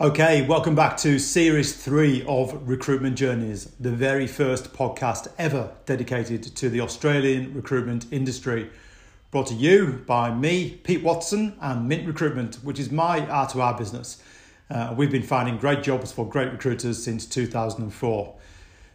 Okay, 0.00 0.46
welcome 0.46 0.76
back 0.76 0.96
to 0.98 1.18
series 1.18 1.74
three 1.74 2.24
of 2.28 2.68
Recruitment 2.68 3.16
Journeys, 3.16 3.64
the 3.80 3.90
very 3.90 4.28
first 4.28 4.72
podcast 4.72 5.26
ever 5.38 5.72
dedicated 5.86 6.44
to 6.54 6.68
the 6.68 6.80
Australian 6.82 7.52
recruitment 7.52 8.06
industry. 8.12 8.70
Brought 9.32 9.48
to 9.48 9.54
you 9.54 10.04
by 10.06 10.32
me, 10.32 10.70
Pete 10.84 11.02
Watson, 11.02 11.56
and 11.60 11.88
Mint 11.88 12.06
Recruitment, 12.06 12.60
which 12.62 12.78
is 12.78 12.92
my 12.92 13.22
R2R 13.22 13.76
business. 13.76 14.22
Uh, 14.70 14.94
we've 14.96 15.10
been 15.10 15.24
finding 15.24 15.58
great 15.58 15.82
jobs 15.82 16.12
for 16.12 16.24
great 16.24 16.52
recruiters 16.52 17.02
since 17.02 17.26
2004. 17.26 18.36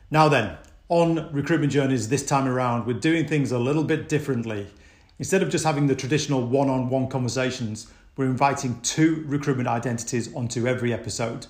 Now, 0.09 0.29
then, 0.29 0.55
on 0.87 1.33
Recruitment 1.33 1.73
Journeys 1.73 2.07
this 2.07 2.25
time 2.25 2.47
around, 2.47 2.87
we're 2.87 2.93
doing 2.93 3.27
things 3.27 3.51
a 3.51 3.59
little 3.59 3.83
bit 3.83 4.07
differently. 4.07 4.67
Instead 5.19 5.43
of 5.43 5.49
just 5.49 5.65
having 5.65 5.87
the 5.87 5.95
traditional 5.95 6.47
one 6.47 6.69
on 6.69 6.89
one 6.89 7.09
conversations, 7.09 7.91
we're 8.15 8.25
inviting 8.25 8.79
two 8.81 9.23
recruitment 9.27 9.67
identities 9.67 10.33
onto 10.35 10.67
every 10.67 10.93
episode. 10.93 11.47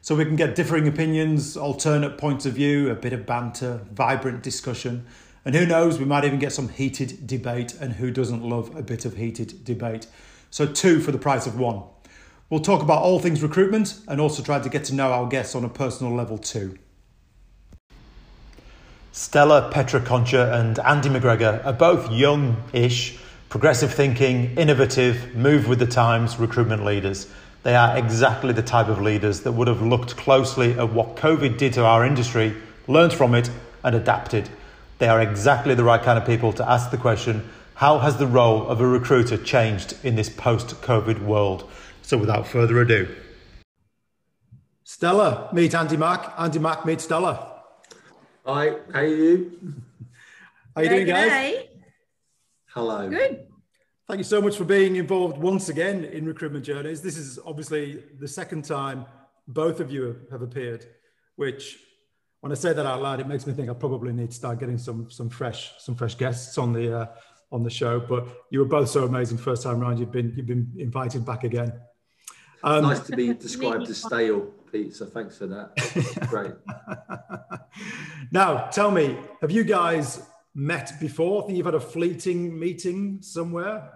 So 0.00 0.16
we 0.16 0.24
can 0.24 0.36
get 0.36 0.54
differing 0.54 0.88
opinions, 0.88 1.56
alternate 1.56 2.18
points 2.18 2.44
of 2.44 2.54
view, 2.54 2.90
a 2.90 2.94
bit 2.94 3.12
of 3.12 3.24
banter, 3.24 3.80
vibrant 3.92 4.42
discussion, 4.42 5.06
and 5.44 5.54
who 5.54 5.66
knows, 5.66 5.98
we 5.98 6.04
might 6.04 6.24
even 6.24 6.38
get 6.38 6.52
some 6.52 6.68
heated 6.68 7.26
debate. 7.26 7.74
And 7.80 7.94
who 7.94 8.10
doesn't 8.10 8.42
love 8.42 8.74
a 8.76 8.82
bit 8.82 9.04
of 9.04 9.16
heated 9.16 9.64
debate? 9.64 10.06
So, 10.50 10.66
two 10.66 11.00
for 11.00 11.10
the 11.10 11.18
price 11.18 11.46
of 11.46 11.58
one. 11.58 11.82
We'll 12.50 12.60
talk 12.60 12.82
about 12.82 13.02
all 13.02 13.18
things 13.18 13.42
recruitment 13.42 13.98
and 14.06 14.20
also 14.20 14.42
try 14.42 14.60
to 14.60 14.68
get 14.68 14.84
to 14.84 14.94
know 14.94 15.10
our 15.10 15.26
guests 15.26 15.54
on 15.54 15.64
a 15.64 15.68
personal 15.68 16.14
level 16.14 16.36
too. 16.36 16.78
Stella 19.10 19.70
Petrou 19.72 20.04
Concha 20.04 20.52
and 20.54 20.78
Andy 20.80 21.08
McGregor 21.08 21.64
are 21.64 21.72
both 21.72 22.10
young 22.10 22.62
ish 22.72 23.18
progressive 23.52 23.92
thinking, 23.92 24.56
innovative, 24.56 25.34
move 25.34 25.68
with 25.68 25.78
the 25.78 25.86
times 25.86 26.38
recruitment 26.38 26.86
leaders. 26.86 27.26
They 27.64 27.76
are 27.76 27.98
exactly 27.98 28.54
the 28.54 28.62
type 28.62 28.88
of 28.88 29.02
leaders 29.02 29.42
that 29.42 29.52
would 29.52 29.68
have 29.68 29.82
looked 29.82 30.16
closely 30.16 30.72
at 30.72 30.90
what 30.90 31.16
COVID 31.16 31.58
did 31.58 31.74
to 31.74 31.84
our 31.84 32.02
industry, 32.02 32.56
learned 32.88 33.12
from 33.12 33.34
it, 33.34 33.50
and 33.84 33.94
adapted. 33.94 34.48
They 35.00 35.06
are 35.06 35.20
exactly 35.20 35.74
the 35.74 35.84
right 35.84 36.02
kind 36.02 36.18
of 36.18 36.24
people 36.24 36.54
to 36.54 36.66
ask 36.66 36.90
the 36.90 36.96
question 36.96 37.46
how 37.74 37.98
has 37.98 38.16
the 38.16 38.26
role 38.26 38.66
of 38.68 38.80
a 38.80 38.86
recruiter 38.86 39.36
changed 39.36 39.96
in 40.02 40.16
this 40.16 40.30
post 40.30 40.68
COVID 40.80 41.20
world? 41.22 41.70
So, 42.00 42.16
without 42.16 42.46
further 42.46 42.80
ado, 42.80 43.06
Stella, 44.82 45.50
meet 45.52 45.74
Andy 45.74 45.98
Mack. 45.98 46.32
Andy 46.38 46.58
Mack, 46.58 46.86
meet 46.86 47.02
Stella. 47.02 47.64
Hi, 48.46 48.70
how 48.94 49.00
are 49.00 49.06
you? 49.06 49.74
How 50.74 50.80
are 50.80 50.84
you 50.84 50.88
doing, 50.88 51.06
guys? 51.06 51.30
Eh? 51.30 51.62
Hello. 52.74 53.06
Good. 53.06 53.48
Thank 54.08 54.16
you 54.16 54.24
so 54.24 54.40
much 54.40 54.56
for 54.56 54.64
being 54.64 54.96
involved 54.96 55.36
once 55.36 55.68
again 55.68 56.04
in 56.04 56.24
Recruitment 56.24 56.64
Journeys. 56.64 57.02
This 57.02 57.18
is 57.18 57.38
obviously 57.44 58.02
the 58.18 58.26
second 58.26 58.64
time 58.64 59.04
both 59.46 59.78
of 59.78 59.90
you 59.90 60.22
have 60.30 60.40
appeared, 60.40 60.86
which 61.36 61.78
when 62.40 62.50
I 62.50 62.54
say 62.54 62.72
that 62.72 62.86
out 62.86 63.02
loud, 63.02 63.20
it 63.20 63.28
makes 63.28 63.46
me 63.46 63.52
think 63.52 63.68
I 63.68 63.74
probably 63.74 64.14
need 64.14 64.30
to 64.30 64.34
start 64.34 64.58
getting 64.58 64.78
some 64.78 65.10
some 65.10 65.28
fresh 65.28 65.72
some 65.80 65.94
fresh 65.94 66.14
guests 66.14 66.56
on 66.56 66.72
the 66.72 67.00
uh, 67.00 67.06
on 67.50 67.62
the 67.62 67.68
show. 67.68 68.00
But 68.00 68.26
you 68.50 68.60
were 68.60 68.64
both 68.64 68.88
so 68.88 69.04
amazing 69.04 69.36
first 69.36 69.64
time 69.64 69.82
around. 69.82 69.98
You've 69.98 70.10
been 70.10 70.32
you've 70.34 70.46
been 70.46 70.72
invited 70.78 71.26
back 71.26 71.44
again. 71.44 71.74
Um, 72.64 72.84
nice 72.84 73.00
to 73.00 73.14
be 73.14 73.34
described 73.48 73.86
as 73.90 73.98
stale, 73.98 74.50
Pete. 74.72 74.96
So 74.96 75.04
thanks 75.04 75.36
for 75.36 75.46
that. 75.48 75.76
Great. 76.30 76.52
now, 78.32 78.68
tell 78.68 78.90
me, 78.90 79.18
have 79.42 79.50
you 79.50 79.62
guys 79.62 80.22
met 80.54 80.92
before? 81.00 81.42
I 81.42 81.46
think 81.46 81.56
you've 81.56 81.66
had 81.66 81.74
a 81.74 81.80
fleeting 81.80 82.58
meeting 82.58 83.18
somewhere. 83.22 83.90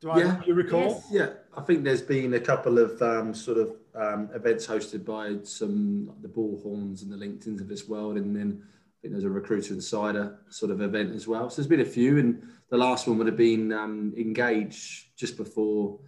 Do 0.00 0.10
I 0.10 0.18
yeah. 0.18 0.40
you 0.46 0.54
recall? 0.54 0.80
Yes. 0.80 1.06
Yeah, 1.10 1.28
I 1.56 1.62
think 1.62 1.82
there's 1.82 2.02
been 2.02 2.34
a 2.34 2.40
couple 2.40 2.78
of 2.78 3.00
um, 3.00 3.32
sort 3.32 3.58
of 3.58 3.76
um, 3.94 4.28
events 4.34 4.66
hosted 4.66 5.04
by 5.04 5.36
some 5.44 6.12
the 6.20 6.28
Bullhorns 6.28 7.02
and 7.02 7.10
the 7.10 7.16
LinkedIn's 7.16 7.60
of 7.60 7.68
this 7.68 7.88
world, 7.88 8.16
and 8.16 8.36
then 8.36 8.62
I 8.62 8.96
think 9.00 9.14
there's 9.14 9.24
a 9.24 9.30
Recruiter 9.30 9.74
Insider 9.74 10.38
sort 10.50 10.70
of 10.70 10.82
event 10.82 11.14
as 11.14 11.26
well. 11.26 11.48
So 11.48 11.56
there's 11.56 11.68
been 11.68 11.80
a 11.80 11.84
few, 11.84 12.18
and 12.18 12.42
the 12.70 12.76
last 12.76 13.06
one 13.06 13.18
would 13.18 13.26
have 13.26 13.36
been 13.36 13.72
um, 13.72 14.12
Engage 14.16 15.12
just 15.16 15.36
before. 15.36 15.98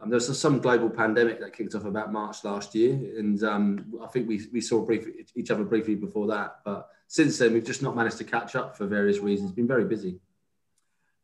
Um, 0.00 0.10
there 0.10 0.16
was 0.16 0.38
some 0.38 0.60
global 0.60 0.90
pandemic 0.90 1.40
that 1.40 1.56
kicked 1.56 1.74
off 1.74 1.84
about 1.84 2.12
March 2.12 2.44
last 2.44 2.74
year, 2.74 2.92
and 2.92 3.42
um, 3.42 3.94
I 4.02 4.06
think 4.08 4.28
we, 4.28 4.42
we 4.52 4.60
saw 4.60 4.84
briefly, 4.84 5.26
each 5.34 5.50
other 5.50 5.64
briefly 5.64 5.94
before 5.94 6.26
that. 6.26 6.58
But 6.64 6.90
since 7.06 7.38
then, 7.38 7.54
we've 7.54 7.64
just 7.64 7.82
not 7.82 7.96
managed 7.96 8.18
to 8.18 8.24
catch 8.24 8.56
up 8.56 8.76
for 8.76 8.86
various 8.86 9.20
reasons. 9.20 9.52
Been 9.52 9.66
very 9.66 9.86
busy. 9.86 10.20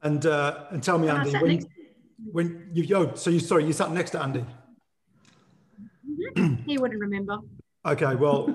And 0.03 0.25
uh, 0.25 0.65
and 0.71 0.83
tell 0.83 0.99
me, 0.99 1.09
Andy, 1.09 1.33
when, 1.33 1.67
when 2.31 2.71
you 2.73 2.97
oh, 2.97 3.15
so 3.15 3.31
you 3.31 3.41
sorry, 3.41 3.67
you 3.67 3.73
sat 3.73 3.93
next 3.93 4.11
to 4.13 4.23
Andy. 4.23 4.45
Mm-hmm. 6.37 6.63
he 6.65 6.79
wouldn't 6.79 7.01
remember. 7.01 7.39
Okay, 7.85 8.15
well, 8.15 8.49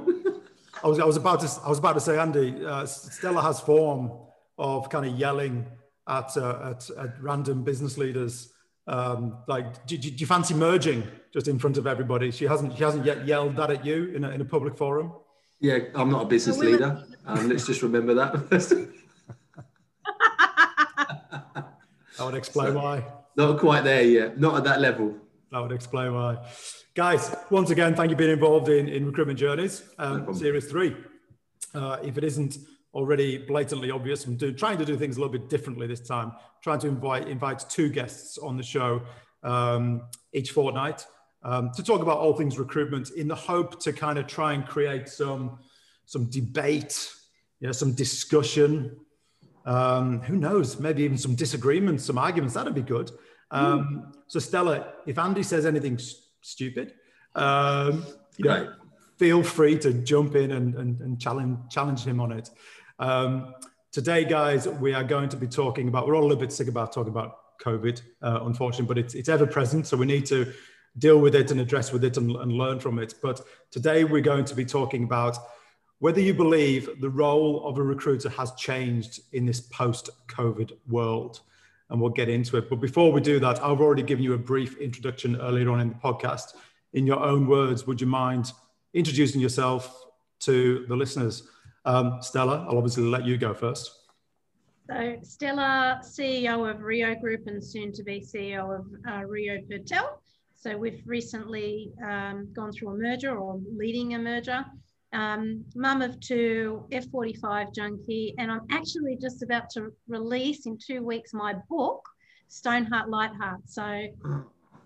I 0.83 0.87
was 0.87 0.99
I 0.99 1.05
was 1.05 1.17
about 1.17 1.41
to 1.41 1.61
I 1.63 1.69
was 1.69 1.77
about 1.77 1.93
to 1.93 1.99
say, 1.99 2.17
Andy, 2.17 2.65
uh, 2.65 2.85
Stella 2.85 3.41
has 3.41 3.59
form 3.59 4.11
of 4.57 4.89
kind 4.89 5.05
of 5.05 5.13
yelling 5.17 5.67
at 6.07 6.35
uh, 6.37 6.73
at, 6.75 6.89
at 6.97 7.21
random 7.21 7.63
business 7.63 7.97
leaders. 7.97 8.51
Um, 8.87 9.37
like, 9.47 9.85
do, 9.85 9.97
do, 9.97 10.09
you 10.09 10.25
fancy 10.25 10.53
merging 10.53 11.03
just 11.33 11.47
in 11.47 11.59
front 11.59 11.77
of 11.77 11.85
everybody? 11.85 12.31
She 12.31 12.45
hasn't 12.45 12.77
she 12.77 12.83
hasn't 12.83 13.05
yet 13.05 13.27
yelled 13.27 13.57
that 13.57 13.69
at 13.69 13.85
you 13.85 14.13
in 14.15 14.23
a, 14.23 14.29
in 14.29 14.41
a 14.41 14.45
public 14.45 14.77
forum. 14.77 15.11
Yeah, 15.59 15.79
I'm 15.95 16.09
not 16.09 16.23
a 16.23 16.25
business 16.27 16.57
leader. 16.57 17.03
Um, 17.25 17.49
let's 17.49 17.65
just 17.65 17.81
remember 17.81 18.13
that. 18.13 18.49
that 18.49 18.89
would 22.19 22.35
explain 22.35 22.73
so, 22.73 22.79
why. 22.79 23.03
Not 23.35 23.59
quite 23.59 23.83
there 23.83 24.03
yet. 24.03 24.39
Not 24.39 24.55
at 24.55 24.63
that 24.63 24.79
level. 24.79 25.15
That 25.51 25.59
would 25.59 25.71
explain 25.71 26.13
why. 26.13 26.37
Guys, 26.95 27.35
once 27.49 27.69
again, 27.69 27.95
thank 27.95 28.09
you 28.09 28.15
for 28.15 28.19
being 28.19 28.31
involved 28.31 28.69
in, 28.69 28.87
in 28.87 29.05
Recruitment 29.05 29.37
Journeys, 29.37 29.83
um, 29.99 30.25
no 30.25 30.33
Series 30.33 30.65
3. 30.65 30.95
Uh, 31.73 31.97
if 32.03 32.17
it 32.17 32.23
isn't 32.23 32.57
already 32.93 33.37
blatantly 33.37 33.91
obvious, 33.91 34.25
I'm 34.25 34.37
do, 34.37 34.51
trying 34.51 34.77
to 34.77 34.85
do 34.85 34.97
things 34.97 35.17
a 35.17 35.19
little 35.19 35.31
bit 35.31 35.49
differently 35.49 35.87
this 35.87 35.99
time, 35.99 36.31
trying 36.63 36.79
to 36.79 36.87
invite, 36.87 37.27
invite 37.27 37.63
two 37.69 37.89
guests 37.89 38.37
on 38.37 38.57
the 38.57 38.63
show 38.63 39.01
um, 39.43 40.03
each 40.33 40.51
fortnight 40.51 41.05
um, 41.43 41.71
to 41.71 41.83
talk 41.83 42.01
about 42.01 42.17
all 42.17 42.33
things 42.33 42.57
recruitment 42.57 43.11
in 43.11 43.27
the 43.27 43.35
hope 43.35 43.79
to 43.81 43.93
kind 43.93 44.17
of 44.17 44.27
try 44.27 44.53
and 44.53 44.65
create 44.65 45.07
some, 45.07 45.59
some 46.05 46.29
debate, 46.29 47.09
you 47.59 47.67
know, 47.67 47.71
some 47.71 47.93
discussion. 47.93 48.97
Um, 49.65 50.21
who 50.21 50.35
knows? 50.35 50.79
Maybe 50.79 51.03
even 51.03 51.17
some 51.17 51.35
disagreements, 51.35 52.05
some 52.05 52.17
arguments. 52.17 52.55
That'd 52.55 52.73
be 52.73 52.81
good. 52.81 53.11
Um, 53.51 54.05
mm. 54.07 54.15
So, 54.27 54.39
Stella, 54.39 54.93
if 55.05 55.17
Andy 55.17 55.43
says 55.43 55.65
anything 55.65 55.97
st- 55.97 56.21
stupid, 56.41 56.93
um, 57.35 58.05
you 58.37 58.45
know, 58.45 58.73
feel 59.17 59.43
free 59.43 59.77
to 59.79 59.93
jump 59.93 60.35
in 60.35 60.51
and, 60.51 60.75
and, 60.75 61.01
and 61.01 61.19
challenge, 61.19 61.57
challenge 61.69 62.03
him 62.03 62.19
on 62.19 62.31
it. 62.31 62.49
Um, 62.99 63.53
today, 63.91 64.23
guys, 64.25 64.67
we 64.67 64.93
are 64.93 65.03
going 65.03 65.29
to 65.29 65.37
be 65.37 65.47
talking 65.47 65.87
about, 65.87 66.07
we're 66.07 66.15
all 66.15 66.23
a 66.23 66.29
little 66.29 66.41
bit 66.41 66.51
sick 66.51 66.67
about 66.67 66.93
talking 66.93 67.11
about 67.11 67.37
COVID, 67.63 68.01
uh, 68.21 68.39
unfortunately, 68.43 68.87
but 68.87 68.97
it's, 68.97 69.15
it's 69.15 69.29
ever 69.29 69.47
present. 69.47 69.87
So 69.87 69.97
we 69.97 70.05
need 70.05 70.25
to 70.27 70.53
deal 70.97 71.19
with 71.19 71.35
it 71.35 71.51
and 71.51 71.59
address 71.59 71.91
with 71.91 72.03
it 72.03 72.17
and, 72.17 72.35
and 72.35 72.51
learn 72.51 72.79
from 72.79 72.99
it. 72.99 73.15
But 73.21 73.41
today 73.71 74.03
we're 74.03 74.21
going 74.21 74.45
to 74.45 74.55
be 74.55 74.65
talking 74.65 75.03
about 75.03 75.37
whether 75.99 76.21
you 76.21 76.33
believe 76.33 77.01
the 77.01 77.09
role 77.09 77.67
of 77.67 77.79
a 77.79 77.83
recruiter 77.83 78.29
has 78.29 78.51
changed 78.53 79.21
in 79.33 79.45
this 79.45 79.61
post 79.61 80.09
COVID 80.27 80.73
world. 80.87 81.41
And 81.89 82.01
we'll 82.01 82.11
get 82.11 82.27
into 82.27 82.57
it. 82.57 82.69
But 82.69 82.81
before 82.81 83.13
we 83.13 83.21
do 83.21 83.39
that, 83.39 83.63
I've 83.63 83.79
already 83.79 84.03
given 84.03 84.21
you 84.21 84.33
a 84.33 84.37
brief 84.37 84.77
introduction 84.77 85.37
earlier 85.37 85.69
on 85.69 85.79
in 85.79 85.87
the 85.87 85.95
podcast. 85.95 86.53
In 86.91 87.07
your 87.07 87.23
own 87.23 87.47
words, 87.47 87.87
would 87.87 88.01
you 88.01 88.07
mind 88.07 88.51
introducing 88.93 89.41
yourself 89.41 90.05
to 90.41 90.85
the 90.87 90.95
listeners? 90.95 91.47
Um, 91.85 92.19
Stella, 92.21 92.65
I'll 92.69 92.77
obviously 92.77 93.03
let 93.03 93.25
you 93.25 93.37
go 93.37 93.53
first. 93.53 93.91
So, 94.89 95.17
Stella, 95.21 95.99
CEO 96.03 96.69
of 96.69 96.81
REO 96.81 97.15
Group 97.15 97.47
and 97.47 97.63
soon 97.63 97.91
to 97.93 98.03
be 98.03 98.21
CEO 98.21 98.79
of 98.79 98.85
uh, 99.07 99.25
REO 99.25 99.59
Pertel. 99.69 100.17
So 100.59 100.75
we've 100.75 101.01
recently 101.05 101.91
um, 102.03 102.49
gone 102.53 102.71
through 102.71 102.89
a 102.89 102.97
merger 102.97 103.37
or 103.37 103.61
leading 103.75 104.15
a 104.15 104.19
merger. 104.19 104.65
Um, 105.13 105.63
mum 105.75 106.01
of 106.01 106.19
two, 106.19 106.85
F45 106.91 107.73
junkie, 107.75 108.33
and 108.39 108.51
I'm 108.51 108.65
actually 108.71 109.17
just 109.21 109.43
about 109.43 109.69
to 109.71 109.93
release 110.07 110.65
in 110.65 110.77
two 110.77 111.03
weeks 111.03 111.33
my 111.33 111.53
book, 111.69 112.03
Stoneheart 112.47 113.07
Lightheart. 113.07 113.61
So 113.65 114.07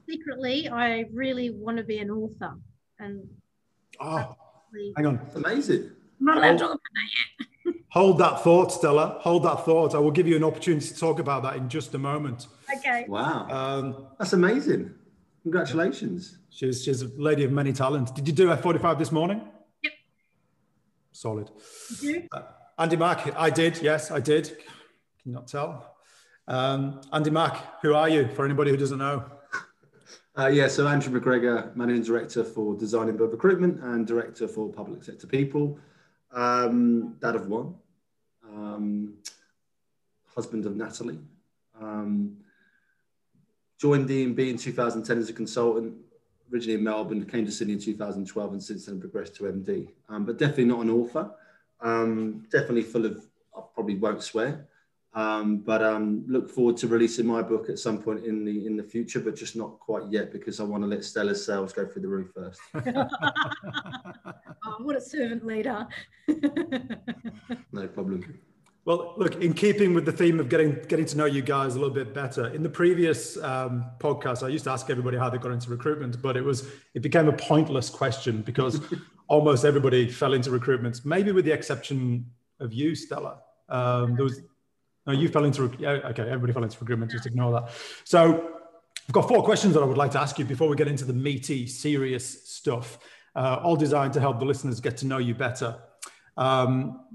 secretly, 0.10 0.68
I 0.68 1.06
really 1.14 1.52
want 1.52 1.78
to 1.78 1.84
be 1.84 2.00
an 2.00 2.12
author. 2.12 2.54
And 3.00 3.28
oh, 4.02 4.36
hang 4.96 5.06
on, 5.06 5.20
amazing. 5.36 5.92
I'm 6.20 6.26
not 6.26 6.38
allowed 6.38 6.52
to 6.54 6.58
talk 6.58 6.70
about 6.72 6.82
that 6.94 7.10
yet. 7.18 7.76
Hold 7.90 8.20
that 8.20 8.42
thought, 8.42 8.72
Stella. 8.72 9.18
Hold 9.20 9.44
that 9.44 9.66
thought. 9.66 9.96
I 9.96 9.98
will 10.00 10.12
give 10.12 10.28
you 10.28 10.38
an 10.38 10.44
opportunity 10.44 10.88
to 10.88 10.98
talk 10.98 11.20
about 11.20 11.44
that 11.44 11.58
in 11.58 11.68
just 11.68 11.94
a 11.94 11.98
moment. 11.98 12.48
Okay. 12.78 13.06
Wow. 13.08 13.48
Um, 13.50 14.08
That's 14.18 14.32
amazing. 14.32 14.94
Congratulations. 15.44 16.38
She's, 16.52 16.84
she's 16.84 17.02
a 17.02 17.08
lady 17.18 17.44
of 17.44 17.52
many 17.52 17.74
talents. 17.74 18.12
Did 18.12 18.28
you 18.28 18.34
do 18.34 18.48
F45 18.48 18.98
this 18.98 19.12
morning? 19.12 19.42
Yep. 19.84 19.94
Solid. 21.12 21.50
Uh, 22.32 22.42
Andy 22.78 22.96
Mack, 22.96 23.36
I 23.38 23.50
did. 23.50 23.82
Yes, 23.82 24.10
I 24.10 24.20
did. 24.20 24.48
Can 24.48 24.56
you 25.26 25.34
not 25.34 25.48
tell? 25.48 25.96
Um, 26.48 27.02
Andy 27.12 27.30
Mack, 27.30 27.82
who 27.82 27.94
are 27.94 28.08
you 28.08 28.30
for 28.30 28.46
anybody 28.46 28.72
who 28.72 28.78
doesn't 28.78 29.00
know? 29.00 29.26
Uh, 30.38 30.48
yeah, 30.48 30.66
so 30.66 30.88
Andrew 30.88 31.20
McGregor, 31.20 31.76
Managing 31.76 32.04
Director 32.04 32.46
for 32.46 32.74
Design 32.78 33.10
and 33.10 33.18
Build 33.18 33.32
Recruitment 33.32 33.84
and 33.84 34.08
Director 34.08 34.48
for 34.48 34.72
Public 34.72 35.04
Sector 35.04 35.28
People. 35.28 35.78
Um, 36.32 37.18
dad 37.20 37.36
of 37.36 37.48
one, 37.48 37.76
um, 38.48 39.16
husband 40.34 40.66
of 40.66 40.78
Natalie. 40.78 41.20
Um, 41.82 42.38
joined 43.78 44.08
D&B 44.08 44.50
in 44.50 44.58
2010 44.58 45.18
as 45.18 45.30
a 45.30 45.34
consultant, 45.34 45.96
originally 46.50 46.76
in 46.76 46.84
Melbourne, 46.86 47.26
came 47.26 47.46
to 47.46 47.52
Sydney 47.52 47.74
in 47.74 47.80
2012 47.82 48.54
and 48.54 48.64
since 48.64 48.86
then 48.86 49.02
progressed 49.02 49.36
to 49.36 49.44
MD. 49.44 49.90
Um, 50.08 50.24
but 50.24 50.38
definitely 50.38 50.66
not 50.66 50.80
an 50.80 50.92
author. 50.92 51.30
Um, 51.82 52.46
definitely 52.50 52.84
full 52.84 53.06
of, 53.06 53.22
I 53.54 53.64
probably 53.74 53.98
won't 53.98 54.24
swear, 54.24 54.66
um, 55.14 55.58
but 55.58 55.84
um, 55.84 56.24
look 56.28 56.50
forward 56.50 56.78
to 56.78 56.88
releasing 56.88 57.26
my 57.26 57.42
book 57.42 57.70
at 57.70 57.80
some 57.80 58.02
point 58.02 58.26
in 58.26 58.46
the 58.46 58.66
in 58.66 58.78
the 58.78 58.84
future, 58.84 59.20
but 59.20 59.36
just 59.36 59.58
not 59.58 59.78
quite 59.80 60.04
yet 60.10 60.32
because 60.32 60.62
I 60.62 60.64
want 60.64 60.84
to 60.84 60.88
let 60.88 61.04
Stella's 61.04 61.46
sales 61.46 61.74
go 61.74 61.86
through 61.86 62.02
the 62.02 62.08
roof 62.08 62.32
first. 62.34 62.62
oh, 64.66 64.76
what 64.80 64.96
a 64.96 65.02
servant 65.02 65.46
leader! 65.46 65.86
no 67.74 67.88
problem. 67.88 68.40
Well, 68.86 69.14
look, 69.18 69.36
in 69.36 69.54
keeping 69.54 69.94
with 69.94 70.06
the 70.06 70.12
theme 70.14 70.40
of 70.40 70.48
getting 70.48 70.82
getting 70.88 71.06
to 71.08 71.18
know 71.18 71.26
you 71.26 71.42
guys 71.42 71.76
a 71.76 71.80
little 71.80 71.94
bit 71.94 72.14
better, 72.14 72.48
in 72.48 72.64
the 72.64 72.70
previous 72.70 73.38
um, 73.44 73.86
podcast, 74.00 74.44
I 74.44 74.48
used 74.48 74.64
to 74.64 74.72
ask 74.72 74.90
everybody 74.90 75.18
how 75.18 75.30
they 75.30 75.38
got 75.38 75.52
into 75.52 75.70
recruitment, 75.70 76.22
but 76.22 76.38
it 76.38 76.44
was 76.44 76.68
it 76.94 77.02
became 77.02 77.28
a 77.28 77.34
pointless 77.34 77.90
question 77.90 78.42
because 78.42 78.80
almost 79.28 79.66
everybody 79.66 80.08
fell 80.08 80.34
into 80.34 80.52
recruitment, 80.52 81.06
maybe 81.06 81.34
with 81.34 81.44
the 81.44 81.52
exception 81.52 82.26
of 82.62 82.72
you, 82.74 82.96
Stella. 82.96 83.42
Um, 83.70 84.16
there 84.16 84.24
was 84.24 84.42
no, 85.08 85.14
you 85.14 85.30
fell 85.30 85.46
into 85.46 85.72
yeah, 85.80 85.90
okay, 86.10 86.24
everybody 86.24 86.54
fell 86.54 86.64
into 86.64 86.78
recruitment. 86.80 87.12
Just 87.12 87.26
ignore 87.26 87.52
that. 87.54 87.72
So, 88.04 88.58
I've 89.08 89.14
got 89.14 89.28
four 89.28 89.44
questions 89.44 89.74
that 89.74 89.82
I 89.82 89.86
would 89.86 89.98
like 89.98 90.12
to 90.12 90.22
ask 90.22 90.38
you 90.38 90.46
before 90.46 90.70
we 90.70 90.76
get 90.76 90.88
into 90.88 91.06
the 91.06 91.14
meaty, 91.14 91.66
serious 91.68 92.48
stuff, 92.50 93.00
uh, 93.36 93.60
all 93.64 93.76
designed 93.76 94.14
to 94.14 94.20
help 94.20 94.40
the 94.40 94.46
listeners 94.46 94.80
get 94.80 94.98
to 94.98 95.08
know 95.08 95.18
you 95.18 95.34
better. 95.34 95.76
Um, 96.38 97.06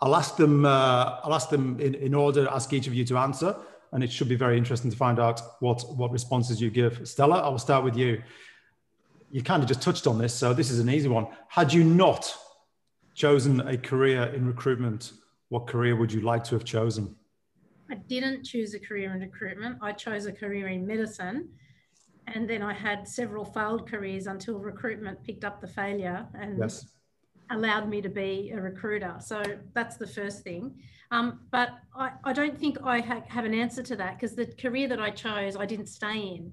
I'll 0.00 0.16
ask 0.16 0.36
them. 0.36 0.66
Uh, 0.66 1.20
I'll 1.22 1.34
ask 1.34 1.48
them 1.48 1.80
in, 1.80 1.94
in 1.94 2.14
order. 2.14 2.48
Ask 2.48 2.72
each 2.72 2.86
of 2.86 2.94
you 2.94 3.04
to 3.06 3.16
answer, 3.18 3.56
and 3.92 4.04
it 4.04 4.12
should 4.12 4.28
be 4.28 4.36
very 4.36 4.58
interesting 4.58 4.90
to 4.90 4.96
find 4.96 5.18
out 5.18 5.40
what 5.60 5.82
what 5.96 6.10
responses 6.10 6.60
you 6.60 6.70
give. 6.70 7.06
Stella, 7.08 7.40
I 7.40 7.48
will 7.48 7.58
start 7.58 7.84
with 7.84 7.96
you. 7.96 8.22
You 9.30 9.42
kind 9.42 9.62
of 9.62 9.68
just 9.68 9.80
touched 9.80 10.06
on 10.06 10.18
this, 10.18 10.34
so 10.34 10.52
this 10.52 10.70
is 10.70 10.80
an 10.80 10.90
easy 10.90 11.08
one. 11.08 11.26
Had 11.48 11.72
you 11.72 11.82
not 11.84 12.36
chosen 13.14 13.60
a 13.60 13.78
career 13.78 14.24
in 14.34 14.46
recruitment, 14.46 15.12
what 15.48 15.66
career 15.66 15.96
would 15.96 16.12
you 16.12 16.20
like 16.20 16.44
to 16.44 16.54
have 16.54 16.64
chosen? 16.64 17.16
I 17.90 17.96
didn't 17.96 18.44
choose 18.44 18.74
a 18.74 18.80
career 18.80 19.12
in 19.12 19.20
recruitment. 19.20 19.78
I 19.82 19.92
chose 19.92 20.26
a 20.26 20.32
career 20.32 20.68
in 20.68 20.86
medicine. 20.86 21.50
And 22.28 22.48
then 22.48 22.62
I 22.62 22.72
had 22.72 23.06
several 23.08 23.44
failed 23.44 23.90
careers 23.90 24.26
until 24.26 24.58
recruitment 24.58 25.22
picked 25.24 25.44
up 25.44 25.60
the 25.60 25.66
failure 25.66 26.26
and 26.34 26.58
yes 26.58 26.86
allowed 27.52 27.88
me 27.88 28.00
to 28.02 28.08
be 28.08 28.52
a 28.54 28.60
recruiter. 28.60 29.16
So 29.20 29.42
that's 29.74 29.96
the 29.96 30.06
first 30.06 30.42
thing. 30.42 30.74
Um, 31.10 31.40
but 31.50 31.70
I, 31.94 32.12
I, 32.24 32.32
don't 32.32 32.58
think 32.58 32.78
I 32.82 33.00
ha- 33.00 33.22
have 33.28 33.44
an 33.44 33.54
answer 33.54 33.82
to 33.82 33.96
that 33.96 34.18
because 34.18 34.34
the 34.34 34.46
career 34.46 34.88
that 34.88 35.00
I 35.00 35.10
chose, 35.10 35.56
I 35.56 35.66
didn't 35.66 35.88
stay 35.88 36.18
in, 36.18 36.52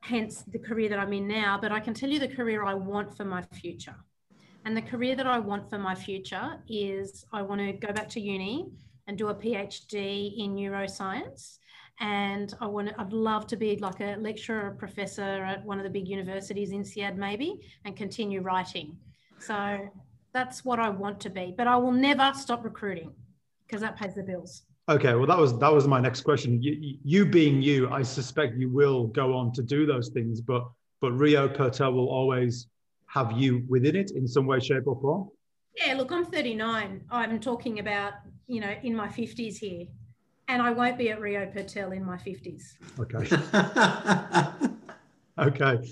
hence 0.00 0.42
the 0.42 0.58
career 0.58 0.88
that 0.88 0.98
I'm 0.98 1.12
in 1.12 1.28
now. 1.28 1.58
But 1.60 1.72
I 1.72 1.80
can 1.80 1.92
tell 1.92 2.08
you 2.08 2.18
the 2.18 2.28
career 2.28 2.64
I 2.64 2.74
want 2.74 3.16
for 3.16 3.24
my 3.24 3.42
future. 3.42 3.96
And 4.64 4.76
the 4.76 4.82
career 4.82 5.14
that 5.14 5.26
I 5.26 5.38
want 5.38 5.68
for 5.70 5.78
my 5.78 5.94
future 5.94 6.58
is 6.68 7.24
I 7.32 7.42
want 7.42 7.60
to 7.60 7.72
go 7.72 7.92
back 7.92 8.08
to 8.10 8.20
uni 8.20 8.66
and 9.06 9.16
do 9.16 9.28
a 9.28 9.34
PhD 9.34 10.36
in 10.38 10.54
neuroscience. 10.54 11.58
And 12.00 12.52
I 12.60 12.66
want 12.66 12.88
to, 12.88 13.00
I'd 13.00 13.12
love 13.12 13.46
to 13.48 13.56
be 13.56 13.76
like 13.76 14.00
a 14.00 14.16
lecturer 14.18 14.66
or 14.66 14.70
professor 14.72 15.22
at 15.22 15.64
one 15.64 15.78
of 15.78 15.84
the 15.84 15.90
big 15.90 16.08
universities 16.08 16.70
in 16.72 16.82
INSEAD 16.82 17.16
maybe 17.16 17.60
and 17.84 17.96
continue 17.96 18.42
writing. 18.42 18.96
So 19.38 19.88
that's 20.34 20.64
what 20.64 20.78
I 20.78 20.90
want 20.90 21.20
to 21.20 21.30
be. 21.30 21.54
But 21.56 21.68
I 21.68 21.76
will 21.76 21.92
never 21.92 22.32
stop 22.34 22.64
recruiting 22.64 23.12
because 23.66 23.80
that 23.80 23.96
pays 23.96 24.14
the 24.14 24.22
bills. 24.22 24.64
Okay, 24.88 25.14
well 25.14 25.26
that 25.26 25.38
was 25.38 25.58
that 25.58 25.72
was 25.72 25.88
my 25.88 25.98
next 26.00 26.20
question. 26.20 26.62
You, 26.62 26.96
you 27.02 27.26
being 27.26 27.60
you, 27.60 27.90
I 27.90 28.02
suspect 28.02 28.56
you 28.56 28.68
will 28.68 29.08
go 29.08 29.34
on 29.34 29.52
to 29.54 29.62
do 29.62 29.84
those 29.84 30.10
things, 30.10 30.40
but 30.40 30.64
but 31.00 31.10
REO 31.12 31.48
Pertel 31.48 31.92
will 31.92 32.08
always 32.08 32.68
have 33.08 33.32
you 33.32 33.64
within 33.68 33.96
it 33.96 34.12
in 34.12 34.28
some 34.28 34.46
way, 34.46 34.60
shape, 34.60 34.86
or 34.86 34.98
form. 35.00 35.28
Yeah, 35.74 35.94
look, 35.94 36.12
I'm 36.12 36.24
39. 36.24 37.02
I'm 37.10 37.40
talking 37.40 37.80
about 37.80 38.14
you 38.46 38.60
know 38.60 38.74
in 38.82 38.94
my 38.94 39.08
50s 39.08 39.56
here, 39.58 39.86
and 40.48 40.62
I 40.62 40.70
won't 40.70 40.98
be 40.98 41.10
at 41.10 41.20
REO 41.20 41.46
Pertel 41.46 41.94
in 41.96 42.04
my 42.04 42.16
50s. 42.16 42.74
Okay. 43.00 43.26
okay. 45.38 45.88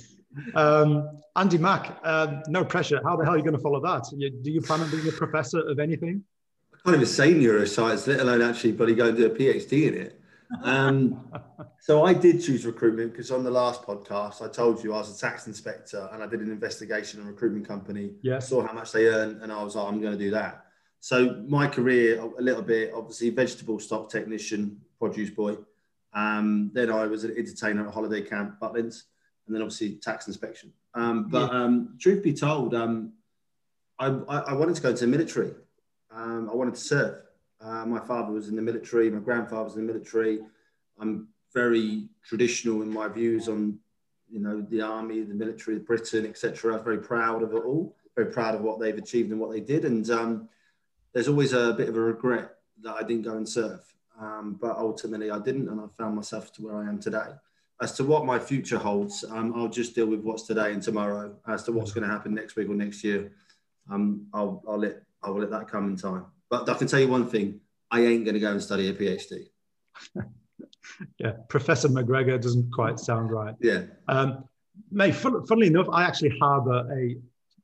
Um, 0.54 1.20
Andy 1.36 1.58
Mack, 1.58 1.98
uh, 2.02 2.40
no 2.48 2.64
pressure. 2.64 3.00
How 3.04 3.16
the 3.16 3.24
hell 3.24 3.34
are 3.34 3.36
you 3.36 3.42
going 3.42 3.56
to 3.56 3.62
follow 3.62 3.80
that? 3.80 4.04
do 4.42 4.50
you 4.50 4.60
plan 4.60 4.80
on 4.80 4.90
being 4.90 5.06
a 5.08 5.12
professor 5.12 5.60
of 5.60 5.78
anything? 5.78 6.24
I 6.72 6.78
can't 6.84 6.96
even 6.96 7.06
say 7.06 7.32
neuroscience, 7.32 8.06
let 8.06 8.20
alone 8.20 8.42
actually 8.42 8.72
bloody 8.72 8.94
go 8.94 9.08
and 9.08 9.16
do 9.16 9.26
a 9.26 9.30
PhD 9.30 9.88
in 9.88 9.94
it. 9.94 10.20
Um, 10.62 11.28
so 11.80 12.04
I 12.04 12.14
did 12.14 12.42
choose 12.42 12.64
recruitment 12.66 13.12
because 13.12 13.30
on 13.30 13.42
the 13.42 13.50
last 13.50 13.82
podcast 13.82 14.42
I 14.42 14.48
told 14.52 14.84
you 14.84 14.92
I 14.92 14.98
was 14.98 15.16
a 15.16 15.18
tax 15.18 15.46
inspector 15.46 16.08
and 16.12 16.22
I 16.22 16.26
did 16.26 16.40
an 16.40 16.50
investigation 16.50 17.20
in 17.20 17.26
a 17.26 17.30
recruitment 17.30 17.66
company. 17.66 18.12
Yeah. 18.22 18.38
Saw 18.38 18.66
how 18.66 18.72
much 18.72 18.92
they 18.92 19.06
earn 19.06 19.40
and 19.42 19.50
I 19.50 19.62
was 19.62 19.74
like, 19.74 19.88
I'm 19.88 20.00
going 20.00 20.12
to 20.12 20.18
do 20.18 20.30
that. 20.32 20.66
So 21.04 21.42
my 21.46 21.66
career, 21.66 22.18
a 22.18 22.40
little 22.40 22.62
bit, 22.62 22.90
obviously 22.94 23.28
vegetable 23.28 23.78
stock 23.78 24.08
technician, 24.08 24.80
produce 24.98 25.28
boy. 25.28 25.58
Um, 26.14 26.70
then 26.72 26.90
I 26.90 27.06
was 27.06 27.24
an 27.24 27.34
entertainer 27.36 27.86
at 27.86 27.92
holiday 27.92 28.22
camp, 28.22 28.58
Butlins 28.58 29.02
and 29.46 29.54
then 29.54 29.60
obviously 29.60 29.96
tax 29.96 30.28
inspection. 30.28 30.72
Um, 30.94 31.28
but 31.28 31.52
yeah. 31.52 31.62
um, 31.62 31.98
truth 32.00 32.22
be 32.22 32.32
told, 32.32 32.74
um, 32.74 33.12
I, 33.98 34.06
I, 34.06 34.54
wanted 34.54 34.76
to 34.76 34.80
go 34.80 34.88
into 34.88 35.02
the 35.02 35.10
military. 35.10 35.52
Um, 36.10 36.48
I 36.50 36.54
wanted 36.54 36.76
to 36.76 36.80
serve. 36.80 37.20
Uh, 37.60 37.84
my 37.84 38.00
father 38.00 38.32
was 38.32 38.48
in 38.48 38.56
the 38.56 38.62
military. 38.62 39.10
My 39.10 39.20
grandfather 39.20 39.64
was 39.64 39.76
in 39.76 39.86
the 39.86 39.92
military. 39.92 40.38
I'm 40.98 41.28
very 41.52 42.08
traditional 42.24 42.80
in 42.80 42.90
my 42.90 43.08
views 43.08 43.46
on, 43.50 43.78
you 44.30 44.40
know, 44.40 44.62
the 44.70 44.80
army, 44.80 45.20
the 45.20 45.34
military, 45.34 45.80
Britain, 45.80 46.24
etc. 46.24 46.82
Very 46.82 47.00
proud 47.00 47.42
of 47.42 47.52
it 47.52 47.62
all. 47.62 47.94
Very 48.16 48.32
proud 48.32 48.54
of 48.54 48.62
what 48.62 48.80
they've 48.80 48.96
achieved 48.96 49.32
and 49.32 49.38
what 49.38 49.50
they 49.50 49.60
did. 49.60 49.84
And 49.84 50.08
um, 50.08 50.48
there's 51.14 51.28
always 51.28 51.54
a 51.54 51.72
bit 51.72 51.88
of 51.88 51.96
a 51.96 52.00
regret 52.00 52.56
that 52.82 52.96
I 52.96 53.02
didn't 53.02 53.22
go 53.22 53.36
and 53.36 53.48
serve. 53.48 53.80
Um, 54.20 54.58
but 54.60 54.76
ultimately, 54.76 55.30
I 55.30 55.38
didn't, 55.38 55.68
and 55.68 55.80
I 55.80 55.84
found 55.96 56.16
myself 56.16 56.52
to 56.54 56.62
where 56.62 56.76
I 56.76 56.88
am 56.88 57.00
today 57.00 57.32
as 57.82 57.92
to 57.92 58.04
what 58.04 58.24
my 58.24 58.38
future 58.38 58.78
holds, 58.78 59.24
um, 59.30 59.52
I'll 59.56 59.68
just 59.68 59.94
deal 59.94 60.06
with 60.06 60.20
what's 60.20 60.44
today 60.44 60.72
and 60.72 60.82
tomorrow. 60.82 61.36
As 61.46 61.64
to 61.64 61.72
what's 61.72 61.92
going 61.92 62.06
to 62.06 62.12
happen 62.12 62.34
next 62.34 62.56
week 62.56 62.68
or 62.68 62.74
next 62.74 63.02
year, 63.02 63.32
um, 63.90 64.26
I'll, 64.32 64.62
I'll 64.68 64.78
let 64.78 65.02
I'll 65.22 65.38
let 65.38 65.50
that 65.50 65.68
come 65.68 65.88
in 65.88 65.96
time. 65.96 66.26
But 66.50 66.68
I 66.68 66.74
can 66.74 66.86
tell 66.86 67.00
you 67.00 67.08
one 67.08 67.28
thing: 67.28 67.60
I 67.90 68.00
ain't 68.00 68.24
going 68.24 68.34
to 68.34 68.40
go 68.40 68.52
and 68.52 68.62
study 68.62 68.88
a 68.88 68.94
PhD. 68.94 69.48
yeah, 71.18 71.32
Professor 71.48 71.88
McGregor 71.88 72.40
doesn't 72.40 72.72
quite 72.72 73.00
sound 73.00 73.30
right. 73.30 73.54
Yeah. 73.60 73.82
Um, 74.06 74.44
mate, 74.90 75.14
funnily 75.16 75.66
enough, 75.66 75.88
I 75.90 76.04
actually 76.04 76.38
harbour 76.38 76.88
a 76.92 77.16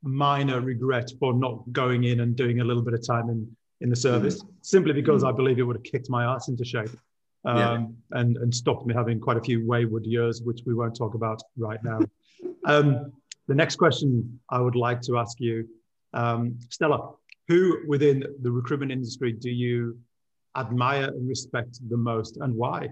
minor 0.03 0.61
regret 0.61 1.11
for 1.19 1.33
not 1.33 1.63
going 1.71 2.03
in 2.05 2.21
and 2.21 2.35
doing 2.35 2.59
a 2.59 2.63
little 2.63 2.83
bit 2.83 2.93
of 2.93 3.05
time 3.05 3.29
in 3.29 3.55
in 3.81 3.89
the 3.89 3.95
service, 3.95 4.43
mm. 4.43 4.47
simply 4.61 4.93
because 4.93 5.23
mm. 5.23 5.29
I 5.29 5.31
believe 5.31 5.59
it 5.59 5.63
would 5.63 5.75
have 5.75 5.83
kicked 5.83 6.09
my 6.09 6.23
ass 6.23 6.47
into 6.47 6.63
shape 6.63 6.91
um, 7.45 7.57
yeah. 7.57 8.19
and, 8.19 8.37
and 8.37 8.53
stopped 8.53 8.85
me 8.85 8.93
having 8.93 9.19
quite 9.19 9.37
a 9.37 9.41
few 9.41 9.65
wayward 9.67 10.05
years, 10.05 10.41
which 10.41 10.61
we 10.65 10.73
won't 10.73 10.95
talk 10.95 11.15
about 11.15 11.41
right 11.57 11.83
now. 11.83 11.99
um, 12.65 13.11
the 13.47 13.55
next 13.55 13.75
question 13.77 14.39
I 14.49 14.59
would 14.59 14.75
like 14.75 15.01
to 15.01 15.17
ask 15.17 15.39
you, 15.39 15.67
um, 16.13 16.57
Stella, 16.69 17.13
who 17.47 17.79
within 17.87 18.23
the 18.41 18.51
recruitment 18.51 18.91
industry 18.91 19.33
do 19.33 19.49
you 19.49 19.97
admire 20.55 21.05
and 21.05 21.27
respect 21.27 21.79
the 21.89 21.97
most 21.97 22.37
and 22.37 22.55
why? 22.55 22.89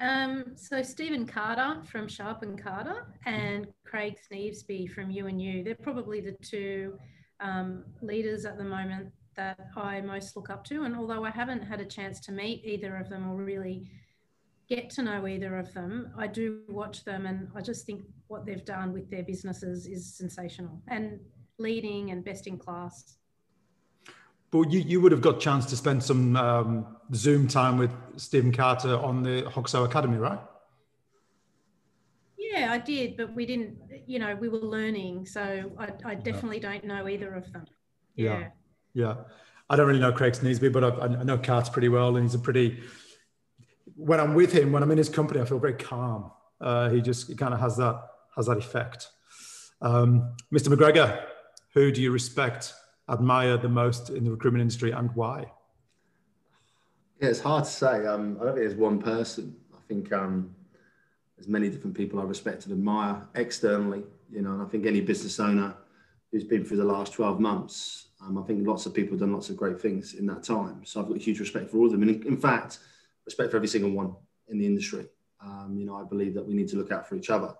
Um, 0.00 0.52
so 0.54 0.82
Stephen 0.82 1.26
Carter 1.26 1.82
from 1.84 2.06
Sharp 2.06 2.42
and 2.42 2.62
Carter 2.62 3.06
and 3.26 3.66
Craig 3.84 4.16
Sneevesby 4.30 4.90
from 4.90 5.10
U&U, 5.10 5.64
they're 5.64 5.74
probably 5.74 6.20
the 6.20 6.36
two 6.42 6.98
um, 7.40 7.84
leaders 8.00 8.44
at 8.44 8.58
the 8.58 8.64
moment 8.64 9.12
that 9.34 9.58
I 9.76 10.00
most 10.00 10.36
look 10.36 10.50
up 10.50 10.64
to. 10.64 10.84
And 10.84 10.96
although 10.96 11.24
I 11.24 11.30
haven't 11.30 11.62
had 11.62 11.80
a 11.80 11.84
chance 11.84 12.20
to 12.20 12.32
meet 12.32 12.64
either 12.64 12.96
of 12.96 13.08
them 13.08 13.28
or 13.28 13.36
really 13.36 13.90
get 14.68 14.90
to 14.90 15.02
know 15.02 15.26
either 15.26 15.58
of 15.58 15.72
them, 15.74 16.12
I 16.16 16.26
do 16.26 16.60
watch 16.68 17.04
them 17.04 17.26
and 17.26 17.48
I 17.54 17.60
just 17.60 17.86
think 17.86 18.02
what 18.28 18.44
they've 18.44 18.64
done 18.64 18.92
with 18.92 19.10
their 19.10 19.22
businesses 19.22 19.86
is 19.86 20.14
sensational 20.14 20.80
and 20.88 21.18
leading 21.58 22.10
and 22.10 22.24
best 22.24 22.46
in 22.46 22.58
class. 22.58 23.16
But 24.50 24.70
you, 24.70 24.80
you 24.80 25.00
would 25.00 25.12
have 25.12 25.20
got 25.20 25.36
a 25.36 25.38
chance 25.38 25.66
to 25.66 25.76
spend 25.76 26.02
some 26.02 26.36
um, 26.36 26.96
Zoom 27.14 27.48
time 27.48 27.76
with 27.76 27.90
Stephen 28.16 28.52
Carter 28.52 28.96
on 28.96 29.22
the 29.22 29.42
Hoxo 29.42 29.84
Academy, 29.84 30.16
right? 30.16 30.40
Yeah, 32.38 32.72
I 32.72 32.78
did, 32.78 33.16
but 33.16 33.34
we 33.34 33.44
didn't, 33.44 33.76
you 34.06 34.18
know, 34.18 34.34
we 34.34 34.48
were 34.48 34.58
learning. 34.58 35.26
So 35.26 35.70
I, 35.78 35.90
I 36.04 36.14
definitely 36.14 36.60
don't 36.60 36.84
know 36.84 37.08
either 37.08 37.34
of 37.34 37.52
them. 37.52 37.64
yeah. 38.16 38.38
yeah. 38.38 38.48
Yeah, 38.94 39.14
I 39.70 39.76
don't 39.76 39.86
really 39.86 40.00
know 40.00 40.10
Craig 40.10 40.32
Sneevesby, 40.32 40.72
but 40.72 40.82
I, 40.82 40.88
I 40.88 41.22
know 41.22 41.38
Carts 41.38 41.68
pretty 41.68 41.88
well, 41.88 42.16
and 42.16 42.24
he's 42.24 42.34
a 42.34 42.38
pretty 42.38 42.80
when 43.98 44.20
I'm 44.20 44.34
with 44.34 44.52
him, 44.52 44.72
when 44.72 44.82
I'm 44.82 44.90
in 44.90 44.98
his 44.98 45.08
company, 45.08 45.40
I 45.40 45.44
feel 45.44 45.58
very 45.58 45.74
calm. 45.74 46.30
Uh, 46.60 46.88
he 46.90 47.00
just 47.00 47.36
kind 47.36 47.52
of 47.52 47.60
has 47.60 47.76
that 47.76 48.00
has 48.36 48.46
that 48.46 48.56
effect. 48.56 49.08
Um, 49.82 50.36
Mr. 50.52 50.68
McGregor, 50.68 51.24
who 51.74 51.90
do 51.90 52.00
you 52.00 52.12
respect, 52.12 52.72
admire 53.10 53.56
the 53.56 53.68
most 53.68 54.10
in 54.10 54.24
the 54.24 54.30
recruitment 54.30 54.62
industry, 54.62 54.90
and 54.90 55.10
why? 55.14 55.50
Yeah, 57.20 57.28
it's 57.28 57.40
hard 57.40 57.64
to 57.64 57.70
say. 57.70 58.06
Um, 58.06 58.38
I 58.40 58.44
don't 58.44 58.54
think 58.54 58.68
there's 58.68 58.74
one 58.74 59.00
person. 59.00 59.56
I 59.74 59.80
think 59.88 60.12
um, 60.12 60.54
there's 61.36 61.48
many 61.48 61.68
different 61.68 61.96
people 61.96 62.20
I 62.20 62.24
respect 62.24 62.64
and 62.64 62.72
admire 62.72 63.26
externally. 63.34 64.04
You 64.30 64.42
know, 64.42 64.52
and 64.52 64.62
I 64.62 64.66
think 64.66 64.86
any 64.86 65.00
business 65.00 65.40
owner 65.40 65.74
who's 66.30 66.44
been 66.44 66.64
through 66.64 66.76
the 66.76 66.84
last 66.84 67.14
12 67.14 67.40
months, 67.40 68.08
um, 68.20 68.36
I 68.36 68.42
think 68.42 68.66
lots 68.66 68.84
of 68.86 68.92
people 68.92 69.12
have 69.12 69.20
done 69.20 69.32
lots 69.32 69.48
of 69.48 69.56
great 69.56 69.80
things 69.80 70.14
in 70.14 70.26
that 70.26 70.42
time. 70.42 70.84
So 70.84 71.00
I've 71.00 71.08
got 71.08 71.16
huge 71.18 71.40
respect 71.40 71.70
for 71.70 71.78
all 71.78 71.86
of 71.86 71.92
them. 71.92 72.02
And 72.02 72.10
in, 72.10 72.26
in 72.26 72.36
fact, 72.36 72.78
respect 73.24 73.50
for 73.50 73.56
every 73.56 73.68
single 73.68 73.90
one 73.90 74.14
in 74.48 74.58
the 74.58 74.66
industry. 74.66 75.06
Um, 75.42 75.76
you 75.78 75.86
know, 75.86 75.96
I 75.96 76.04
believe 76.04 76.34
that 76.34 76.46
we 76.46 76.54
need 76.54 76.68
to 76.68 76.76
look 76.76 76.92
out 76.92 77.08
for 77.08 77.14
each 77.14 77.30
other. 77.30 77.54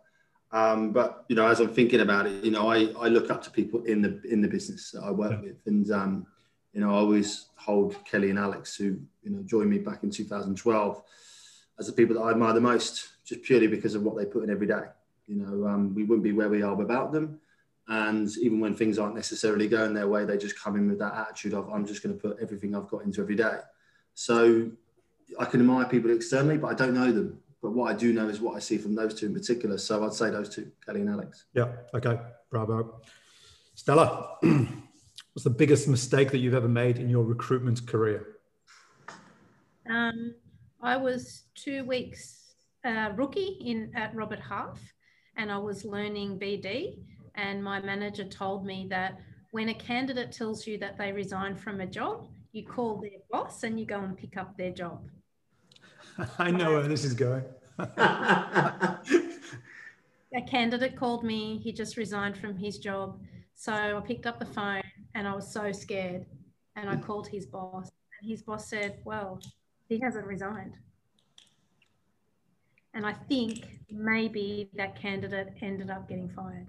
Um, 0.50 0.92
but 0.92 1.24
you 1.28 1.36
know, 1.36 1.46
as 1.46 1.60
I'm 1.60 1.74
thinking 1.74 2.00
about 2.00 2.26
it, 2.26 2.44
you 2.44 2.50
know, 2.50 2.68
I, 2.68 2.86
I 2.98 3.08
look 3.08 3.30
up 3.30 3.42
to 3.44 3.50
people 3.50 3.84
in 3.84 4.00
the 4.00 4.20
in 4.30 4.40
the 4.40 4.48
business 4.48 4.90
that 4.92 5.02
I 5.02 5.10
work 5.10 5.32
yeah. 5.32 5.40
with, 5.40 5.66
and 5.66 5.90
um, 5.90 6.26
you 6.72 6.80
know, 6.80 6.90
I 6.90 6.94
always 6.94 7.48
hold 7.56 8.02
Kelly 8.04 8.30
and 8.30 8.38
Alex, 8.38 8.76
who 8.76 8.98
you 9.22 9.30
know 9.30 9.42
joined 9.42 9.70
me 9.70 9.78
back 9.78 10.02
in 10.02 10.10
2012, 10.10 11.02
as 11.78 11.86
the 11.86 11.92
people 11.92 12.16
that 12.16 12.22
I 12.22 12.30
admire 12.30 12.54
the 12.54 12.60
most, 12.60 13.08
just 13.24 13.42
purely 13.42 13.66
because 13.66 13.94
of 13.94 14.02
what 14.02 14.16
they 14.16 14.24
put 14.24 14.44
in 14.44 14.50
every 14.50 14.66
day. 14.66 14.84
You 15.26 15.36
know, 15.36 15.66
um, 15.66 15.94
we 15.94 16.04
wouldn't 16.04 16.24
be 16.24 16.32
where 16.32 16.48
we 16.48 16.62
are 16.62 16.74
without 16.74 17.12
them. 17.12 17.40
And 17.88 18.28
even 18.38 18.60
when 18.60 18.74
things 18.74 18.98
aren't 18.98 19.14
necessarily 19.14 19.66
going 19.66 19.94
their 19.94 20.08
way, 20.08 20.24
they 20.24 20.36
just 20.36 20.58
come 20.58 20.76
in 20.76 20.88
with 20.88 20.98
that 20.98 21.14
attitude 21.14 21.54
of, 21.54 21.70
I'm 21.70 21.86
just 21.86 22.02
going 22.02 22.14
to 22.14 22.20
put 22.20 22.38
everything 22.40 22.74
I've 22.74 22.88
got 22.88 23.04
into 23.04 23.22
every 23.22 23.34
day. 23.34 23.58
So 24.14 24.70
I 25.38 25.46
can 25.46 25.60
admire 25.60 25.86
people 25.86 26.10
externally, 26.10 26.58
but 26.58 26.68
I 26.68 26.74
don't 26.74 26.94
know 26.94 27.10
them. 27.10 27.40
But 27.62 27.72
what 27.72 27.90
I 27.90 27.94
do 27.94 28.12
know 28.12 28.28
is 28.28 28.40
what 28.40 28.56
I 28.56 28.60
see 28.60 28.78
from 28.78 28.94
those 28.94 29.14
two 29.14 29.26
in 29.26 29.34
particular. 29.34 29.78
So 29.78 30.04
I'd 30.04 30.12
say 30.12 30.30
those 30.30 30.48
two, 30.48 30.70
Kelly 30.84 31.00
and 31.00 31.10
Alex. 31.10 31.46
Yeah. 31.54 31.72
Okay. 31.94 32.18
Bravo. 32.50 33.00
Stella, 33.74 34.36
what's 34.42 35.44
the 35.44 35.50
biggest 35.50 35.88
mistake 35.88 36.30
that 36.30 36.38
you've 36.38 36.54
ever 36.54 36.68
made 36.68 36.98
in 36.98 37.08
your 37.08 37.24
recruitment 37.24 37.86
career? 37.86 38.36
Um, 39.88 40.34
I 40.80 40.96
was 40.96 41.44
two 41.54 41.84
weeks 41.84 42.54
uh, 42.84 43.10
rookie 43.16 43.58
in 43.60 43.90
at 43.94 44.14
Robert 44.14 44.40
Half, 44.40 44.80
and 45.36 45.50
I 45.50 45.58
was 45.58 45.84
learning 45.84 46.38
BD. 46.38 46.98
And 47.34 47.62
my 47.62 47.80
manager 47.80 48.24
told 48.24 48.66
me 48.66 48.86
that 48.90 49.18
when 49.50 49.68
a 49.68 49.74
candidate 49.74 50.32
tells 50.32 50.66
you 50.66 50.78
that 50.78 50.98
they 50.98 51.12
resign 51.12 51.56
from 51.56 51.80
a 51.80 51.86
job, 51.86 52.28
you 52.52 52.64
call 52.64 53.00
their 53.00 53.20
boss 53.30 53.62
and 53.62 53.78
you 53.78 53.86
go 53.86 54.00
and 54.00 54.16
pick 54.16 54.36
up 54.36 54.56
their 54.56 54.72
job. 54.72 55.08
I 56.38 56.50
know 56.50 56.72
where 56.72 56.88
this 56.88 57.04
is 57.04 57.14
going. 57.14 57.44
a 57.78 58.98
candidate 60.48 60.96
called 60.96 61.24
me. 61.24 61.58
He 61.58 61.72
just 61.72 61.96
resigned 61.96 62.36
from 62.36 62.56
his 62.56 62.78
job. 62.78 63.20
So 63.54 63.72
I 63.72 64.00
picked 64.06 64.26
up 64.26 64.38
the 64.38 64.46
phone 64.46 64.82
and 65.14 65.26
I 65.28 65.34
was 65.34 65.50
so 65.52 65.72
scared. 65.72 66.26
And 66.76 66.88
I 66.88 66.96
called 66.96 67.26
his 67.28 67.46
boss. 67.46 67.90
And 68.20 68.30
his 68.30 68.42
boss 68.42 68.68
said, 68.68 68.98
Well, 69.04 69.40
he 69.88 69.98
hasn't 70.00 70.26
resigned. 70.26 70.74
And 72.94 73.06
I 73.06 73.12
think 73.12 73.80
maybe 73.90 74.70
that 74.74 75.00
candidate 75.00 75.54
ended 75.60 75.90
up 75.90 76.08
getting 76.08 76.28
fired. 76.28 76.68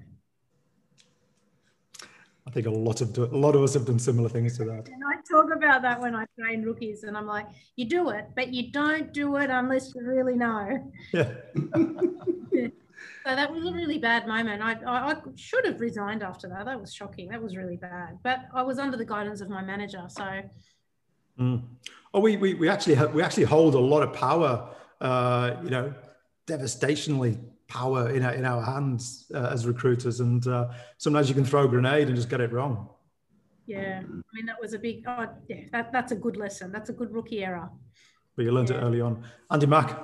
I 2.49 2.51
think 2.51 2.65
a 2.65 2.71
lot 2.71 2.99
of 3.01 3.15
a 3.15 3.37
lot 3.37 3.55
of 3.55 3.61
us 3.61 3.75
have 3.75 3.85
done 3.85 3.99
similar 3.99 4.27
things 4.27 4.57
to 4.57 4.65
that. 4.65 4.87
And 4.87 5.03
I 5.07 5.17
talk 5.29 5.55
about 5.55 5.83
that 5.83 6.01
when 6.01 6.15
I 6.15 6.25
train 6.39 6.63
rookies, 6.63 7.03
and 7.03 7.15
I'm 7.15 7.27
like, 7.27 7.45
you 7.75 7.85
do 7.85 8.09
it, 8.09 8.29
but 8.35 8.51
you 8.51 8.71
don't 8.71 9.13
do 9.13 9.35
it 9.35 9.51
unless 9.51 9.93
you 9.93 10.01
really 10.03 10.35
know. 10.35 10.91
Yeah. 11.13 11.31
So 13.25 13.35
that 13.35 13.51
was 13.51 13.65
a 13.65 13.71
really 13.71 13.99
bad 13.99 14.27
moment. 14.27 14.61
I, 14.61 14.73
I, 14.85 15.11
I, 15.11 15.15
should 15.35 15.65
have 15.65 15.79
resigned 15.79 16.23
after 16.23 16.49
that. 16.49 16.65
That 16.65 16.81
was 16.81 16.93
shocking. 16.93 17.29
That 17.29 17.41
was 17.41 17.55
really 17.55 17.77
bad. 17.77 18.17
But 18.23 18.39
I 18.53 18.63
was 18.63 18.79
under 18.79 18.97
the 18.97 19.05
guidance 19.05 19.39
of 19.39 19.49
my 19.49 19.61
manager. 19.61 20.03
So. 20.07 20.41
Mm. 21.39 21.63
Oh, 22.13 22.19
we, 22.21 22.37
we, 22.37 22.55
we 22.55 22.67
actually 22.67 22.95
have, 22.95 23.13
we 23.13 23.21
actually 23.21 23.43
hold 23.43 23.75
a 23.75 23.79
lot 23.79 24.03
of 24.03 24.13
power. 24.13 24.73
Uh, 24.99 25.57
you 25.63 25.69
know, 25.69 25.93
devastatingly 26.47 27.37
power 27.69 28.09
in 28.09 28.23
our, 28.23 28.33
in 28.33 28.45
our 28.45 28.61
hands 28.61 29.31
uh, 29.33 29.49
as 29.53 29.65
recruiters. 29.65 30.19
And 30.19 30.45
uh, 30.47 30.69
sometimes 30.97 31.29
you 31.29 31.35
can 31.35 31.45
throw 31.45 31.63
a 31.63 31.67
grenade 31.67 32.07
and 32.07 32.15
just 32.15 32.29
get 32.29 32.41
it 32.41 32.51
wrong. 32.51 32.89
Yeah, 33.65 34.01
I 34.01 34.31
mean, 34.33 34.47
that 34.47 34.59
was 34.59 34.73
a 34.73 34.79
big, 34.79 35.03
oh, 35.07 35.27
yeah, 35.47 35.61
that, 35.71 35.91
that's 35.93 36.11
a 36.11 36.15
good 36.15 36.35
lesson. 36.35 36.71
That's 36.71 36.89
a 36.89 36.93
good 36.93 37.13
rookie 37.13 37.43
error. 37.43 37.69
But 38.35 38.45
you 38.45 38.51
learned 38.51 38.71
yeah. 38.71 38.77
it 38.77 38.81
early 38.81 38.99
on. 38.99 39.23
Andy 39.51 39.67
Mack. 39.67 39.97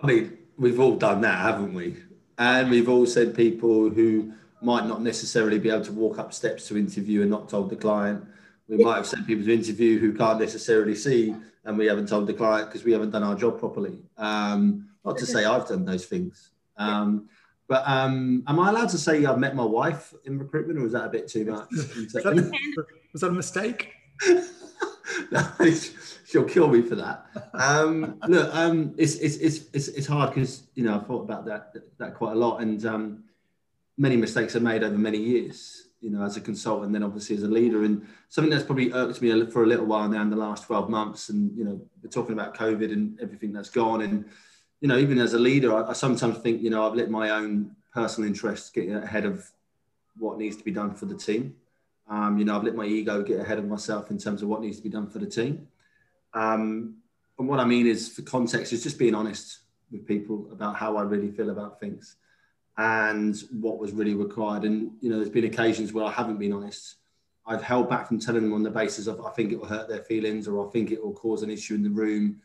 I 0.00 0.06
mean, 0.06 0.38
we've 0.56 0.78
all 0.78 0.96
done 0.96 1.20
that, 1.22 1.40
haven't 1.40 1.74
we? 1.74 1.96
And 2.38 2.70
we've 2.70 2.88
all 2.88 3.06
said 3.06 3.34
people 3.34 3.90
who 3.90 4.32
might 4.62 4.86
not 4.86 5.02
necessarily 5.02 5.58
be 5.58 5.70
able 5.70 5.84
to 5.84 5.92
walk 5.92 6.18
up 6.18 6.32
steps 6.32 6.68
to 6.68 6.76
interview 6.76 7.22
and 7.22 7.30
not 7.30 7.48
told 7.48 7.68
the 7.70 7.76
client. 7.76 8.24
We 8.68 8.76
might 8.78 8.96
have 8.96 9.06
sent 9.06 9.26
people 9.26 9.44
to 9.44 9.52
interview 9.52 9.98
who 9.98 10.12
can't 10.12 10.40
necessarily 10.40 10.94
see, 10.94 11.34
and 11.64 11.78
we 11.78 11.86
haven't 11.86 12.08
told 12.08 12.26
the 12.26 12.34
client 12.34 12.68
because 12.68 12.84
we 12.84 12.92
haven't 12.92 13.10
done 13.10 13.22
our 13.22 13.34
job 13.34 13.58
properly. 13.58 13.98
Um, 14.18 14.88
not 15.06 15.16
to 15.18 15.26
say 15.26 15.44
I've 15.44 15.68
done 15.68 15.84
those 15.84 16.04
things. 16.04 16.50
Um, 16.76 17.28
but 17.68 17.82
um, 17.86 18.44
am 18.46 18.60
I 18.60 18.70
allowed 18.70 18.90
to 18.90 18.98
say 18.98 19.24
I've 19.24 19.38
met 19.38 19.54
my 19.54 19.64
wife 19.64 20.12
in 20.24 20.38
recruitment, 20.38 20.78
or 20.78 20.86
is 20.86 20.92
that 20.92 21.04
a 21.04 21.08
bit 21.08 21.28
too 21.28 21.44
much? 21.44 21.68
was, 21.70 22.12
that, 22.12 22.84
was 23.12 23.22
that 23.22 23.28
a 23.28 23.32
mistake? 23.32 23.92
no, 25.30 25.42
she'll 26.26 26.44
kill 26.44 26.68
me 26.68 26.82
for 26.82 26.96
that. 26.96 27.26
Um, 27.54 28.20
look, 28.28 28.54
um, 28.54 28.94
it's, 28.96 29.14
it's, 29.16 29.36
it's, 29.36 29.64
it's, 29.72 29.88
it's 29.88 30.06
hard 30.06 30.34
because, 30.34 30.64
you 30.74 30.84
know, 30.84 30.96
I've 30.96 31.06
thought 31.06 31.22
about 31.22 31.46
that, 31.46 31.72
that 31.98 32.14
quite 32.14 32.32
a 32.32 32.36
lot 32.36 32.58
and 32.60 32.84
um, 32.86 33.24
many 33.96 34.16
mistakes 34.16 34.54
are 34.54 34.60
made 34.60 34.84
over 34.84 34.96
many 34.96 35.18
years, 35.18 35.88
you 36.00 36.10
know, 36.10 36.24
as 36.24 36.36
a 36.36 36.40
consultant, 36.40 36.92
then 36.92 37.02
obviously 37.02 37.36
as 37.36 37.42
a 37.42 37.48
leader. 37.48 37.82
And 37.84 38.06
something 38.28 38.50
that's 38.50 38.64
probably 38.64 38.92
irked 38.92 39.22
me 39.22 39.46
for 39.50 39.64
a 39.64 39.66
little 39.66 39.86
while 39.86 40.08
now 40.08 40.22
in 40.22 40.30
the 40.30 40.36
last 40.36 40.66
12 40.66 40.88
months. 40.88 41.30
And, 41.30 41.56
you 41.56 41.64
know, 41.64 41.80
we're 42.02 42.10
talking 42.10 42.32
about 42.32 42.56
COVID 42.56 42.92
and 42.92 43.18
everything 43.20 43.52
that's 43.52 43.70
gone. 43.70 44.02
And, 44.02 44.26
you 44.80 44.88
know, 44.88 44.98
even 44.98 45.18
as 45.18 45.34
a 45.34 45.38
leader, 45.38 45.74
I, 45.74 45.90
I 45.90 45.92
sometimes 45.92 46.38
think, 46.38 46.62
you 46.62 46.70
know, 46.70 46.86
I've 46.86 46.94
let 46.94 47.10
my 47.10 47.30
own 47.30 47.74
personal 47.92 48.28
interests 48.28 48.70
get 48.70 48.88
ahead 48.90 49.24
of 49.24 49.50
what 50.18 50.38
needs 50.38 50.56
to 50.56 50.64
be 50.64 50.70
done 50.70 50.94
for 50.94 51.06
the 51.06 51.14
team. 51.14 51.56
Um, 52.08 52.38
you 52.38 52.44
know, 52.44 52.56
I've 52.56 52.64
let 52.64 52.74
my 52.74 52.84
ego 52.84 53.22
get 53.22 53.40
ahead 53.40 53.58
of 53.58 53.66
myself 53.66 54.10
in 54.10 54.18
terms 54.18 54.42
of 54.42 54.48
what 54.48 54.60
needs 54.60 54.76
to 54.76 54.82
be 54.82 54.88
done 54.88 55.08
for 55.08 55.18
the 55.18 55.26
team. 55.26 55.66
Um, 56.34 56.96
and 57.38 57.48
what 57.48 57.60
I 57.60 57.64
mean 57.64 57.86
is, 57.86 58.08
for 58.08 58.22
context, 58.22 58.72
is 58.72 58.82
just 58.82 58.98
being 58.98 59.14
honest 59.14 59.60
with 59.90 60.06
people 60.06 60.48
about 60.52 60.76
how 60.76 60.96
I 60.96 61.02
really 61.02 61.30
feel 61.30 61.50
about 61.50 61.80
things 61.80 62.16
and 62.78 63.36
what 63.52 63.78
was 63.78 63.92
really 63.92 64.14
required. 64.14 64.64
And 64.64 64.92
you 65.00 65.10
know, 65.10 65.16
there's 65.16 65.30
been 65.30 65.44
occasions 65.44 65.92
where 65.92 66.04
I 66.04 66.12
haven't 66.12 66.38
been 66.38 66.52
honest. 66.52 66.96
I've 67.46 67.62
held 67.62 67.88
back 67.88 68.08
from 68.08 68.18
telling 68.18 68.42
them 68.42 68.52
on 68.52 68.62
the 68.62 68.70
basis 68.70 69.06
of 69.06 69.24
I 69.24 69.30
think 69.30 69.52
it 69.52 69.60
will 69.60 69.66
hurt 69.66 69.88
their 69.88 70.02
feelings 70.02 70.48
or 70.48 70.66
I 70.66 70.70
think 70.70 70.90
it 70.90 71.02
will 71.02 71.12
cause 71.12 71.42
an 71.42 71.50
issue 71.50 71.74
in 71.74 71.82
the 71.82 71.90
room 71.90 72.40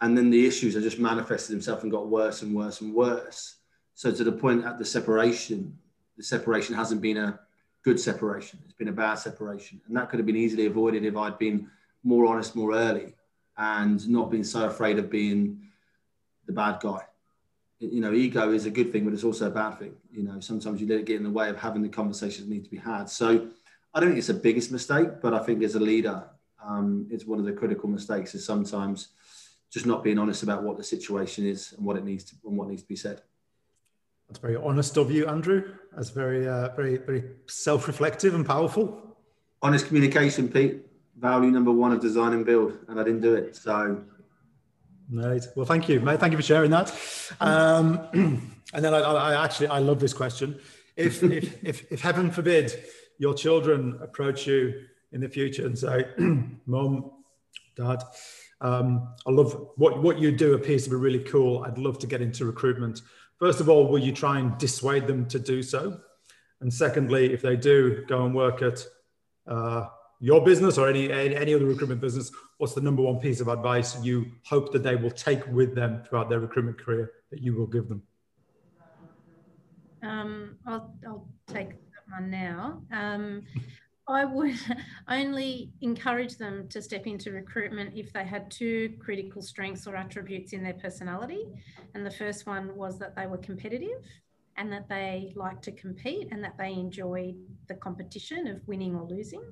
and 0.00 0.16
then 0.16 0.30
the 0.30 0.46
issues 0.46 0.74
have 0.74 0.82
just 0.82 0.98
manifested 0.98 1.54
themselves 1.54 1.82
and 1.82 1.92
got 1.92 2.08
worse 2.08 2.42
and 2.42 2.54
worse 2.54 2.80
and 2.80 2.94
worse. 2.94 3.56
So 3.94 4.12
to 4.12 4.24
the 4.24 4.32
point 4.32 4.64
at 4.64 4.78
the 4.78 4.84
separation, 4.84 5.78
the 6.16 6.22
separation 6.22 6.74
hasn't 6.74 7.00
been 7.00 7.16
a 7.16 7.40
good 7.82 7.98
separation. 7.98 8.58
It's 8.64 8.74
been 8.74 8.88
a 8.88 8.92
bad 8.92 9.14
separation, 9.14 9.80
and 9.86 9.96
that 9.96 10.10
could 10.10 10.18
have 10.18 10.26
been 10.26 10.36
easily 10.36 10.66
avoided 10.66 11.04
if 11.04 11.16
I'd 11.16 11.38
been 11.38 11.70
more 12.02 12.26
honest 12.26 12.54
more 12.54 12.74
early 12.74 13.14
and 13.56 14.06
not 14.08 14.30
been 14.30 14.44
so 14.44 14.66
afraid 14.66 14.98
of 14.98 15.10
being 15.10 15.60
the 16.46 16.52
bad 16.52 16.80
guy. 16.80 17.02
You 17.78 18.00
know, 18.00 18.12
ego 18.12 18.52
is 18.52 18.64
a 18.64 18.70
good 18.70 18.92
thing, 18.92 19.04
but 19.04 19.12
it's 19.12 19.24
also 19.24 19.48
a 19.48 19.50
bad 19.50 19.78
thing. 19.78 19.94
You 20.10 20.22
know, 20.22 20.40
sometimes 20.40 20.80
you 20.80 20.86
let 20.86 21.00
it 21.00 21.06
get 21.06 21.16
in 21.16 21.24
the 21.24 21.30
way 21.30 21.50
of 21.50 21.58
having 21.58 21.82
the 21.82 21.88
conversations 21.88 22.48
that 22.48 22.54
need 22.54 22.64
to 22.64 22.70
be 22.70 22.76
had. 22.76 23.10
So 23.10 23.48
I 23.92 24.00
don't 24.00 24.10
think 24.10 24.18
it's 24.18 24.28
the 24.28 24.34
biggest 24.34 24.72
mistake, 24.72 25.20
but 25.20 25.34
I 25.34 25.40
think 25.40 25.62
as 25.62 25.74
a 25.74 25.80
leader, 25.80 26.24
um, 26.64 27.06
it's 27.10 27.26
one 27.26 27.38
of 27.38 27.44
the 27.44 27.52
critical 27.52 27.88
mistakes 27.88 28.34
is 28.34 28.44
sometimes 28.44 29.08
just 29.70 29.86
not 29.86 30.02
being 30.02 30.18
honest 30.18 30.42
about 30.42 30.62
what 30.62 30.76
the 30.76 30.84
situation 30.84 31.46
is 31.46 31.72
and 31.76 31.84
what 31.84 31.96
it 31.96 32.04
needs 32.04 32.24
to 32.24 32.34
and 32.44 32.56
what 32.56 32.68
needs 32.68 32.82
to 32.82 32.88
be 32.88 32.96
said. 32.96 33.22
That's 34.28 34.40
very 34.40 34.56
honest 34.56 34.96
of 34.96 35.10
you, 35.10 35.26
Andrew. 35.26 35.74
That's 35.94 36.10
very, 36.10 36.48
uh, 36.48 36.74
very, 36.74 36.96
very 36.96 37.24
self-reflective 37.46 38.34
and 38.34 38.44
powerful. 38.44 39.16
Honest 39.62 39.86
communication, 39.86 40.48
Pete. 40.48 40.82
Value 41.16 41.50
number 41.50 41.70
one 41.70 41.92
of 41.92 42.00
design 42.00 42.32
and 42.34 42.44
build, 42.44 42.78
and 42.88 43.00
I 43.00 43.04
didn't 43.04 43.22
do 43.22 43.34
it. 43.34 43.56
So, 43.56 44.02
right. 45.10 45.42
Well, 45.54 45.64
thank 45.64 45.88
you, 45.88 46.00
mate. 46.00 46.20
Thank 46.20 46.32
you 46.32 46.36
for 46.36 46.42
sharing 46.42 46.70
that. 46.72 46.94
Um, 47.40 48.06
and 48.74 48.84
then 48.84 48.92
I, 48.92 48.98
I, 48.98 49.44
actually 49.44 49.68
I 49.68 49.78
love 49.78 49.98
this 49.98 50.12
question. 50.12 50.58
If, 50.96 51.22
if, 51.22 51.64
if, 51.64 51.92
if 51.92 52.00
heaven 52.02 52.30
forbid 52.30 52.72
your 53.18 53.32
children 53.32 53.98
approach 54.02 54.46
you 54.46 54.84
in 55.12 55.20
the 55.20 55.28
future 55.28 55.64
and 55.64 55.78
say, 55.78 56.04
"Mom, 56.66 57.12
Dad," 57.76 58.02
Um, 58.60 59.14
I 59.26 59.30
love 59.30 59.68
what, 59.76 60.02
what 60.02 60.18
you 60.18 60.32
do 60.32 60.54
appears 60.54 60.84
to 60.84 60.90
be 60.90 60.96
really 60.96 61.22
cool. 61.24 61.64
I'd 61.64 61.78
love 61.78 61.98
to 62.00 62.06
get 62.06 62.22
into 62.22 62.44
recruitment. 62.44 63.02
First 63.38 63.60
of 63.60 63.68
all, 63.68 63.86
will 63.86 63.98
you 63.98 64.12
try 64.12 64.38
and 64.38 64.56
dissuade 64.58 65.06
them 65.06 65.26
to 65.26 65.38
do 65.38 65.62
so? 65.62 66.00
And 66.60 66.72
secondly, 66.72 67.32
if 67.32 67.42
they 67.42 67.56
do 67.56 68.04
go 68.06 68.24
and 68.24 68.34
work 68.34 68.62
at 68.62 68.84
uh, 69.46 69.88
your 70.20 70.42
business 70.42 70.78
or 70.78 70.88
any 70.88 71.12
any 71.12 71.54
other 71.54 71.66
recruitment 71.66 72.00
business, 72.00 72.30
what's 72.56 72.72
the 72.72 72.80
number 72.80 73.02
one 73.02 73.18
piece 73.18 73.40
of 73.40 73.48
advice 73.48 74.02
you 74.02 74.32
hope 74.44 74.72
that 74.72 74.82
they 74.82 74.96
will 74.96 75.10
take 75.10 75.46
with 75.48 75.74
them 75.74 76.02
throughout 76.04 76.30
their 76.30 76.40
recruitment 76.40 76.78
career 76.78 77.12
that 77.30 77.42
you 77.42 77.54
will 77.54 77.66
give 77.66 77.88
them? 77.88 78.02
Um, 80.02 80.56
I'll, 80.66 80.94
I'll 81.06 81.28
take 81.46 81.70
that 81.70 82.10
one 82.10 82.30
now. 82.30 82.82
Um, 82.92 83.42
I 84.08 84.24
would 84.24 84.58
only 85.08 85.72
encourage 85.80 86.36
them 86.36 86.68
to 86.68 86.80
step 86.80 87.06
into 87.06 87.32
recruitment 87.32 87.96
if 87.96 88.12
they 88.12 88.24
had 88.24 88.50
two 88.50 88.94
critical 89.00 89.42
strengths 89.42 89.86
or 89.86 89.96
attributes 89.96 90.52
in 90.52 90.62
their 90.62 90.74
personality. 90.74 91.46
And 91.94 92.06
the 92.06 92.10
first 92.10 92.46
one 92.46 92.76
was 92.76 92.98
that 92.98 93.16
they 93.16 93.26
were 93.26 93.38
competitive 93.38 94.04
and 94.56 94.72
that 94.72 94.88
they 94.88 95.32
liked 95.36 95.62
to 95.64 95.72
compete 95.72 96.28
and 96.30 96.42
that 96.42 96.56
they 96.56 96.72
enjoyed 96.72 97.36
the 97.68 97.74
competition 97.74 98.46
of 98.46 98.66
winning 98.66 98.94
or 98.94 99.06
losing. 99.06 99.42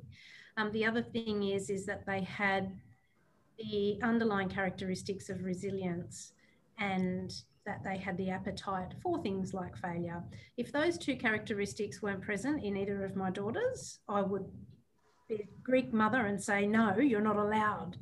Um, 0.57 0.71
the 0.73 0.85
other 0.85 1.03
thing 1.03 1.43
is, 1.43 1.69
is 1.69 1.85
that 1.87 2.07
they 2.07 2.23
had 2.23 2.73
the 3.59 3.99
underlying 4.03 4.49
characteristics 4.49 5.29
of 5.29 5.45
resilience 5.45 6.33
and 6.79 7.33
that 7.67 7.83
they 7.83 7.97
had 7.97 8.17
the 8.19 8.31
appetite 8.31 8.93
for 9.03 9.23
things 9.23 9.55
like 9.55 9.77
failure. 9.77 10.23
If 10.57 10.73
those 10.73 10.99
two 10.99 11.17
characteristics 11.17 12.03
weren't 12.03 12.23
present 12.23 12.63
in 12.63 12.77
either 12.77 13.05
of 13.05 13.17
my 13.17 13.31
daughters, 13.31 14.01
I 14.09 14.21
would 14.21 14.45
be 15.29 15.37
a 15.37 15.49
Greek 15.63 15.93
mother 15.93 16.27
and 16.27 16.43
say, 16.43 16.67
no, 16.67 16.99
you're 16.99 17.21
not 17.21 17.37
allowed 17.37 17.97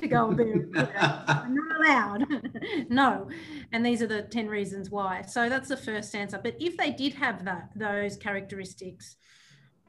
to 0.00 0.06
go 0.08 0.28
and 0.28 0.36
be 0.36 0.78
a 0.78 1.24
I'm 1.28 1.54
not 1.54 1.80
allowed. 1.80 2.24
no. 2.88 3.28
And 3.72 3.84
these 3.84 4.00
are 4.00 4.06
the 4.06 4.22
10 4.22 4.48
reasons 4.48 4.90
why. 4.90 5.22
So 5.22 5.48
that's 5.48 5.68
the 5.68 5.76
first 5.76 6.14
answer. 6.14 6.40
But 6.42 6.56
if 6.58 6.76
they 6.78 6.90
did 6.90 7.12
have 7.14 7.44
that, 7.44 7.70
those 7.76 8.16
characteristics, 8.16 9.16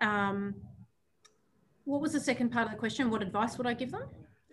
um, 0.01 0.55
what 1.85 2.01
was 2.01 2.11
the 2.11 2.19
second 2.19 2.51
part 2.51 2.65
of 2.65 2.71
the 2.71 2.77
question? 2.77 3.09
What 3.09 3.21
advice 3.21 3.57
would 3.57 3.67
I 3.67 3.73
give 3.73 3.91
them? 3.91 4.03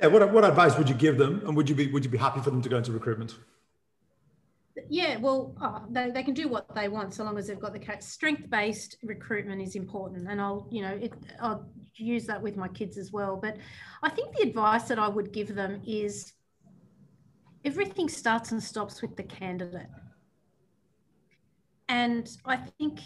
Yeah, 0.01 0.07
what, 0.07 0.33
what 0.33 0.45
advice 0.45 0.79
would 0.79 0.89
you 0.89 0.95
give 0.95 1.19
them? 1.19 1.43
And 1.45 1.57
would 1.57 1.69
you 1.69 1.75
be 1.75 1.89
would 1.89 2.05
you 2.05 2.11
be 2.11 2.19
happy 2.19 2.41
for 2.41 2.51
them 2.51 2.63
to 2.63 2.69
go 2.69 2.79
into 2.79 2.93
recruitment? 2.93 3.35
Yeah, 4.89 5.17
well, 5.19 5.55
uh, 5.61 5.81
they, 5.91 6.11
they 6.11 6.23
can 6.23 6.35
do 6.35 6.49
what 6.49 6.75
they 6.75 6.89
want 6.89 7.15
so 7.15 7.25
long 7.25 7.39
as 7.39 7.47
they've 7.47 7.61
got 7.61 7.73
the 7.73 7.97
strength-based 8.01 8.97
recruitment 9.03 9.61
is 9.61 9.75
important, 9.75 10.29
and 10.29 10.41
I'll 10.41 10.69
you 10.71 10.83
know 10.83 10.99
it, 11.01 11.13
I'll 11.41 11.69
use 11.97 12.27
that 12.27 12.41
with 12.41 12.57
my 12.57 12.69
kids 12.69 12.97
as 12.97 13.13
well. 13.13 13.37
But 13.37 13.57
I 14.03 14.11
think 14.11 14.37
the 14.37 14.43
advice 14.43 14.85
that 14.85 14.99
I 14.99 15.09
would 15.09 15.33
give 15.33 15.55
them 15.55 15.83
is 15.87 16.33
everything 17.65 18.09
starts 18.09 18.53
and 18.53 18.63
stops 18.63 19.03
with 19.03 19.17
the 19.17 19.25
candidate, 19.25 19.89
and 21.89 22.29
I 22.45 22.57
think 22.57 23.01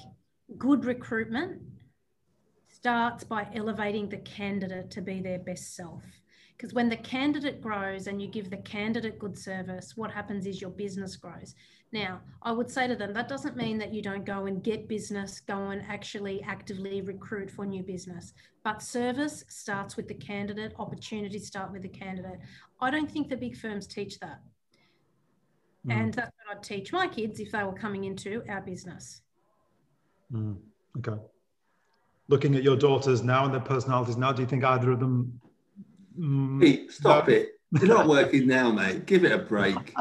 good 0.59 0.85
recruitment 0.85 1.63
starts 2.69 3.25
by 3.25 3.49
elevating 3.55 4.09
the 4.09 4.19
candidate 4.19 4.91
to 4.91 5.01
be 5.01 5.21
their 5.21 5.39
best 5.39 5.75
self. 5.75 6.05
Because 6.57 6.73
when 6.73 6.89
the 6.89 6.97
candidate 6.97 7.61
grows 7.61 8.07
and 8.07 8.23
you 8.23 8.29
give 8.29 8.49
the 8.49 8.59
candidate 8.59 9.19
good 9.19 9.37
service, 9.37 9.97
what 9.97 10.13
happens 10.13 10.47
is 10.47 10.61
your 10.61 10.71
business 10.71 11.17
grows. 11.17 11.55
Now, 11.93 12.21
I 12.43 12.53
would 12.53 12.71
say 12.71 12.87
to 12.87 12.97
them, 12.97 13.13
that 13.13 13.29
doesn't 13.29 13.57
mean 13.57 13.79
that 13.79 13.93
you 13.93 14.03
don't 14.03 14.25
go 14.25 14.47
and 14.47 14.63
get 14.63 14.89
business, 14.89 15.41
go 15.41 15.71
and 15.71 15.83
actually 15.89 16.43
actively 16.43 17.03
recruit 17.03 17.51
for 17.51 17.67
new 17.67 17.83
business. 17.83 18.35
But 18.63 18.83
service 18.83 19.45
starts 19.49 19.97
with 19.97 20.09
the 20.09 20.15
candidate, 20.15 20.75
opportunities 20.79 21.47
start 21.47 21.73
with 21.73 21.83
the 21.83 21.89
candidate. 21.89 22.39
I 22.81 22.91
don't 22.91 23.11
think 23.11 23.29
the 23.29 23.37
big 23.37 23.57
firms 23.57 23.87
teach 23.87 24.19
that. 24.21 24.41
Mm. 25.87 25.93
And 25.93 26.15
that's 26.15 26.33
what 26.45 26.57
I'd 26.57 26.63
teach 26.63 26.93
my 26.93 27.07
kids 27.07 27.41
if 27.41 27.53
they 27.53 27.63
were 27.63 27.75
coming 27.75 28.05
into 28.05 28.43
our 28.49 28.61
business. 28.61 29.23
Mm. 30.33 30.57
Okay. 30.99 31.21
Looking 32.29 32.55
at 32.55 32.63
your 32.63 32.77
daughters 32.77 33.23
now 33.23 33.45
and 33.45 33.53
their 33.53 33.61
personalities 33.61 34.17
now, 34.17 34.33
do 34.33 34.43
you 34.43 34.49
think 34.49 34.65
either 34.65 34.91
of 34.93 35.01
them 35.01 35.41
Mm, 36.19 36.61
Pete, 36.61 36.93
stop 36.93 37.29
no. 37.29 37.35
it. 37.35 37.49
You're 37.73 37.89
not 37.89 38.07
working 38.07 38.47
now, 38.47 38.71
mate. 38.71 39.05
Give 39.07 39.25
it 39.25 39.33
a 39.33 39.39
break. 39.39 39.75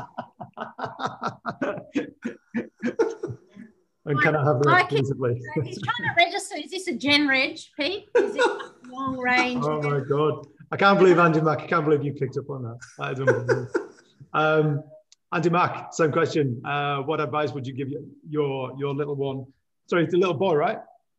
and 4.06 4.22
can 4.22 4.36
I 4.36 4.44
have 4.44 4.62
the 4.62 4.70
rest, 4.70 4.92
He's 4.92 5.82
trying 5.82 6.10
to 6.10 6.14
register. 6.18 6.56
Is 6.64 6.70
this 6.70 6.88
a 6.88 6.94
Gen 6.94 7.28
Reg, 7.28 7.58
Pete? 7.80 8.10
Is 8.16 8.36
it 8.36 8.62
long 8.90 9.18
range? 9.18 9.64
Oh 9.66 9.82
my 9.82 10.02
God. 10.02 10.46
I 10.72 10.78
can't 10.78 11.00
believe 11.00 11.18
Andy 11.18 11.42
Mack. 11.42 11.62
I 11.62 11.68
can't 11.68 11.86
believe 11.86 12.04
you 12.04 12.14
picked 12.14 12.38
up 12.38 12.50
on 12.50 12.64
that. 12.64 12.80
That 12.98 13.14
is 13.14 13.20
unbelievable. 13.20 13.68
um, 14.34 14.84
Andy 15.32 15.50
Mack, 15.50 15.94
same 15.94 16.12
question. 16.12 16.62
Uh, 16.64 16.98
what 16.98 17.20
advice 17.20 17.54
would 17.54 17.66
you 17.66 17.74
give 17.74 17.90
your 18.30 18.74
your 18.78 18.94
little 18.94 19.16
one? 19.16 19.46
Sorry, 19.88 20.04
it's 20.04 20.14
the 20.14 20.20
little 20.20 20.36
boy, 20.36 20.56
right? 20.56 20.78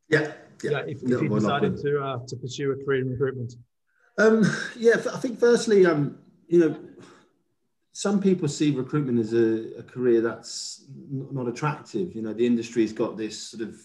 Yeah. 0.09 0.33
Yeah. 0.63 0.71
yeah 0.71 0.79
if, 0.87 1.03
if 1.03 1.21
he 1.21 1.29
decided 1.29 1.77
to 1.79 2.01
uh, 2.01 2.19
to 2.27 2.37
pursue 2.37 2.73
a 2.73 2.85
career 2.85 3.01
in 3.01 3.11
recruitment. 3.11 3.55
Um, 4.17 4.45
yeah, 4.77 4.97
I 5.13 5.19
think 5.19 5.41
firstly, 5.41 5.87
um, 5.87 6.19
you 6.47 6.61
know, 6.61 6.79
some 7.93 8.21
people 8.21 8.49
see 8.49 8.71
recruitment 8.71 9.19
as 9.19 9.33
a, 9.33 9.79
a 9.79 9.83
career 9.83 10.21
that's 10.21 10.85
not 11.11 11.49
attractive. 11.49 12.15
You 12.15 12.23
know, 12.23 12.33
the 12.33 12.47
industry's 12.47 12.93
got 12.93 13.17
this 13.17 13.39
sort 13.39 13.63
of 13.69 13.77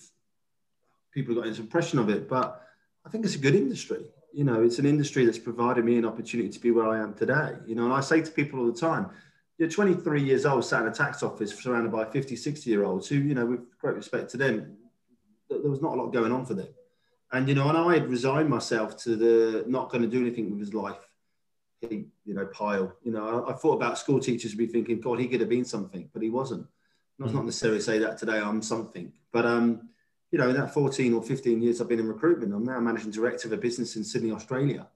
people 1.13 1.33
have 1.33 1.43
got 1.43 1.49
this 1.49 1.59
impression 1.59 1.99
of 1.99 2.09
it, 2.09 2.29
but 2.29 2.61
I 3.05 3.09
think 3.09 3.25
it's 3.25 3.35
a 3.35 3.39
good 3.39 3.55
industry. 3.55 4.05
You 4.33 4.43
know, 4.43 4.61
it's 4.61 4.79
an 4.79 4.85
industry 4.85 5.25
that's 5.25 5.39
provided 5.39 5.83
me 5.85 5.97
an 5.97 6.05
opportunity 6.05 6.49
to 6.49 6.59
be 6.59 6.71
where 6.71 6.87
I 6.87 6.99
am 6.99 7.13
today. 7.13 7.53
You 7.65 7.75
know, 7.75 7.85
and 7.85 7.93
I 7.93 7.99
say 8.01 8.21
to 8.21 8.31
people 8.31 8.59
all 8.59 8.71
the 8.71 8.79
time, 8.79 9.09
you're 9.57 9.69
23 9.69 10.23
years 10.23 10.45
old, 10.45 10.63
sat 10.63 10.83
in 10.83 10.87
a 10.87 10.91
tax 10.91 11.21
office 11.23 11.53
surrounded 11.53 11.91
by 11.91 12.05
50, 12.05 12.35
60 12.35 12.69
year 12.69 12.83
olds 12.83 13.07
who, 13.07 13.15
you 13.15 13.33
know, 13.33 13.45
with 13.45 13.77
great 13.79 13.95
respect 13.95 14.29
to 14.31 14.37
them, 14.37 14.77
there 15.49 15.59
was 15.69 15.81
not 15.81 15.93
a 15.93 16.01
lot 16.01 16.13
going 16.13 16.31
on 16.31 16.45
for 16.45 16.53
them. 16.53 16.67
And 17.31 17.47
you 17.47 17.55
know, 17.55 17.69
and 17.69 17.77
I 17.77 17.93
had 17.93 18.09
resigned 18.09 18.49
myself 18.49 18.97
to 19.03 19.15
the 19.15 19.63
not 19.67 19.89
going 19.89 20.01
to 20.01 20.07
do 20.07 20.19
anything 20.19 20.49
with 20.49 20.59
his 20.59 20.73
life. 20.73 21.07
He, 21.81 22.05
you 22.25 22.33
know, 22.33 22.45
pile. 22.47 22.93
You 23.03 23.11
know, 23.11 23.45
I, 23.45 23.51
I 23.51 23.53
thought 23.53 23.75
about 23.75 23.97
school 23.97 24.19
teachers 24.19 24.55
be 24.55 24.67
thinking, 24.67 24.99
God, 24.99 25.19
he 25.19 25.27
could 25.27 25.39
have 25.39 25.49
been 25.49 25.65
something, 25.65 26.09
but 26.13 26.21
he 26.21 26.29
wasn't. 26.29 26.67
Mm-hmm. 27.21 27.35
not 27.35 27.45
necessarily 27.45 27.81
say 27.81 27.99
that 27.99 28.17
today 28.17 28.39
I'm 28.39 28.61
something, 28.61 29.11
but 29.33 29.45
um, 29.45 29.89
you 30.31 30.39
know, 30.39 30.47
in 30.47 30.55
that 30.55 30.73
14 30.73 31.13
or 31.13 31.21
15 31.21 31.61
years 31.61 31.81
I've 31.81 31.89
been 31.89 31.99
in 31.99 32.07
recruitment, 32.07 32.53
I'm 32.53 32.63
now 32.63 32.79
managing 32.79 33.11
director 33.11 33.49
of 33.49 33.51
a 33.51 33.57
business 33.57 33.97
in 33.97 34.05
Sydney, 34.05 34.31
Australia. 34.31 34.87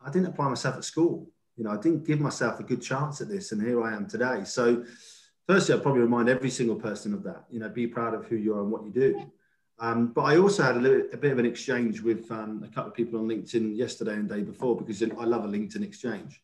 I 0.00 0.10
didn't 0.10 0.28
apply 0.28 0.48
myself 0.48 0.76
at 0.76 0.84
school. 0.84 1.28
You 1.56 1.64
know, 1.64 1.72
I 1.72 1.76
didn't 1.76 2.06
give 2.06 2.18
myself 2.18 2.60
a 2.60 2.62
good 2.62 2.80
chance 2.80 3.20
at 3.20 3.28
this, 3.28 3.52
and 3.52 3.60
here 3.60 3.82
I 3.82 3.94
am 3.94 4.08
today. 4.08 4.44
So, 4.44 4.84
firstly, 5.46 5.74
I'd 5.74 5.82
probably 5.82 6.00
remind 6.00 6.30
every 6.30 6.48
single 6.48 6.76
person 6.76 7.12
of 7.12 7.22
that. 7.24 7.44
You 7.50 7.60
know, 7.60 7.68
be 7.68 7.86
proud 7.86 8.14
of 8.14 8.24
who 8.24 8.36
you 8.36 8.54
are 8.54 8.62
and 8.62 8.70
what 8.70 8.84
you 8.84 8.90
do. 8.90 9.30
Um, 9.80 10.08
but 10.08 10.22
I 10.22 10.36
also 10.36 10.62
had 10.62 10.76
a, 10.76 10.80
little, 10.80 11.06
a, 11.10 11.16
bit 11.16 11.32
of 11.32 11.38
an 11.38 11.46
exchange 11.46 12.02
with 12.02 12.30
um, 12.30 12.62
a 12.62 12.68
couple 12.68 12.90
of 12.90 12.94
people 12.94 13.18
on 13.18 13.26
LinkedIn 13.26 13.74
yesterday 13.74 14.12
and 14.12 14.28
day 14.28 14.42
before 14.42 14.76
because 14.76 15.02
I 15.02 15.24
love 15.24 15.46
a 15.46 15.48
LinkedIn 15.48 15.82
exchange. 15.82 16.42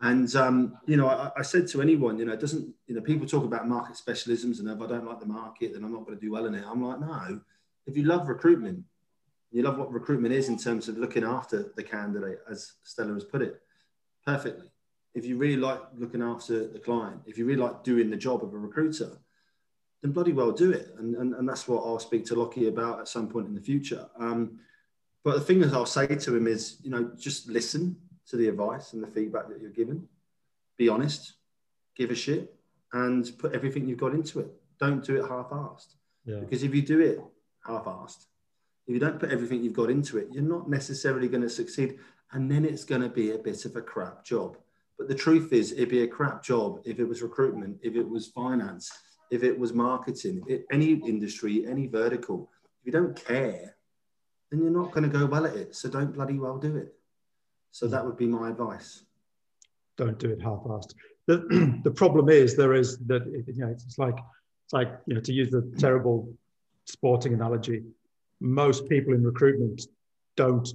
And 0.00 0.34
um, 0.34 0.78
you 0.86 0.96
know, 0.96 1.06
I, 1.06 1.30
I, 1.36 1.42
said 1.42 1.68
to 1.68 1.82
anyone, 1.82 2.18
you 2.18 2.24
know, 2.24 2.32
it 2.32 2.40
doesn't, 2.40 2.66
you 2.86 2.94
know, 2.94 3.02
people 3.02 3.26
talk 3.26 3.44
about 3.44 3.68
market 3.68 3.96
specialisms 3.96 4.58
and 4.58 4.68
if 4.68 4.80
I 4.80 4.86
don't 4.86 5.06
like 5.06 5.20
the 5.20 5.26
market, 5.26 5.74
then 5.74 5.84
I'm 5.84 5.92
not 5.92 6.06
going 6.06 6.18
to 6.18 6.24
do 6.24 6.32
well 6.32 6.46
in 6.46 6.54
it. 6.54 6.64
I'm 6.66 6.82
like, 6.82 6.98
no, 6.98 7.40
if 7.86 7.94
you 7.94 8.04
love 8.04 8.26
recruitment, 8.26 8.82
you 9.52 9.62
love 9.62 9.76
what 9.76 9.92
recruitment 9.92 10.32
is 10.32 10.48
in 10.48 10.58
terms 10.58 10.88
of 10.88 10.96
looking 10.96 11.24
after 11.24 11.72
the 11.76 11.82
candidate, 11.82 12.38
as 12.50 12.72
Stella 12.84 13.12
has 13.12 13.24
put 13.24 13.42
it, 13.42 13.60
perfectly. 14.26 14.70
If 15.14 15.26
you 15.26 15.36
really 15.36 15.60
like 15.60 15.80
looking 15.94 16.22
after 16.22 16.68
the 16.68 16.78
client, 16.78 17.20
if 17.26 17.36
you 17.36 17.44
really 17.44 17.60
like 17.60 17.84
doing 17.84 18.08
the 18.08 18.16
job 18.16 18.42
of 18.42 18.54
a 18.54 18.58
recruiter, 18.58 19.18
then 20.02 20.12
bloody 20.12 20.32
well 20.32 20.52
do 20.52 20.72
it. 20.72 20.94
And, 20.98 21.14
and, 21.14 21.34
and 21.34 21.48
that's 21.48 21.66
what 21.68 21.84
I'll 21.84 21.98
speak 21.98 22.26
to 22.26 22.34
Lockie 22.34 22.68
about 22.68 23.00
at 23.00 23.08
some 23.08 23.28
point 23.28 23.46
in 23.46 23.54
the 23.54 23.60
future. 23.60 24.08
Um, 24.18 24.58
but 25.24 25.34
the 25.34 25.40
thing 25.40 25.60
that 25.60 25.72
I'll 25.72 25.86
say 25.86 26.06
to 26.06 26.36
him 26.36 26.46
is, 26.46 26.78
you 26.82 26.90
know, 26.90 27.12
just 27.16 27.48
listen 27.48 27.96
to 28.28 28.36
the 28.36 28.48
advice 28.48 28.92
and 28.92 29.02
the 29.02 29.06
feedback 29.06 29.48
that 29.48 29.60
you're 29.60 29.70
given. 29.70 30.08
Be 30.76 30.88
honest, 30.88 31.34
give 31.96 32.10
a 32.10 32.14
shit, 32.14 32.54
and 32.92 33.30
put 33.38 33.52
everything 33.52 33.88
you've 33.88 33.98
got 33.98 34.12
into 34.12 34.40
it. 34.40 34.48
Don't 34.80 35.04
do 35.04 35.16
it 35.16 35.28
half-assed. 35.28 35.94
Yeah. 36.24 36.40
Because 36.40 36.64
if 36.64 36.74
you 36.74 36.82
do 36.82 37.00
it 37.00 37.20
half-assed, 37.64 38.26
if 38.88 38.94
you 38.94 38.98
don't 38.98 39.20
put 39.20 39.30
everything 39.30 39.62
you've 39.62 39.72
got 39.72 39.90
into 39.90 40.18
it, 40.18 40.28
you're 40.32 40.42
not 40.42 40.68
necessarily 40.68 41.28
going 41.28 41.42
to 41.42 41.48
succeed. 41.48 41.98
And 42.32 42.50
then 42.50 42.64
it's 42.64 42.84
going 42.84 43.02
to 43.02 43.08
be 43.08 43.32
a 43.32 43.38
bit 43.38 43.64
of 43.64 43.76
a 43.76 43.82
crap 43.82 44.24
job. 44.24 44.56
But 44.98 45.06
the 45.06 45.14
truth 45.14 45.52
is, 45.52 45.72
it'd 45.72 45.88
be 45.88 46.02
a 46.02 46.08
crap 46.08 46.42
job 46.42 46.80
if 46.84 46.98
it 46.98 47.04
was 47.04 47.22
recruitment, 47.22 47.78
if 47.82 47.94
it 47.94 48.08
was 48.08 48.28
finance, 48.28 48.90
if 49.32 49.42
it 49.42 49.58
was 49.58 49.72
marketing, 49.72 50.42
it, 50.46 50.66
any 50.70 50.92
industry, 50.92 51.66
any 51.66 51.86
vertical, 51.86 52.50
if 52.80 52.86
you 52.86 52.92
don't 52.92 53.16
care, 53.24 53.76
then 54.50 54.60
you're 54.60 54.70
not 54.70 54.92
going 54.92 55.10
to 55.10 55.18
go 55.18 55.24
well 55.24 55.46
at 55.46 55.56
it. 55.56 55.74
So 55.74 55.88
don't 55.88 56.12
bloody 56.12 56.38
well 56.38 56.58
do 56.58 56.76
it. 56.76 56.94
So 57.70 57.88
that 57.88 58.04
would 58.04 58.18
be 58.18 58.26
my 58.26 58.50
advice. 58.50 59.04
Don't 59.96 60.18
do 60.18 60.30
it 60.30 60.42
half-assed. 60.42 60.92
The, 61.26 61.80
the 61.84 61.90
problem 61.90 62.28
is 62.28 62.56
there 62.56 62.74
is 62.74 62.98
that 63.06 63.24
you 63.26 63.64
know 63.64 63.68
it's 63.68 63.98
like 63.98 64.18
it's 64.64 64.72
like 64.72 64.90
you 65.06 65.14
know 65.14 65.20
to 65.20 65.32
use 65.32 65.50
the 65.50 65.62
terrible 65.78 66.28
sporting 66.84 67.32
analogy, 67.32 67.82
most 68.40 68.86
people 68.88 69.14
in 69.14 69.22
recruitment 69.24 69.82
don't 70.36 70.68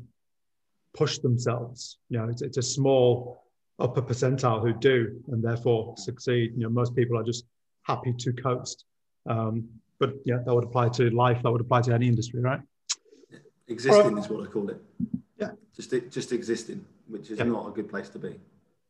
push 0.95 1.19
themselves. 1.19 1.97
You 2.09 2.19
know, 2.19 2.29
it's, 2.29 2.41
it's 2.41 2.57
a 2.57 2.61
small 2.63 3.43
upper 3.77 4.01
percentile 4.01 4.61
who 4.61 4.73
do 4.73 5.21
and 5.27 5.43
therefore 5.43 5.93
succeed. 5.97 6.53
You 6.55 6.63
know, 6.63 6.69
most 6.69 6.95
people 6.95 7.19
are 7.19 7.23
just 7.23 7.45
happy 7.87 8.13
to 8.13 8.33
coast. 8.33 8.85
Um, 9.27 9.69
but 9.99 10.13
yeah, 10.25 10.37
that 10.45 10.53
would 10.53 10.63
apply 10.63 10.89
to 10.89 11.09
life. 11.09 11.41
That 11.43 11.51
would 11.51 11.61
apply 11.61 11.81
to 11.81 11.93
any 11.93 12.07
industry, 12.07 12.41
right? 12.41 12.61
Existing 13.67 14.15
right. 14.15 14.23
is 14.23 14.29
what 14.29 14.47
I 14.47 14.51
call 14.51 14.69
it. 14.69 14.81
Yeah. 15.39 15.51
Just 15.75 15.93
just 16.11 16.31
existing, 16.31 16.85
which 17.07 17.31
is 17.31 17.39
yeah. 17.39 17.45
not 17.45 17.67
a 17.67 17.71
good 17.71 17.89
place 17.89 18.09
to 18.09 18.19
be. 18.19 18.39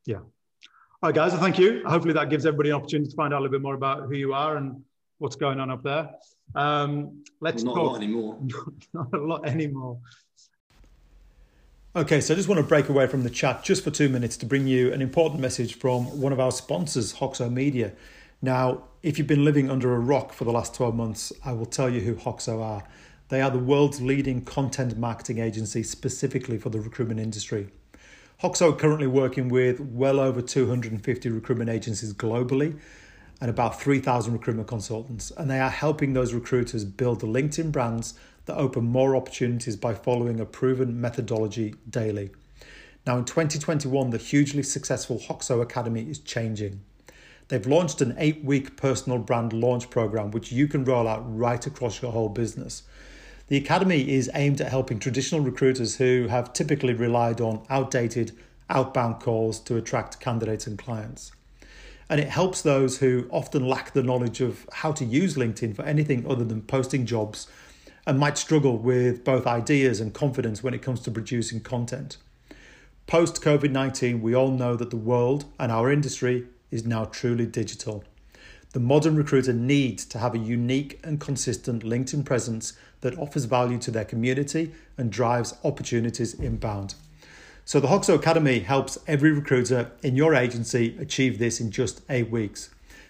Yeah. 0.06 0.18
All 0.18 1.10
right, 1.10 1.16
guys. 1.16 1.32
Well, 1.32 1.42
thank 1.42 1.60
you. 1.60 1.84
Hopefully, 1.86 2.14
that 2.14 2.30
gives 2.30 2.46
everybody 2.46 2.70
an 2.70 2.76
opportunity 2.76 3.10
to 3.10 3.16
find 3.16 3.34
out 3.34 3.40
a 3.40 3.42
little 3.42 3.52
bit 3.52 3.62
more 3.62 3.76
about 3.76 4.04
who 4.04 4.16
you 4.16 4.34
are 4.34 4.58
and 4.58 4.84
what's 5.20 5.36
going 5.36 5.60
on 5.60 5.70
up 5.72 5.84
there. 5.84 6.10
Um, 6.56 7.24
let's 7.40 7.64
well, 7.64 7.76
not 7.76 7.82
talk. 7.82 7.84
a 7.84 7.92
lot 7.92 7.98
anymore. 7.98 8.40
not 8.94 9.14
a 9.14 9.18
lot 9.18 9.48
anymore. 9.48 10.00
Okay, 11.96 12.22
so 12.22 12.34
I 12.34 12.38
just 12.38 12.48
want 12.48 12.60
to 12.62 12.68
break 12.68 12.90
away 12.90 13.08
from 13.08 13.24
the 13.24 13.30
chat 13.30 13.64
just 13.64 13.84
for 13.84 13.90
two 13.90 14.10
minutes 14.10 14.38
to 14.38 14.46
bring 14.46 14.68
you 14.68 14.94
an 14.94 15.02
important 15.02 15.42
message 15.42 15.80
from 15.80 16.22
one 16.22 16.32
of 16.32 16.40
our 16.40 16.52
sponsors, 16.52 17.16
Hoxo 17.16 17.52
Media. 17.52 17.94
Now, 18.41 18.84
if 19.02 19.17
you've 19.17 19.28
been 19.28 19.45
living 19.45 19.69
under 19.69 19.95
a 19.95 20.00
rock 20.00 20.32
for 20.32 20.43
the 20.43 20.52
last 20.52 20.76
12 20.76 20.93
months, 20.93 21.34
I 21.43 21.54
will 21.54 21.65
tell 21.65 21.89
you 21.89 22.02
who 22.02 22.15
Hoxo 22.15 22.62
are. 22.62 22.84
They 23.30 23.41
are 23.41 23.50
the 23.50 23.58
world's 23.58 24.00
leading 24.00 24.45
content 24.45 24.95
marketing 24.95 25.39
agency 25.39 25.82
specifically 25.82 26.60
for 26.60 26.69
the 26.69 26.80
recruitment 26.80 27.19
industry. 27.19 27.69
Hoxo 28.43 28.71
are 28.71 28.76
currently 28.76 29.08
working 29.08 29.50
with 29.50 29.80
well 29.80 30.19
over 30.19 30.41
250 30.43 31.30
recruitment 31.30 31.71
agencies 31.71 32.13
globally 32.13 32.78
and 33.41 33.50
about 33.50 33.82
3,000 33.82 34.34
recruitment 34.34 34.67
consultants, 34.67 35.32
and 35.32 35.50
they 35.50 35.60
are 35.60 35.69
helping 35.69 36.13
those 36.13 36.34
recruiters 36.34 36.86
build 36.86 37.19
the 37.19 37.28
LinkedIn 37.28 37.71
brands 37.71 38.13
that 38.45 38.56
open 38.56 38.84
more 38.86 39.15
opportunities 39.15 39.76
by 39.76 39.95
following 39.95 40.39
a 40.39 40.45
proven 40.45 41.02
methodology 41.02 41.73
daily. 41.89 42.30
Now, 43.08 43.17
in 43.17 43.26
2021, 43.26 44.12
the 44.12 44.17
hugely 44.19 44.63
successful 44.63 45.17
Hoxo 45.17 45.62
Academy 45.62 46.04
is 46.10 46.19
changing. 46.19 46.82
They've 47.48 47.66
launched 47.66 48.02
an 48.02 48.16
eight 48.18 48.44
week 48.44 48.76
personal 48.76 49.20
brand 49.20 49.54
launch 49.54 49.90
program, 49.90 50.32
which 50.32 50.52
you 50.52 50.68
can 50.68 50.84
roll 50.84 51.08
out 51.08 51.24
right 51.26 51.66
across 51.66 52.02
your 52.02 52.12
whole 52.12 52.30
business. 52.30 52.84
The 53.48 53.58
Academy 53.58 54.10
is 54.10 54.30
aimed 54.34 54.60
at 54.60 54.70
helping 54.70 55.00
traditional 55.00 55.40
recruiters 55.40 55.96
who 55.96 56.28
have 56.28 56.52
typically 56.52 56.94
relied 56.94 57.40
on 57.40 57.66
outdated 57.70 58.34
outbound 58.70 59.22
calls 59.22 59.60
to 59.62 59.78
attract 59.78 60.20
candidates 60.20 60.68
and 60.68 60.78
clients. 60.78 61.32
And 62.10 62.20
it 62.20 62.30
helps 62.30 62.62
those 62.62 63.00
who 63.00 63.28
often 63.32 63.66
lack 63.68 63.94
the 63.94 64.04
knowledge 64.04 64.42
of 64.42 64.68
how 64.74 64.92
to 64.94 65.06
use 65.06 65.36
LinkedIn 65.36 65.76
for 65.76 65.84
anything 65.84 66.30
other 66.30 66.44
than 66.44 66.62
posting 66.62 67.06
jobs 67.06 67.48
and 68.06 68.20
might 68.20 68.38
struggle 68.38 68.78
with 68.78 69.24
both 69.24 69.48
ideas 69.48 70.00
and 70.02 70.14
confidence 70.14 70.62
when 70.64 70.74
it 70.74 70.82
comes 70.82 71.00
to 71.02 71.12
producing 71.12 71.62
content. 71.62 72.18
Post 73.06 73.42
COVID 73.42 73.72
19, 73.72 74.22
we 74.22 74.34
all 74.34 74.52
know 74.52 74.76
that 74.76 74.90
the 74.90 74.98
world 74.98 75.46
and 75.58 75.72
our 75.72 75.90
industry 75.90 76.46
is 76.71 76.86
now 76.86 77.06
truly 77.06 77.45
digital. 77.45 78.03
The 78.73 78.80
modern 78.80 79.15
recruiter 79.15 79.53
needs 79.53 80.06
to 80.06 80.19
have 80.19 80.36
a 80.36 80.39
unique 80.39 80.99
and 81.03 81.19
consistent 81.19 81.84
LinkedIn 81.84 82.25
presence 82.25 82.73
that 83.01 83.17
offers 83.17 83.45
value 83.45 83.77
to 83.80 83.91
their 83.91 84.06
community 84.06 84.73
and 84.97 85.12
drives 85.12 85.56
opportunities 85.63 86.34
inbound. 86.34 86.95
So, 87.65 87.80
the 87.80 87.88
Hoxo 87.88 88.15
Academy 88.15 88.60
helps 88.60 88.97
every 89.08 89.32
recruiter 89.32 89.91
in 90.01 90.15
your 90.15 90.36
agency 90.36 90.95
achieve 90.99 91.38
this 91.38 91.60
in 91.60 91.71
just 91.71 92.01
eight 92.10 92.30
weeks. 92.30 92.69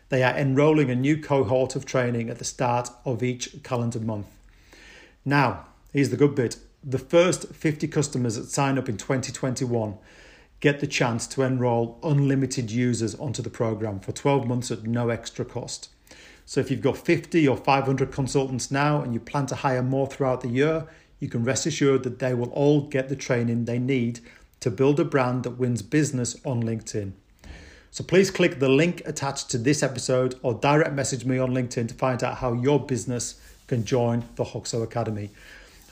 They 0.09 0.23
are 0.23 0.35
enrolling 0.35 0.89
a 0.89 0.95
new 0.95 1.21
cohort 1.21 1.75
of 1.75 1.85
training 1.85 2.29
at 2.29 2.39
the 2.39 2.45
start 2.45 2.89
of 3.05 3.21
each 3.21 3.61
calendar 3.63 3.99
month. 3.99 4.27
Now, 5.25 5.65
here's 5.91 6.09
the 6.09 6.17
good 6.17 6.33
bit 6.33 6.57
the 6.83 6.97
first 6.97 7.53
50 7.53 7.87
customers 7.89 8.35
that 8.35 8.45
sign 8.45 8.77
up 8.77 8.87
in 8.87 8.97
2021 8.97 9.97
get 10.59 10.79
the 10.79 10.87
chance 10.87 11.27
to 11.27 11.43
enroll 11.43 11.99
unlimited 12.03 12.71
users 12.71 13.15
onto 13.15 13.41
the 13.41 13.49
program 13.49 13.99
for 13.99 14.11
12 14.11 14.47
months 14.47 14.71
at 14.71 14.83
no 14.83 15.09
extra 15.09 15.45
cost. 15.45 15.89
So, 16.45 16.61
if 16.61 16.71
you've 16.71 16.81
got 16.81 16.97
50 16.97 17.47
or 17.47 17.57
500 17.57 18.11
consultants 18.11 18.71
now 18.71 19.01
and 19.01 19.13
you 19.13 19.19
plan 19.19 19.47
to 19.47 19.55
hire 19.55 19.83
more 19.83 20.07
throughout 20.07 20.41
the 20.41 20.47
year, 20.47 20.87
you 21.19 21.27
can 21.27 21.43
rest 21.43 21.65
assured 21.65 22.03
that 22.03 22.19
they 22.19 22.33
will 22.33 22.49
all 22.51 22.81
get 22.81 23.09
the 23.09 23.15
training 23.15 23.65
they 23.65 23.79
need 23.79 24.19
to 24.59 24.71
build 24.71 24.99
a 24.99 25.05
brand 25.05 25.43
that 25.43 25.51
wins 25.51 25.81
business 25.81 26.35
on 26.45 26.63
LinkedIn. 26.63 27.13
So 27.91 28.03
please 28.03 28.31
click 28.31 28.59
the 28.59 28.69
link 28.69 29.01
attached 29.05 29.49
to 29.51 29.57
this 29.57 29.81
episode 29.81 30.35
or 30.41 30.53
direct 30.53 30.93
message 30.93 31.25
me 31.25 31.37
on 31.37 31.51
LinkedIn 31.51 31.87
to 31.87 31.93
find 31.93 32.23
out 32.23 32.37
how 32.37 32.53
your 32.53 32.85
business 32.85 33.41
can 33.67 33.85
join 33.85 34.23
the 34.35 34.43
Hoxo 34.43 34.83
Academy. 34.83 35.31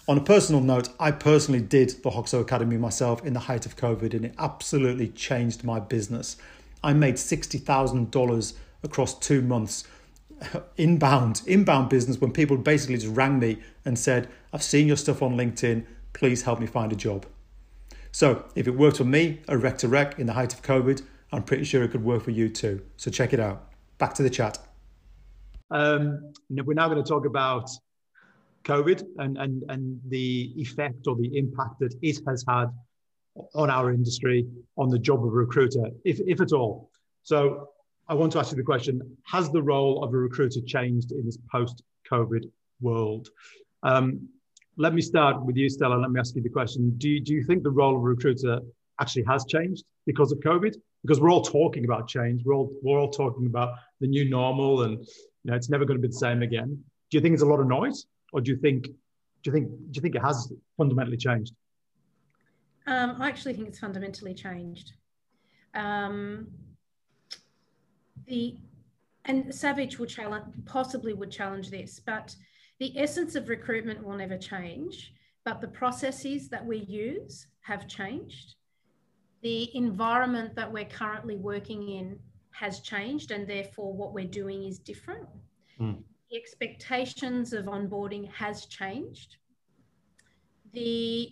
On 0.08 0.20
a 0.20 0.22
personal 0.22 0.62
note, 0.62 0.90
I 1.00 1.10
personally 1.10 1.62
did 1.62 1.90
the 2.04 2.12
Hoxo 2.12 2.40
Academy 2.40 2.78
myself 2.78 3.26
in 3.26 3.34
the 3.34 3.40
height 3.40 3.66
of 3.66 3.76
COVID 3.76 4.14
and 4.14 4.26
it 4.26 4.36
absolutely 4.38 5.08
changed 5.08 5.64
my 5.64 5.80
business. 5.80 6.38
I 6.84 6.94
made 6.94 7.16
$60,000 7.16 8.54
across 8.84 9.18
two 9.18 9.42
months 9.42 9.84
inbound, 10.78 11.42
inbound 11.48 11.90
business 11.90 12.22
when 12.22 12.32
people 12.32 12.56
basically 12.56 12.98
just 12.98 13.16
rang 13.16 13.40
me 13.40 13.58
and 13.84 13.98
said, 13.98 14.30
I've 14.54 14.62
seen 14.62 14.86
your 14.86 14.98
stuff 14.98 15.24
on 15.24 15.36
LinkedIn, 15.36 15.86
please 16.14 16.44
help 16.44 16.60
me 16.60 16.68
find 16.68 16.92
a 16.92 16.96
job. 16.96 17.26
So 18.12 18.46
if 18.54 18.68
it 18.68 18.76
worked 18.78 18.98
for 18.98 19.06
me, 19.06 19.42
a 19.48 19.58
rec 19.58 19.80
to 19.80 19.88
rec 19.88 20.20
in 20.20 20.28
the 20.28 20.34
height 20.34 20.54
of 20.54 20.62
COVID, 20.62 21.02
I'm 21.32 21.42
pretty 21.42 21.64
sure 21.64 21.84
it 21.84 21.90
could 21.90 22.04
work 22.04 22.24
for 22.24 22.32
you 22.32 22.48
too. 22.48 22.84
So 22.96 23.10
check 23.10 23.34
it 23.34 23.40
out. 23.40 23.70
Back 23.98 24.14
to 24.16 24.24
the 24.24 24.30
chat. 24.30 24.60
Um, 25.72 26.32
we're 26.50 26.76
now 26.76 26.88
going 26.90 27.04
to 27.04 27.10
talk 27.10 27.26
about 27.26 27.72
COVID 28.66 29.04
and, 29.18 29.38
and, 29.38 29.64
and 29.70 30.00
the 30.10 30.54
effect 30.58 31.08
or 31.08 31.16
the 31.16 31.38
impact 31.38 31.80
that 31.80 31.96
it 32.02 32.20
has 32.28 32.44
had 32.48 32.68
on 33.54 33.70
our 33.70 33.92
industry, 33.92 34.48
on 34.78 34.90
the 34.90 35.00
job 35.00 35.20
of 35.20 35.32
a 35.32 35.36
recruiter, 35.36 35.90
if, 36.04 36.20
if 36.26 36.42
at 36.42 36.52
all. 36.52 36.90
So 37.24 37.70
I 38.08 38.14
want 38.14 38.32
to 38.34 38.40
ask 38.40 38.52
you 38.52 38.58
the 38.58 38.64
question 38.64 39.02
Has 39.26 39.50
the 39.52 39.62
role 39.62 40.04
of 40.04 40.14
a 40.14 40.18
recruiter 40.18 40.62
changed 40.62 41.12
in 41.12 41.26
this 41.26 41.38
post 41.52 41.84
COVID 42.12 42.50
world? 42.82 43.30
Um, 43.84 44.28
let 44.78 44.94
me 44.94 45.02
start 45.02 45.44
with 45.46 45.56
you, 45.56 45.70
Stella. 45.70 45.96
Let 45.96 46.12
me 46.12 46.20
ask 46.20 46.36
you 46.36 46.42
the 46.42 46.50
question 46.50 46.94
do 46.98 47.10
you, 47.10 47.22
do 47.22 47.34
you 47.34 47.44
think 47.44 47.64
the 47.64 47.72
role 47.72 47.96
of 47.96 48.02
a 48.02 48.06
recruiter 48.06 48.60
actually 49.00 49.24
has 49.24 49.46
changed 49.46 49.84
because 50.06 50.32
of 50.32 50.40
COVID? 50.40 50.76
Because 51.02 51.20
we're 51.20 51.32
all 51.32 51.44
talking 51.44 51.86
about 51.86 52.08
change. 52.08 52.44
We're 52.44 52.56
all, 52.56 52.72
we're 52.82 53.00
all 53.00 53.12
talking 53.12 53.46
about 53.46 53.76
the 54.02 54.08
new 54.08 54.30
normal 54.30 54.84
and 54.84 55.00
you 55.00 55.52
know, 55.52 55.56
it's 55.56 55.70
never 55.70 55.86
going 55.86 55.98
to 55.98 56.02
be 56.02 56.08
the 56.08 56.18
same 56.18 56.42
again. 56.42 56.84
Do 57.12 57.18
you 57.18 57.22
think 57.22 57.34
it's 57.34 57.44
a 57.44 57.48
lot 57.48 57.60
of 57.60 57.68
noise, 57.68 58.06
or 58.36 58.42
do 58.42 58.52
you 58.52 58.58
think 58.58 58.84
do 58.84 59.46
you 59.46 59.52
think 59.54 59.70
do 59.70 59.92
you 59.94 60.02
think 60.02 60.16
it 60.16 60.22
has 60.22 60.52
fundamentally 60.78 61.18
changed? 61.18 61.56
Um, 62.86 63.16
I 63.20 63.30
actually 63.30 63.54
think 63.54 63.70
it's 63.70 63.80
fundamentally 63.80 64.34
changed. 64.34 64.92
Um, 65.74 66.48
the 68.28 68.58
and 69.24 69.56
Savage 69.56 69.98
will 69.98 70.06
challenge 70.06 70.54
possibly 70.66 71.14
would 71.14 71.32
challenge 71.32 71.72
this, 71.72 72.02
but 72.06 72.36
the 72.80 72.94
essence 73.00 73.36
of 73.36 73.48
recruitment 73.48 74.04
will 74.04 74.18
never 74.18 74.38
change. 74.38 75.14
But 75.46 75.62
the 75.62 75.68
processes 75.68 76.50
that 76.50 76.64
we 76.66 76.80
use 76.80 77.48
have 77.62 77.88
changed. 77.88 78.56
The 79.44 79.76
environment 79.76 80.56
that 80.56 80.72
we're 80.72 80.86
currently 80.86 81.38
working 81.38 81.88
in 81.88 82.20
has 82.52 82.80
changed 82.82 83.32
and 83.32 83.48
therefore 83.48 83.94
what 83.94 84.14
we're 84.14 84.26
doing 84.42 84.64
is 84.64 84.80
different. 84.80 85.28
Mm. 85.80 86.02
The 86.36 86.42
expectations 86.42 87.54
of 87.54 87.68
onboarding 87.68 88.30
has 88.30 88.66
changed. 88.66 89.38
The 90.74 91.32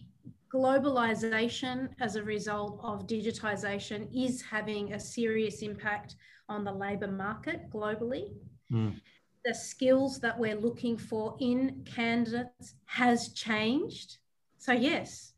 globalization 0.49 1.89
as 1.99 2.15
a 2.15 2.23
result 2.23 2.79
of 2.81 3.05
digitization 3.05 4.07
is 4.15 4.41
having 4.41 4.93
a 4.93 4.99
serious 5.01 5.61
impact 5.61 6.15
on 6.47 6.63
the 6.63 6.71
labor 6.71 7.09
market 7.11 7.69
globally. 7.69 8.31
Mm. 8.71 9.01
The 9.43 9.53
skills 9.53 10.21
that 10.21 10.39
we're 10.39 10.55
looking 10.55 10.97
for 10.97 11.35
in 11.41 11.83
candidates 11.83 12.75
has 12.85 13.33
changed. 13.33 14.19
So, 14.57 14.71
yes, 14.71 15.33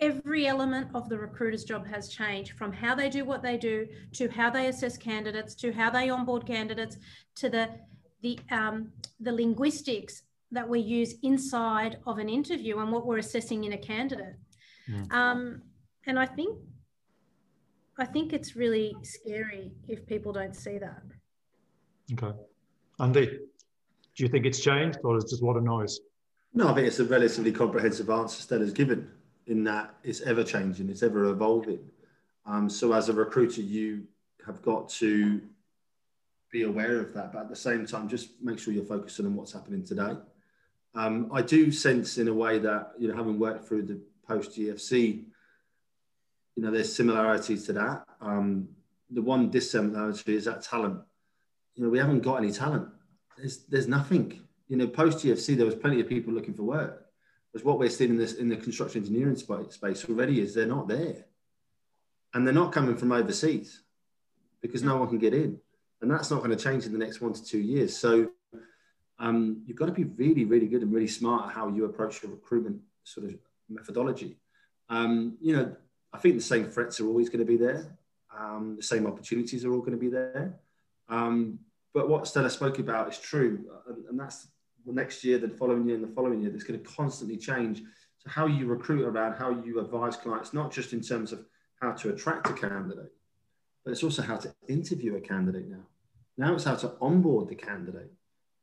every 0.00 0.48
element 0.48 0.88
of 0.94 1.08
the 1.08 1.18
recruiter's 1.18 1.62
job 1.62 1.86
has 1.86 2.08
changed 2.08 2.54
from 2.54 2.72
how 2.72 2.96
they 2.96 3.08
do 3.08 3.24
what 3.24 3.42
they 3.42 3.56
do 3.56 3.86
to 4.14 4.28
how 4.30 4.50
they 4.50 4.66
assess 4.66 4.98
candidates 4.98 5.54
to 5.54 5.72
how 5.72 5.90
they 5.90 6.10
onboard 6.10 6.44
candidates 6.44 6.96
to 7.36 7.48
the 7.48 7.68
the 8.22 8.38
um, 8.50 8.92
the 9.20 9.32
linguistics 9.32 10.22
that 10.52 10.68
we 10.68 10.80
use 10.80 11.14
inside 11.22 11.98
of 12.06 12.18
an 12.18 12.28
interview 12.28 12.78
and 12.78 12.92
what 12.92 13.06
we're 13.06 13.18
assessing 13.18 13.64
in 13.64 13.72
a 13.72 13.78
candidate 13.78 14.36
mm. 14.88 15.12
um, 15.12 15.60
and 16.06 16.18
i 16.18 16.26
think 16.26 16.56
i 17.98 18.04
think 18.04 18.32
it's 18.32 18.54
really 18.54 18.94
scary 19.02 19.72
if 19.88 20.06
people 20.06 20.32
don't 20.32 20.54
see 20.54 20.78
that 20.78 21.02
okay 22.12 22.36
andy 23.00 23.26
do 23.26 24.22
you 24.24 24.28
think 24.28 24.46
it's 24.46 24.60
changed 24.60 24.98
or 25.04 25.16
is 25.16 25.24
it 25.24 25.30
just 25.30 25.42
a 25.42 25.44
lot 25.44 25.56
of 25.56 25.64
noise 25.64 25.98
no 26.54 26.68
i 26.68 26.74
think 26.74 26.86
it's 26.86 27.00
a 27.00 27.04
relatively 27.04 27.52
comprehensive 27.52 28.08
answer 28.08 28.40
stella's 28.40 28.72
given 28.72 29.10
in 29.46 29.62
that 29.64 29.94
it's 30.02 30.20
ever 30.22 30.42
changing, 30.42 30.90
it's 30.90 31.02
ever 31.02 31.26
evolving. 31.26 31.80
Um, 32.44 32.68
so 32.68 32.92
as 32.92 33.08
a 33.08 33.12
recruiter, 33.12 33.60
you 33.60 34.04
have 34.44 34.62
got 34.62 34.88
to 34.90 35.40
be 36.50 36.62
aware 36.62 37.00
of 37.00 37.12
that, 37.14 37.32
but 37.32 37.42
at 37.42 37.48
the 37.48 37.56
same 37.56 37.86
time, 37.86 38.08
just 38.08 38.30
make 38.40 38.58
sure 38.58 38.72
you're 38.72 38.84
focusing 38.84 39.26
on 39.26 39.34
what's 39.34 39.52
happening 39.52 39.84
today. 39.84 40.14
Um, 40.94 41.30
I 41.32 41.42
do 41.42 41.70
sense 41.70 42.18
in 42.18 42.28
a 42.28 42.34
way 42.34 42.58
that, 42.58 42.92
you 42.98 43.08
know, 43.08 43.16
having 43.16 43.38
worked 43.38 43.68
through 43.68 43.82
the 43.82 44.00
post 44.26 44.56
GFC, 44.56 45.24
you 46.56 46.62
know, 46.62 46.70
there's 46.70 46.94
similarities 46.94 47.66
to 47.66 47.72
that. 47.74 48.06
Um, 48.20 48.68
the 49.10 49.22
one 49.22 49.50
dissimilarity 49.50 50.34
is 50.34 50.46
that 50.46 50.62
talent. 50.62 51.00
You 51.74 51.84
know, 51.84 51.90
we 51.90 51.98
haven't 51.98 52.20
got 52.20 52.36
any 52.36 52.50
talent. 52.50 52.88
There's, 53.36 53.58
there's 53.66 53.88
nothing. 53.88 54.40
You 54.68 54.76
know, 54.76 54.86
post 54.86 55.24
GFC, 55.24 55.56
there 55.56 55.66
was 55.66 55.74
plenty 55.74 56.00
of 56.00 56.08
people 56.08 56.32
looking 56.32 56.54
for 56.54 56.62
work 56.62 57.06
Because 57.52 57.64
what 57.64 57.78
we're 57.78 57.90
seeing 57.90 58.10
in 58.10 58.16
this 58.16 58.34
in 58.34 58.48
the 58.48 58.56
construction 58.56 59.02
engineering 59.02 59.36
space 59.36 60.04
already 60.08 60.40
is 60.40 60.54
they're 60.54 60.66
not 60.66 60.88
there, 60.88 61.26
and 62.34 62.46
they're 62.46 62.54
not 62.54 62.72
coming 62.72 62.96
from 62.96 63.12
overseas 63.12 63.82
because 64.62 64.82
no 64.82 64.96
one 64.96 65.08
can 65.08 65.18
get 65.18 65.34
in, 65.34 65.60
and 66.02 66.10
that's 66.10 66.30
not 66.30 66.38
going 66.38 66.56
to 66.56 66.62
change 66.62 66.84
in 66.84 66.92
the 66.92 66.98
next 66.98 67.20
one 67.20 67.32
to 67.32 67.44
two 67.44 67.58
years. 67.58 67.96
So 67.96 68.30
um, 69.18 69.62
you've 69.66 69.76
got 69.76 69.86
to 69.86 69.92
be 69.92 70.04
really, 70.04 70.44
really 70.44 70.66
good 70.66 70.82
and 70.82 70.92
really 70.92 71.08
smart 71.08 71.48
at 71.48 71.54
how 71.54 71.68
you 71.68 71.84
approach 71.84 72.22
your 72.22 72.32
recruitment 72.32 72.80
sort 73.04 73.26
of 73.26 73.36
methodology. 73.68 74.36
Um, 74.88 75.36
you 75.40 75.56
know, 75.56 75.74
I 76.12 76.18
think 76.18 76.36
the 76.36 76.42
same 76.42 76.66
threats 76.66 77.00
are 77.00 77.06
always 77.06 77.28
going 77.28 77.40
to 77.40 77.46
be 77.46 77.56
there. 77.56 77.96
Um, 78.36 78.76
the 78.76 78.82
same 78.82 79.06
opportunities 79.06 79.64
are 79.64 79.72
all 79.72 79.80
going 79.80 79.92
to 79.92 79.98
be 79.98 80.08
there. 80.08 80.58
Um, 81.08 81.58
but 81.94 82.08
what 82.08 82.26
Stella 82.26 82.50
spoke 82.50 82.78
about 82.78 83.08
is 83.10 83.18
true, 83.18 83.64
and, 83.88 84.04
and 84.06 84.20
that's 84.20 84.48
the 84.84 84.92
next 84.92 85.24
year, 85.24 85.38
the 85.38 85.48
following 85.48 85.86
year, 85.86 85.96
and 85.96 86.04
the 86.04 86.14
following 86.14 86.42
year. 86.42 86.50
That's 86.50 86.64
going 86.64 86.78
to 86.78 86.86
constantly 86.86 87.38
change. 87.38 87.78
So 88.18 88.28
how 88.28 88.46
you 88.46 88.66
recruit 88.66 89.04
around, 89.06 89.34
how 89.34 89.50
you 89.64 89.80
advise 89.80 90.16
clients, 90.16 90.52
not 90.52 90.70
just 90.70 90.92
in 90.92 91.00
terms 91.00 91.32
of 91.32 91.44
how 91.80 91.92
to 91.92 92.10
attract 92.10 92.50
a 92.50 92.52
candidate, 92.52 93.12
but 93.86 93.92
it's 93.92 94.02
also 94.02 94.20
how 94.20 94.36
to 94.36 94.52
interview 94.66 95.14
a 95.14 95.20
candidate 95.20 95.68
now. 95.68 95.86
Now 96.36 96.54
it's 96.54 96.64
how 96.64 96.74
to 96.74 96.94
onboard 97.00 97.48
the 97.48 97.54
candidate. 97.54 98.10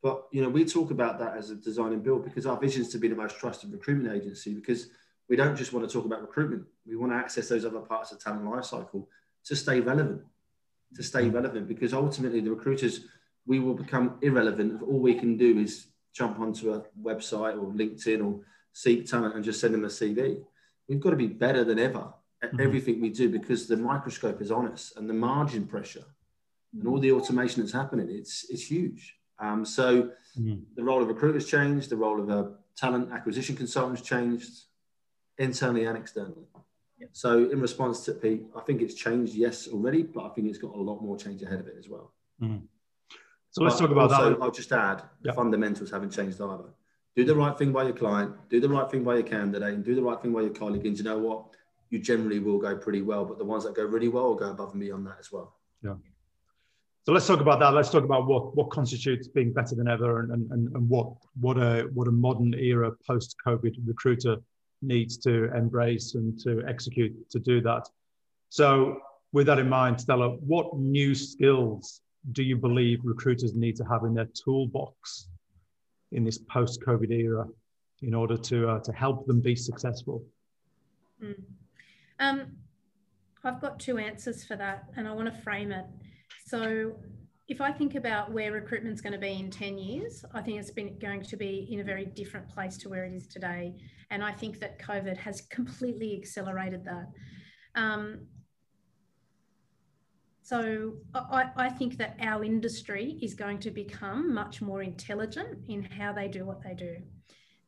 But 0.01 0.27
you 0.33 0.41
know, 0.41 0.49
we 0.49 0.65
talk 0.65 0.91
about 0.91 1.17
that 1.19 1.37
as 1.37 1.49
a 1.49 1.55
design 1.55 1.93
and 1.93 2.03
build 2.03 2.25
because 2.25 2.45
our 2.45 2.59
vision 2.59 2.81
is 2.81 2.89
to 2.89 2.97
be 2.97 3.07
the 3.07 3.15
most 3.15 3.37
trusted 3.37 3.71
recruitment 3.71 4.13
agency 4.13 4.53
because 4.53 4.89
we 5.29 5.37
don't 5.37 5.55
just 5.55 5.71
want 5.71 5.87
to 5.87 5.93
talk 5.93 6.03
about 6.03 6.19
recruitment. 6.19 6.65
We 6.85 6.97
want 6.97 7.13
to 7.13 7.15
access 7.15 7.47
those 7.47 7.63
other 7.63 7.79
parts 7.79 8.11
of 8.11 8.19
the 8.19 8.23
talent 8.25 8.43
lifecycle 8.43 9.07
to 9.45 9.55
stay 9.55 9.79
relevant, 9.79 10.23
to 10.95 11.01
stay 11.01 11.29
mm. 11.29 11.33
relevant 11.33 11.69
because 11.69 11.93
ultimately 11.93 12.41
the 12.41 12.49
recruiters, 12.49 13.05
we 13.45 13.59
will 13.59 13.75
become 13.75 14.17
irrelevant 14.21 14.75
if 14.75 14.81
all 14.81 14.99
we 14.99 15.13
can 15.13 15.37
do 15.37 15.57
is 15.57 15.87
jump 16.11 16.37
onto 16.41 16.73
a 16.73 16.83
website 17.01 17.53
or 17.53 17.71
LinkedIn 17.71 18.25
or 18.25 18.41
seek 18.73 19.09
talent 19.09 19.35
and 19.35 19.43
just 19.45 19.61
send 19.61 19.73
them 19.73 19.85
a 19.85 19.87
CV. 19.87 20.43
We've 20.89 20.99
got 20.99 21.11
to 21.11 21.15
be 21.15 21.27
better 21.27 21.63
than 21.63 21.79
ever 21.79 22.13
at 22.43 22.51
mm-hmm. 22.51 22.61
everything 22.61 23.01
we 23.01 23.09
do 23.09 23.29
because 23.29 23.67
the 23.67 23.77
microscope 23.77 24.41
is 24.41 24.51
on 24.51 24.67
us 24.67 24.93
and 24.97 25.09
the 25.09 25.13
margin 25.13 25.65
pressure 25.65 26.05
and 26.73 26.87
all 26.87 26.99
the 26.99 27.11
automation 27.11 27.61
that's 27.61 27.73
happening, 27.73 28.07
it's, 28.09 28.45
it's 28.49 28.69
huge. 28.69 29.15
Um, 29.39 29.65
so 29.65 30.11
mm. 30.39 30.61
the 30.75 30.83
role 30.83 31.01
of 31.01 31.07
recruiters 31.07 31.47
changed, 31.47 31.89
the 31.89 31.97
role 31.97 32.21
of 32.21 32.29
a 32.29 32.51
talent 32.75 33.11
acquisition 33.11 33.55
consultants 33.55 34.01
changed, 34.01 34.51
internally 35.37 35.85
and 35.85 35.97
externally. 35.97 36.45
So 37.11 37.49
in 37.49 37.59
response 37.59 38.05
to 38.05 38.13
Pete, 38.13 38.45
I 38.55 38.61
think 38.61 38.81
it's 38.81 38.93
changed, 38.93 39.33
yes, 39.33 39.67
already, 39.67 40.03
but 40.03 40.25
I 40.25 40.29
think 40.29 40.47
it's 40.47 40.57
got 40.57 40.73
a 40.73 40.81
lot 40.81 41.01
more 41.01 41.17
change 41.17 41.41
ahead 41.41 41.59
of 41.59 41.67
it 41.67 41.75
as 41.77 41.89
well. 41.89 42.13
Mm. 42.41 42.61
So 43.51 43.63
let's 43.63 43.77
talk 43.77 43.91
about 43.91 44.11
also, 44.11 44.29
that. 44.29 44.41
I'll 44.41 44.51
just 44.51 44.71
add, 44.71 44.99
yep. 44.99 45.09
the 45.21 45.33
fundamentals 45.33 45.91
haven't 45.91 46.11
changed 46.11 46.39
either. 46.39 46.71
Do 47.15 47.25
the 47.25 47.35
right 47.35 47.57
thing 47.57 47.71
by 47.71 47.83
your 47.83 47.93
client, 47.93 48.33
do 48.49 48.59
the 48.59 48.69
right 48.69 48.89
thing 48.89 49.03
by 49.03 49.15
your 49.15 49.23
candidate, 49.23 49.73
and 49.73 49.83
do 49.83 49.95
the 49.95 50.01
right 50.01 50.19
thing 50.21 50.31
by 50.31 50.41
your 50.41 50.51
colleague. 50.51 50.85
And 50.85 50.97
you 50.97 51.03
know 51.03 51.19
what? 51.19 51.45
You 51.93 51.99
generally 51.99 52.39
will 52.39 52.57
go 52.57 52.75
pretty 52.75 53.03
well, 53.03 53.23
but 53.23 53.37
the 53.37 53.45
ones 53.45 53.65
that 53.65 53.75
go 53.75 53.83
really 53.83 54.07
well 54.07 54.29
will 54.29 54.35
go 54.35 54.49
above 54.49 54.71
and 54.71 54.81
beyond 54.81 55.05
that 55.05 55.17
as 55.19 55.31
well. 55.31 55.53
Yeah. 55.83 55.93
So 57.05 57.11
let's 57.11 57.27
talk 57.27 57.39
about 57.39 57.59
that. 57.59 57.75
Let's 57.75 57.91
talk 57.91 58.03
about 58.03 58.25
what, 58.25 58.57
what 58.57 58.71
constitutes 58.71 59.27
being 59.27 59.53
better 59.53 59.75
than 59.75 59.87
ever 59.87 60.21
and, 60.21 60.31
and, 60.51 60.75
and 60.75 60.89
what, 60.89 61.13
what, 61.39 61.57
a, 61.57 61.83
what 61.93 62.07
a 62.07 62.11
modern 62.11 62.55
era 62.55 62.91
post 63.05 63.35
COVID 63.45 63.75
recruiter 63.85 64.37
needs 64.81 65.19
to 65.19 65.55
embrace 65.55 66.15
and 66.15 66.39
to 66.39 66.63
execute 66.67 67.29
to 67.29 67.37
do 67.37 67.61
that. 67.61 67.87
So, 68.49 68.97
with 69.31 69.45
that 69.45 69.59
in 69.59 69.69
mind, 69.69 70.01
Stella, 70.01 70.29
what 70.29 70.75
new 70.75 71.13
skills 71.13 72.01
do 72.31 72.41
you 72.41 72.57
believe 72.57 73.01
recruiters 73.03 73.53
need 73.53 73.75
to 73.75 73.83
have 73.83 74.03
in 74.03 74.15
their 74.15 74.29
toolbox 74.33 75.27
in 76.11 76.23
this 76.23 76.39
post 76.39 76.81
COVID 76.81 77.11
era 77.11 77.45
in 78.01 78.15
order 78.15 78.35
to, 78.35 78.67
uh, 78.67 78.79
to 78.79 78.91
help 78.91 79.27
them 79.27 79.41
be 79.41 79.55
successful? 79.55 80.25
Mm. 81.23 81.35
Um, 82.23 82.53
I've 83.43 83.59
got 83.59 83.81
two 83.81 83.97
answers 83.97 84.45
for 84.45 84.55
that, 84.55 84.85
and 84.95 85.07
I 85.07 85.11
want 85.11 85.33
to 85.33 85.41
frame 85.41 85.73
it. 85.73 85.85
So 86.45 86.95
if 87.49 87.59
I 87.59 87.69
think 87.73 87.95
about 87.95 88.31
where 88.31 88.53
recruitment's 88.53 89.01
going 89.01 89.11
to 89.11 89.19
be 89.19 89.33
in 89.33 89.51
10 89.51 89.77
years, 89.77 90.23
I 90.33 90.41
think 90.41 90.57
it's 90.57 90.71
been 90.71 90.97
going 90.99 91.23
to 91.23 91.35
be 91.35 91.67
in 91.69 91.81
a 91.81 91.83
very 91.83 92.05
different 92.05 92.47
place 92.47 92.77
to 92.77 92.89
where 92.89 93.03
it 93.03 93.13
is 93.13 93.27
today. 93.27 93.75
And 94.09 94.23
I 94.23 94.31
think 94.31 94.61
that 94.61 94.79
COVID 94.79 95.17
has 95.17 95.41
completely 95.41 96.17
accelerated 96.17 96.85
that. 96.85 97.07
Um, 97.75 98.27
so 100.41 100.93
I, 101.13 101.49
I, 101.57 101.69
think 101.69 101.97
that 101.97 102.17
our 102.21 102.43
industry 102.43 103.17
is 103.21 103.33
going 103.33 103.59
to 103.59 103.71
become 103.71 104.33
much 104.33 104.61
more 104.61 104.81
intelligent 104.81 105.59
in 105.67 105.83
how 105.83 106.13
they 106.13 106.27
do 106.27 106.45
what 106.45 106.61
they 106.61 106.75
do. 106.75 106.97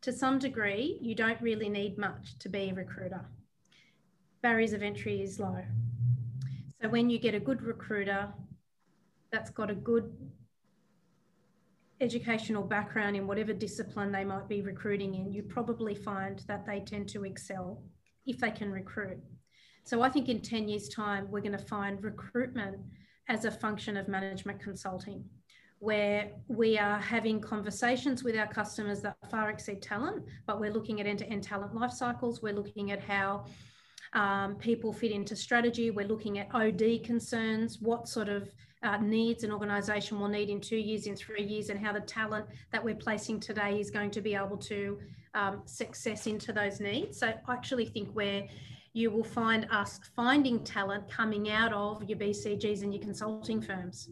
To 0.01 0.13
some 0.13 0.39
degree, 0.39 0.99
you 1.01 1.15
don't 1.15 1.41
really 1.41 1.69
need 1.69 1.97
much 1.97 2.37
to 2.39 2.49
be 2.49 2.69
a 2.69 2.73
recruiter. 2.73 3.25
Barriers 4.45 4.73
of 4.73 4.84
entry 4.84 5.23
is 5.23 5.39
low. 5.39 5.58
So 6.79 6.88
when 6.89 7.10
you 7.10 7.17
get 7.17 7.34
a 7.34 7.39
good 7.39 7.63
recruiter 7.63 8.31
that's 9.31 9.49
got 9.49 9.71
a 9.71 9.73
good 9.73 10.15
educational 11.99 12.62
background 12.62 13.15
in 13.15 13.25
whatever 13.25 13.53
discipline 13.53 14.12
they 14.12 14.23
might 14.23 14.47
be 14.47 14.62
recruiting 14.62 15.15
in, 15.15 15.34
you 15.34 15.41
probably 15.41 15.95
find 15.95 16.43
that 16.47 16.63
they 16.63 16.79
tend 16.79 17.10
to 17.10 17.25
excel 17.25 17.81
if 18.27 18.38
they 18.38 18.51
can 18.51 18.71
recruit. 18.71 19.17
So 19.84 20.03
I 20.03 20.10
think 20.10 20.29
in 20.29 20.41
10 20.41 20.67
years' 20.67 20.89
time, 20.89 21.25
we're 21.31 21.41
going 21.41 21.58
to 21.58 21.58
find 21.58 22.03
recruitment 22.03 22.77
as 23.27 23.45
a 23.45 23.51
function 23.51 23.97
of 23.97 24.08
management 24.08 24.60
consulting, 24.60 25.25
where 25.79 26.29
we 26.49 26.77
are 26.77 26.99
having 26.99 27.41
conversations 27.41 28.23
with 28.23 28.38
our 28.38 28.53
customers 28.53 29.01
that 29.01 29.17
far 29.31 29.49
exceed 29.49 29.81
talent, 29.81 30.23
but 30.45 30.60
we're 30.60 30.71
looking 30.71 31.01
at 31.01 31.08
end 31.08 31.17
to 31.17 31.29
end 31.29 31.41
talent 31.41 31.73
life 31.73 31.93
cycles. 31.93 32.43
We're 32.43 32.53
looking 32.53 32.91
at 32.91 33.03
how 33.03 33.45
um, 34.15 34.56
people 34.56 34.91
fit 34.91 35.12
into 35.12 35.36
strategy. 35.36 35.91
We're 35.91 36.08
looking 36.08 36.39
at 36.39 36.47
OD 36.54 37.04
concerns, 37.04 37.80
what 37.82 38.08
sort 38.08 38.30
of 38.30 38.49
uh, 38.82 38.97
needs 38.97 39.43
an 39.43 39.51
organisation 39.51 40.19
will 40.19 40.30
need 40.30 40.49
in 40.49 40.62
two 40.62 40.78
years, 40.78 41.06
in 41.06 41.15
three 41.15 41.43
years, 41.43 41.69
and 41.69 41.80
how 41.80 41.91
the 41.91 41.99
talent 41.99 42.45
that 42.71 42.84
we're 42.84 42.95
placing 42.95 43.39
today 43.39 43.80
is 43.80 43.91
going 43.91 44.12
to 44.12 44.21
be 44.21 44.34
able 44.34 44.58
to 44.58 44.97
um, 45.34 45.62
success 45.65 46.28
into 46.28 46.54
those 46.54 46.80
needs. 46.80 47.19
So 47.19 47.28
I 47.28 47.54
actually 47.54 47.86
think 47.86 48.10
where 48.13 48.47
you 48.93 49.12
will 49.12 49.23
find 49.23 49.67
us 49.71 49.99
finding 50.15 50.63
talent 50.63 51.10
coming 51.12 51.51
out 51.51 51.73
of 51.73 52.01
your 52.08 52.17
BCGs 52.17 52.84
and 52.84 52.93
your 52.93 53.04
consulting 53.04 53.62
firms. 53.62 54.10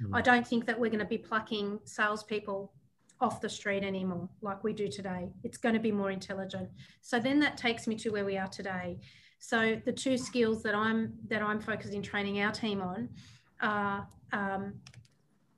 Mm. 0.00 0.10
I 0.12 0.20
don't 0.20 0.46
think 0.46 0.66
that 0.66 0.78
we're 0.78 0.90
going 0.90 1.00
to 1.00 1.04
be 1.04 1.18
plucking 1.18 1.80
salespeople 1.84 2.72
off 3.20 3.40
the 3.40 3.48
street 3.48 3.82
anymore 3.82 4.28
like 4.40 4.62
we 4.62 4.72
do 4.72 4.86
today. 4.86 5.28
It's 5.42 5.58
going 5.58 5.74
to 5.74 5.80
be 5.80 5.90
more 5.90 6.12
intelligent. 6.12 6.68
So 7.02 7.18
then 7.18 7.40
that 7.40 7.56
takes 7.56 7.88
me 7.88 7.96
to 7.96 8.10
where 8.10 8.24
we 8.24 8.38
are 8.38 8.46
today. 8.46 8.98
So 9.40 9.80
the 9.84 9.92
two 9.92 10.16
skills 10.16 10.62
that 10.62 10.74
I'm 10.74 11.14
that 11.28 11.42
I'm 11.42 11.60
focusing 11.60 12.02
training 12.02 12.40
our 12.40 12.52
team 12.52 12.80
on 12.82 13.08
are 13.60 14.06
um, 14.32 14.74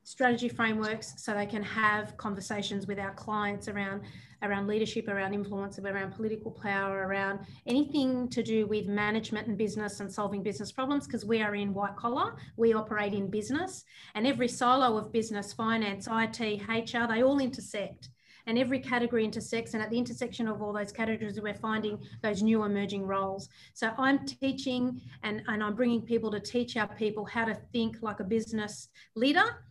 strategy 0.03 0.49
frameworks 0.49 1.13
so 1.17 1.33
they 1.33 1.45
can 1.45 1.63
have 1.63 2.15
conversations 2.17 2.87
with 2.87 2.99
our 2.99 3.13
clients 3.13 3.67
around 3.67 4.01
around 4.41 4.67
leadership 4.67 5.07
around 5.07 5.33
influence 5.33 5.79
around 5.79 6.11
political 6.11 6.51
power 6.51 7.07
around 7.07 7.39
anything 7.65 8.27
to 8.27 8.43
do 8.43 8.67
with 8.67 8.85
management 8.87 9.47
and 9.47 9.57
business 9.57 10.01
and 10.01 10.11
solving 10.11 10.43
business 10.43 10.71
problems 10.71 11.07
because 11.07 11.23
we 11.23 11.41
are 11.41 11.55
in 11.55 11.73
white 11.73 11.95
collar 11.95 12.35
we 12.57 12.73
operate 12.73 13.13
in 13.13 13.29
business 13.29 13.85
and 14.15 14.27
every 14.27 14.47
silo 14.47 14.97
of 14.97 15.11
business 15.13 15.53
finance 15.53 16.07
it 16.11 16.93
hr 16.93 17.07
they 17.07 17.23
all 17.23 17.39
intersect 17.39 18.09
and 18.47 18.57
every 18.57 18.79
category 18.79 19.23
intersects 19.23 19.73
and 19.73 19.81
at 19.81 19.89
the 19.89 19.97
intersection 19.97 20.47
of 20.47 20.61
all 20.61 20.73
those 20.73 20.91
categories 20.91 21.39
we're 21.41 21.53
finding 21.53 21.97
those 22.21 22.41
new 22.41 22.63
emerging 22.63 23.03
roles. 23.03 23.49
So 23.73 23.91
i'm 23.97 24.25
teaching 24.25 25.01
and, 25.23 25.41
and 25.47 25.63
i'm 25.63 25.75
bringing 25.75 26.01
people 26.01 26.31
to 26.31 26.39
teach 26.39 26.77
our 26.77 26.87
people 26.95 27.25
how 27.25 27.45
to 27.45 27.55
think 27.71 27.97
like 28.01 28.19
a 28.19 28.23
business 28.23 28.89
leader 29.15 29.63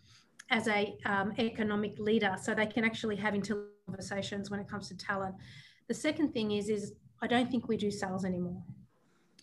as 0.50 0.68
a 0.68 0.96
um, 1.06 1.32
economic 1.38 1.98
leader 1.98 2.36
so 2.40 2.54
they 2.54 2.66
can 2.66 2.84
actually 2.84 3.16
have 3.16 3.34
intelligent 3.34 3.70
conversations 3.86 4.50
when 4.50 4.60
it 4.60 4.68
comes 4.68 4.88
to 4.88 4.96
talent. 4.96 5.34
The 5.88 5.94
second 5.94 6.32
thing 6.32 6.52
is 6.52 6.68
is 6.68 6.94
i 7.20 7.26
don't 7.26 7.50
think 7.50 7.68
we 7.68 7.76
do 7.76 7.90
sales 7.90 8.24
anymore. 8.24 8.62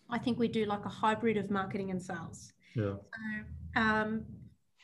I 0.09 0.17
think 0.17 0.39
we 0.39 0.47
do 0.47 0.65
like 0.65 0.85
a 0.85 0.89
hybrid 0.89 1.37
of 1.37 1.51
marketing 1.51 1.91
and 1.91 2.01
sales. 2.01 2.51
Yeah. 2.75 2.93
So, 2.93 3.81
um, 3.81 4.25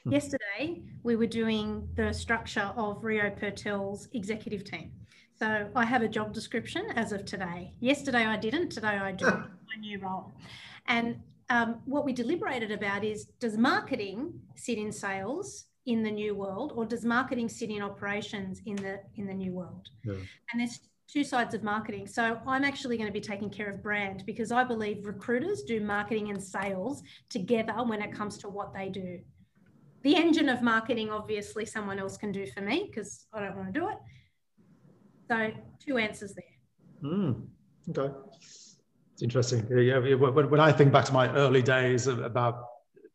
Hmm. 0.05 0.11
Yesterday, 0.11 0.83
we 1.03 1.15
were 1.15 1.27
doing 1.27 1.87
the 1.95 2.13
structure 2.13 2.71
of 2.77 3.03
REO 3.03 3.31
Pertel's 3.31 4.07
executive 4.13 4.63
team. 4.63 4.91
So 5.37 5.67
I 5.75 5.83
have 5.83 6.01
a 6.01 6.07
job 6.07 6.33
description 6.33 6.85
as 6.95 7.11
of 7.11 7.25
today. 7.25 7.73
Yesterday 7.81 8.25
I 8.25 8.37
didn't, 8.37 8.69
today 8.69 8.97
I 8.97 9.11
do, 9.11 9.25
my 9.25 9.79
new 9.79 9.99
role. 9.99 10.31
And 10.87 11.19
um, 11.49 11.81
what 11.85 12.05
we 12.05 12.13
deliberated 12.13 12.71
about 12.71 13.03
is 13.03 13.25
does 13.39 13.57
marketing 13.57 14.39
sit 14.55 14.77
in 14.77 14.91
sales 14.91 15.65
in 15.85 16.01
the 16.01 16.11
new 16.11 16.33
world 16.33 16.71
or 16.75 16.85
does 16.85 17.05
marketing 17.05 17.49
sit 17.49 17.69
in 17.69 17.81
operations 17.81 18.61
in 18.65 18.75
the 18.77 18.99
in 19.15 19.27
the 19.27 19.33
new 19.33 19.51
world 19.51 19.89
yeah. 20.03 20.13
and 20.51 20.59
there's 20.59 20.79
two 21.07 21.23
sides 21.23 21.53
of 21.53 21.61
marketing 21.61 22.07
so 22.07 22.39
i'm 22.47 22.63
actually 22.63 22.97
going 22.97 23.07
to 23.07 23.13
be 23.13 23.21
taking 23.21 23.51
care 23.51 23.69
of 23.69 23.83
brand 23.83 24.23
because 24.25 24.51
i 24.51 24.63
believe 24.63 25.05
recruiters 25.05 25.61
do 25.61 25.79
marketing 25.79 26.31
and 26.31 26.41
sales 26.41 27.03
together 27.29 27.75
when 27.85 28.01
it 28.01 28.11
comes 28.11 28.39
to 28.39 28.49
what 28.49 28.73
they 28.73 28.89
do 28.89 29.19
the 30.05 30.15
engine 30.15 30.49
of 30.49 30.61
marketing, 30.61 31.09
obviously, 31.09 31.65
someone 31.65 31.97
else 31.97 32.15
can 32.15 32.31
do 32.31 32.45
for 32.45 32.61
me 32.61 32.87
because 32.87 33.25
I 33.33 33.41
don't 33.41 33.55
want 33.57 33.73
to 33.73 33.79
do 33.79 33.89
it. 33.89 33.97
So, 35.27 35.51
two 35.83 35.97
answers 35.97 36.35
there. 36.35 37.11
Mm, 37.11 37.47
okay. 37.89 38.13
It's 38.39 39.23
interesting. 39.23 39.67
Yeah, 39.75 39.97
when 39.97 40.59
I 40.59 40.71
think 40.71 40.93
back 40.93 41.05
to 41.05 41.13
my 41.13 41.27
early 41.33 41.63
days 41.63 42.05
about 42.05 42.65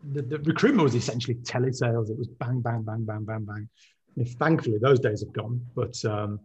the, 0.02 0.22
the 0.22 0.40
recruitment 0.40 0.82
was 0.82 0.96
essentially 0.96 1.36
telesales. 1.36 2.10
It 2.10 2.18
was 2.18 2.26
bang, 2.26 2.60
bang, 2.60 2.82
bang, 2.82 3.04
bang, 3.04 3.24
bang, 3.24 3.44
bang. 3.44 3.68
And 4.16 4.28
thankfully, 4.28 4.78
those 4.82 4.98
days 4.98 5.20
have 5.20 5.32
gone. 5.32 5.64
But 5.76 6.04
um, 6.04 6.40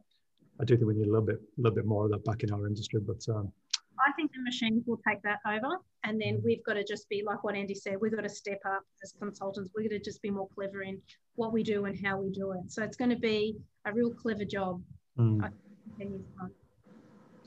I 0.62 0.64
do 0.64 0.78
think 0.78 0.88
we 0.88 0.94
need 0.94 1.08
a 1.08 1.12
little 1.12 1.26
bit, 1.26 1.38
a 1.38 1.62
little 1.62 1.76
bit 1.76 1.88
more 1.88 2.06
of 2.06 2.12
that 2.12 2.24
back 2.24 2.44
in 2.44 2.52
our 2.52 2.68
industry. 2.68 3.00
But 3.00 3.26
um, 3.34 3.52
I 4.00 4.12
think 4.12 4.32
the 4.32 4.44
machines 4.44 4.84
will 4.86 5.02
take 5.08 5.24
that 5.24 5.40
over, 5.48 5.80
and 6.06 6.22
then 6.22 6.42
we've 6.44 6.64
got 6.64 6.74
to 6.74 6.84
just 6.84 7.10
be 7.10 7.24
like 7.26 7.44
what 7.44 7.56
Andy 7.56 7.74
said. 7.74 7.96
We've 8.00 8.16
got 8.16 8.22
to 8.22 8.30
step 8.30 8.62
up 8.66 8.84
as 9.04 9.14
consultants. 9.20 9.72
We've 9.76 9.90
got 9.90 9.98
to 9.98 10.04
just 10.04 10.22
be 10.22 10.30
more 10.30 10.48
clever 10.54 10.84
in 10.84 11.02
what 11.36 11.52
we 11.52 11.64
do 11.64 11.86
and 11.86 12.00
how 12.06 12.22
we 12.22 12.30
do 12.30 12.52
it. 12.52 12.72
So 12.72 12.84
it's 12.84 12.96
going 12.96 13.10
to 13.10 13.18
be 13.18 13.58
a 13.86 13.94
real 13.94 14.12
clever 14.12 14.46
job. 14.46 14.82
Mm. 15.18 15.52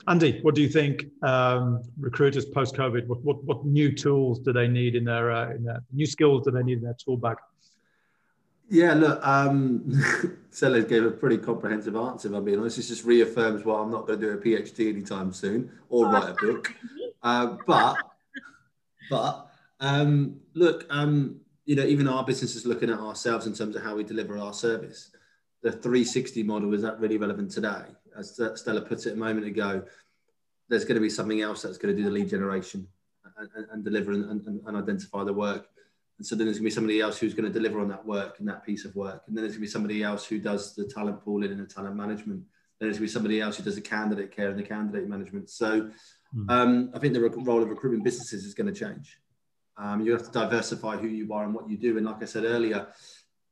Andy, 0.07 0.39
what 0.41 0.55
do 0.55 0.61
you 0.61 0.69
think? 0.69 1.05
Um, 1.23 1.83
recruiters 1.99 2.45
post 2.45 2.75
COVID, 2.75 3.07
what, 3.07 3.21
what 3.23 3.43
what 3.43 3.65
new 3.65 3.93
tools 3.93 4.39
do 4.39 4.51
they 4.51 4.67
need 4.67 4.95
in 4.95 5.03
their 5.05 5.31
uh, 5.31 5.51
in 5.51 5.63
their 5.63 5.83
new 5.93 6.05
skills 6.05 6.45
do 6.45 6.51
they 6.51 6.63
need 6.63 6.79
in 6.79 6.83
their 6.83 6.95
tool 7.03 7.17
bag? 7.17 7.37
Yeah, 8.69 8.93
look, 8.93 9.25
um, 9.25 9.91
Sellers 10.51 10.85
gave 10.85 11.03
a 11.03 11.11
pretty 11.11 11.37
comprehensive 11.37 11.95
answer. 11.95 12.27
If 12.27 12.35
I'm 12.35 12.45
being 12.45 12.59
honest, 12.59 12.77
this 12.77 12.89
just 12.89 13.03
reaffirms 13.03 13.65
why 13.65 13.79
I'm 13.79 13.89
not 13.89 14.05
going 14.05 14.19
to 14.19 14.25
do 14.27 14.33
a 14.33 14.37
PhD 14.37 14.89
anytime 14.89 15.33
soon 15.33 15.71
or 15.89 16.05
oh, 16.05 16.11
write 16.11 16.29
a 16.29 16.33
book. 16.33 16.73
Uh, 17.23 17.57
but, 17.65 17.97
but 19.09 19.49
um, 19.79 20.39
look, 20.53 20.85
um, 20.89 21.39
you 21.65 21.75
know, 21.75 21.85
even 21.85 22.07
our 22.07 22.23
business 22.23 22.55
is 22.55 22.65
looking 22.65 22.89
at 22.89 22.99
ourselves 22.99 23.47
in 23.47 23.53
terms 23.53 23.75
of 23.75 23.83
how 23.83 23.95
we 23.95 24.03
deliver 24.03 24.37
our 24.37 24.53
service. 24.53 25.11
The 25.61 25.71
360 25.71 26.43
model 26.43 26.73
is 26.73 26.81
that 26.81 26.99
really 26.99 27.17
relevant 27.17 27.51
today? 27.51 27.83
As 28.17 28.39
Stella 28.55 28.81
put 28.81 29.05
it 29.05 29.13
a 29.13 29.15
moment 29.15 29.45
ago, 29.45 29.83
there's 30.67 30.85
going 30.85 30.95
to 30.95 31.01
be 31.01 31.09
something 31.09 31.41
else 31.41 31.61
that's 31.61 31.77
going 31.77 31.95
to 31.95 32.01
do 32.01 32.07
the 32.07 32.13
lead 32.13 32.29
generation 32.29 32.87
and, 33.37 33.49
and, 33.55 33.67
and 33.71 33.83
deliver 33.83 34.11
and, 34.11 34.45
and 34.45 34.77
identify 34.77 35.23
the 35.23 35.33
work 35.33 35.67
and 36.19 36.27
so 36.27 36.35
then 36.35 36.47
there's 36.47 36.57
going 36.57 36.69
to 36.69 36.71
be 36.71 36.75
somebody 36.75 36.99
else 36.99 37.17
who's 37.17 37.33
going 37.33 37.51
to 37.51 37.59
deliver 37.59 37.79
on 37.79 37.87
that 37.87 38.05
work 38.05 38.39
and 38.39 38.47
that 38.49 38.65
piece 38.65 38.83
of 38.83 38.93
work. 38.93 39.23
And 39.25 39.35
then 39.35 39.41
there's 39.41 39.53
going 39.53 39.61
to 39.61 39.67
be 39.67 39.71
somebody 39.71 40.03
else 40.03 40.25
who 40.25 40.37
does 40.37 40.75
the 40.75 40.83
talent 40.83 41.23
pooling 41.23 41.51
and 41.51 41.61
the 41.61 41.65
talent 41.65 41.95
management. 41.95 42.43
Then 42.77 42.89
there's 42.89 42.97
going 42.97 43.07
to 43.07 43.11
be 43.11 43.13
somebody 43.13 43.39
else 43.39 43.55
who 43.55 43.63
does 43.63 43.75
the 43.75 43.81
candidate 43.81 44.35
care 44.35 44.49
and 44.49 44.59
the 44.59 44.63
candidate 44.63 45.07
management. 45.07 45.49
So 45.49 45.89
hmm. 46.33 46.49
um, 46.49 46.91
I 46.93 46.99
think 46.99 47.13
the 47.13 47.21
role 47.21 47.61
of 47.61 47.69
recruitment 47.69 48.03
businesses 48.03 48.45
is 48.45 48.53
going 48.53 48.71
to 48.71 48.79
change. 48.79 49.19
Um, 49.77 50.01
you 50.01 50.11
have 50.11 50.23
to 50.23 50.31
diversify 50.31 50.97
who 50.97 51.07
you 51.07 51.31
are 51.33 51.45
and 51.45 51.53
what 51.53 51.69
you 51.69 51.77
do. 51.77 51.97
And 51.97 52.05
like 52.05 52.21
I 52.21 52.25
said 52.25 52.43
earlier, 52.43 52.87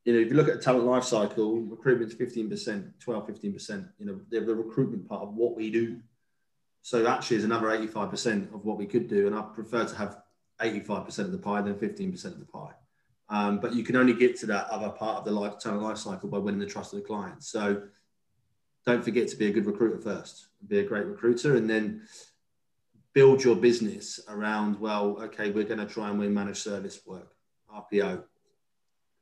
you 0.04 0.12
know, 0.12 0.18
if 0.20 0.28
you 0.28 0.36
look 0.36 0.48
at 0.48 0.60
talent 0.60 0.84
life 0.84 1.04
cycle, 1.04 1.60
recruitment's 1.60 2.14
15%, 2.14 2.92
12, 3.00 3.26
15%, 3.26 3.88
you 3.98 4.06
know, 4.06 4.20
they're 4.30 4.44
the 4.44 4.54
recruitment 4.54 5.08
part 5.08 5.22
of 5.22 5.34
what 5.34 5.56
we 5.56 5.70
do. 5.70 6.00
So 6.82 7.06
actually 7.06 7.38
is 7.38 7.44
another 7.44 7.66
85% 7.66 8.54
of 8.54 8.64
what 8.64 8.78
we 8.78 8.86
could 8.86 9.08
do. 9.08 9.26
And 9.26 9.34
I 9.34 9.42
prefer 9.42 9.84
to 9.84 9.94
have 9.96 10.18
85% 10.60 11.18
of 11.20 11.32
the 11.32 11.38
pie 11.38 11.62
than 11.62 11.74
15% 11.74 12.24
of 12.26 12.38
the 12.38 12.46
pie. 12.46 12.72
Um, 13.30 13.58
but 13.60 13.74
you 13.74 13.82
can 13.82 13.96
only 13.96 14.14
get 14.14 14.38
to 14.40 14.46
that 14.46 14.68
other 14.68 14.88
part 14.88 15.18
of 15.18 15.24
the 15.24 15.30
life, 15.30 15.58
talent 15.58 15.82
life 15.82 15.98
cycle 15.98 16.28
by 16.28 16.38
winning 16.38 16.60
the 16.60 16.66
trust 16.66 16.92
of 16.92 17.00
the 17.00 17.06
client. 17.06 17.42
So 17.44 17.82
don't 18.86 19.04
forget 19.04 19.28
to 19.28 19.36
be 19.36 19.48
a 19.48 19.52
good 19.52 19.66
recruiter 19.66 20.00
first, 20.00 20.48
be 20.66 20.78
a 20.78 20.84
great 20.84 21.04
recruiter, 21.04 21.56
and 21.56 21.68
then 21.68 22.02
build 23.14 23.42
your 23.42 23.56
business 23.56 24.20
around, 24.28 24.78
well, 24.78 25.20
okay, 25.22 25.50
we're 25.50 25.64
going 25.64 25.80
to 25.80 25.86
try 25.86 26.08
and 26.08 26.18
win 26.18 26.32
managed 26.32 26.58
service 26.58 27.00
work, 27.06 27.32
RPO, 27.74 28.22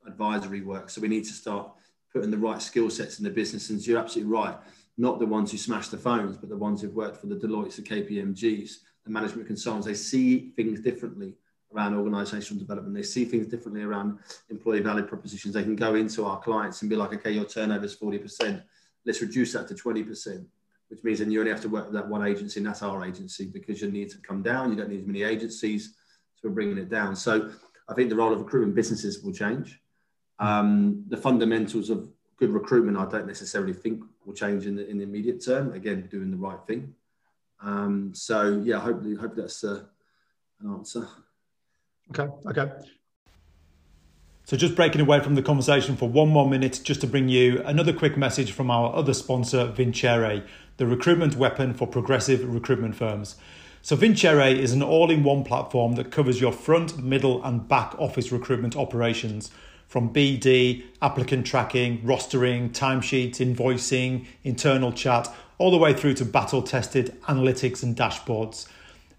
advisory 0.05 0.61
work. 0.61 0.89
So 0.89 1.01
we 1.01 1.07
need 1.07 1.25
to 1.25 1.33
start 1.33 1.71
putting 2.13 2.31
the 2.31 2.37
right 2.37 2.61
skill 2.61 2.89
sets 2.89 3.19
in 3.19 3.23
the 3.23 3.29
business. 3.29 3.69
And 3.69 3.85
you're 3.85 3.99
absolutely 3.99 4.31
right, 4.31 4.57
not 4.97 5.19
the 5.19 5.25
ones 5.25 5.51
who 5.51 5.57
smash 5.57 5.87
the 5.89 5.97
phones, 5.97 6.37
but 6.37 6.49
the 6.49 6.57
ones 6.57 6.81
who've 6.81 6.93
worked 6.93 7.17
for 7.17 7.27
the 7.27 7.35
Deloittes, 7.35 7.75
the 7.75 7.81
KPMGs, 7.81 8.71
the 9.03 9.11
management 9.11 9.47
consultants, 9.47 9.87
they 9.87 9.93
see 9.93 10.51
things 10.55 10.79
differently 10.79 11.35
around 11.73 11.95
organizational 11.95 12.59
development. 12.59 12.95
They 12.95 13.03
see 13.03 13.25
things 13.25 13.47
differently 13.47 13.83
around 13.83 14.19
employee 14.49 14.79
value 14.79 15.03
propositions. 15.03 15.53
They 15.53 15.63
can 15.63 15.75
go 15.75 15.95
into 15.95 16.25
our 16.25 16.39
clients 16.39 16.81
and 16.81 16.89
be 16.89 16.95
like, 16.95 17.13
okay, 17.13 17.31
your 17.31 17.45
turnover 17.45 17.85
is 17.85 17.95
40%. 17.95 18.63
Let's 19.05 19.21
reduce 19.21 19.53
that 19.53 19.67
to 19.69 19.73
20%, 19.73 20.45
which 20.89 21.03
means 21.03 21.19
then 21.19 21.31
you 21.31 21.39
only 21.39 21.51
have 21.51 21.61
to 21.61 21.69
work 21.69 21.85
with 21.85 21.93
that 21.93 22.07
one 22.07 22.25
agency, 22.25 22.59
and 22.59 22.67
that's 22.67 22.81
our 22.81 23.05
agency 23.05 23.45
because 23.45 23.81
your 23.81 23.91
needs 23.91 24.13
have 24.13 24.23
come 24.23 24.41
down. 24.41 24.71
You 24.71 24.77
don't 24.77 24.89
need 24.89 25.01
as 25.01 25.07
many 25.07 25.23
agencies. 25.23 25.95
So 26.35 26.47
we're 26.47 26.55
bringing 26.55 26.77
it 26.77 26.89
down. 26.89 27.15
So 27.15 27.51
I 27.89 27.93
think 27.93 28.09
the 28.09 28.15
role 28.15 28.33
of 28.33 28.39
recruitment 28.39 28.75
businesses 28.75 29.23
will 29.23 29.33
change. 29.33 29.81
Um, 30.39 31.03
the 31.07 31.17
fundamentals 31.17 31.89
of 31.89 32.09
good 32.37 32.51
recruitment, 32.51 32.97
I 32.97 33.09
don't 33.09 33.27
necessarily 33.27 33.73
think 33.73 34.03
will 34.25 34.33
change 34.33 34.65
in 34.65 34.75
the, 34.75 34.87
in 34.87 34.97
the 34.97 35.03
immediate 35.03 35.43
term. 35.43 35.73
Again, 35.73 36.07
doing 36.11 36.31
the 36.31 36.37
right 36.37 36.59
thing. 36.67 36.93
Um, 37.61 38.13
so 38.13 38.61
yeah, 38.63 38.79
hopefully, 38.79 39.15
hope 39.15 39.35
that's 39.35 39.63
uh, 39.63 39.83
an 40.61 40.73
answer. 40.73 41.07
Okay. 42.11 42.31
Okay. 42.49 42.71
So 44.47 44.55
just 44.55 44.75
breaking 44.75 45.01
away 45.01 45.19
from 45.19 45.35
the 45.35 45.41
conversation 45.41 45.97
for 45.97 46.07
one 46.07 46.29
more 46.29 46.49
minute, 46.49 46.79
just 46.81 47.01
to 47.01 47.07
bring 47.07 47.27
you 47.27 47.61
another 47.65 47.91
quick 47.91 48.15
message 48.15 48.53
from 48.53 48.71
our 48.71 48.95
other 48.95 49.13
sponsor, 49.13 49.65
Vincere, 49.65 50.45
the 50.77 50.87
recruitment 50.87 51.35
weapon 51.35 51.73
for 51.73 51.85
progressive 51.85 52.47
recruitment 52.47 52.95
firms. 52.95 53.35
So 53.81 53.97
Vincere 53.97 54.57
is 54.57 54.71
an 54.71 54.81
all-in-one 54.81 55.43
platform 55.43 55.95
that 55.95 56.11
covers 56.11 56.39
your 56.39 56.53
front, 56.53 57.03
middle, 57.03 57.43
and 57.43 57.67
back 57.67 57.93
office 57.99 58.31
recruitment 58.31 58.77
operations 58.77 59.51
from 59.85 60.13
BD, 60.13 60.85
applicant 61.01 61.45
tracking, 61.45 62.01
rostering, 62.03 62.69
timesheets, 62.71 63.39
invoicing, 63.39 64.27
internal 64.45 64.93
chat, 64.93 65.27
all 65.57 65.71
the 65.71 65.77
way 65.77 65.91
through 65.91 66.13
to 66.13 66.23
battle 66.23 66.61
tested 66.61 67.19
analytics 67.23 67.83
and 67.83 67.97
dashboards. 67.97 68.65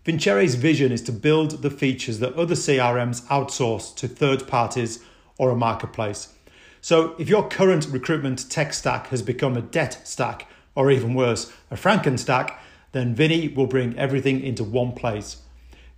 Vincere's 0.07 0.55
vision 0.55 0.91
is 0.91 1.03
to 1.03 1.13
build 1.13 1.61
the 1.61 1.71
features 1.71 2.19
that 2.21 2.33
other 2.33 2.55
CRMs 2.55 3.27
outsource 3.27 3.95
to 3.97 4.09
third 4.09 4.49
parties 4.49 5.05
or 5.39 5.51
a 5.51 5.57
marketplace. 5.57 6.35
So, 6.81 7.15
if 7.19 7.29
your 7.29 7.49
current 7.49 7.87
recruitment 7.91 8.51
tech 8.51 8.73
stack 8.73 9.09
has 9.09 9.23
become 9.23 9.57
a 9.57 9.63
debt 9.63 10.01
stack, 10.05 10.49
or 10.75 10.91
even 10.91 11.15
worse, 11.15 11.53
a 11.71 11.75
Franken 11.75 12.19
stack, 12.19 12.61
then 12.93 13.15
Vinny 13.15 13.49
will 13.49 13.67
bring 13.67 13.99
everything 13.99 14.41
into 14.41 14.63
one 14.63 14.93
place. 14.93 15.39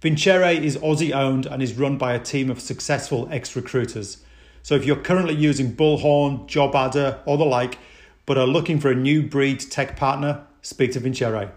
Vincere 0.00 0.44
is 0.44 0.78
Aussie 0.78 1.14
owned 1.14 1.44
and 1.44 1.62
is 1.62 1.74
run 1.74 1.98
by 1.98 2.14
a 2.14 2.18
team 2.18 2.50
of 2.50 2.60
successful 2.60 3.28
ex 3.30 3.54
recruiters. 3.54 4.24
So, 4.62 4.74
if 4.74 4.84
you're 4.84 4.96
currently 4.96 5.34
using 5.34 5.74
Bullhorn, 5.74 6.48
JobAdder, 6.48 7.20
or 7.26 7.36
the 7.36 7.44
like, 7.44 7.78
but 8.24 8.38
are 8.38 8.46
looking 8.46 8.80
for 8.80 8.90
a 8.90 8.94
new 8.94 9.22
breed 9.22 9.60
tech 9.60 9.96
partner, 9.96 10.46
speak 10.62 10.92
to 10.92 11.00
Vincere. 11.00 11.52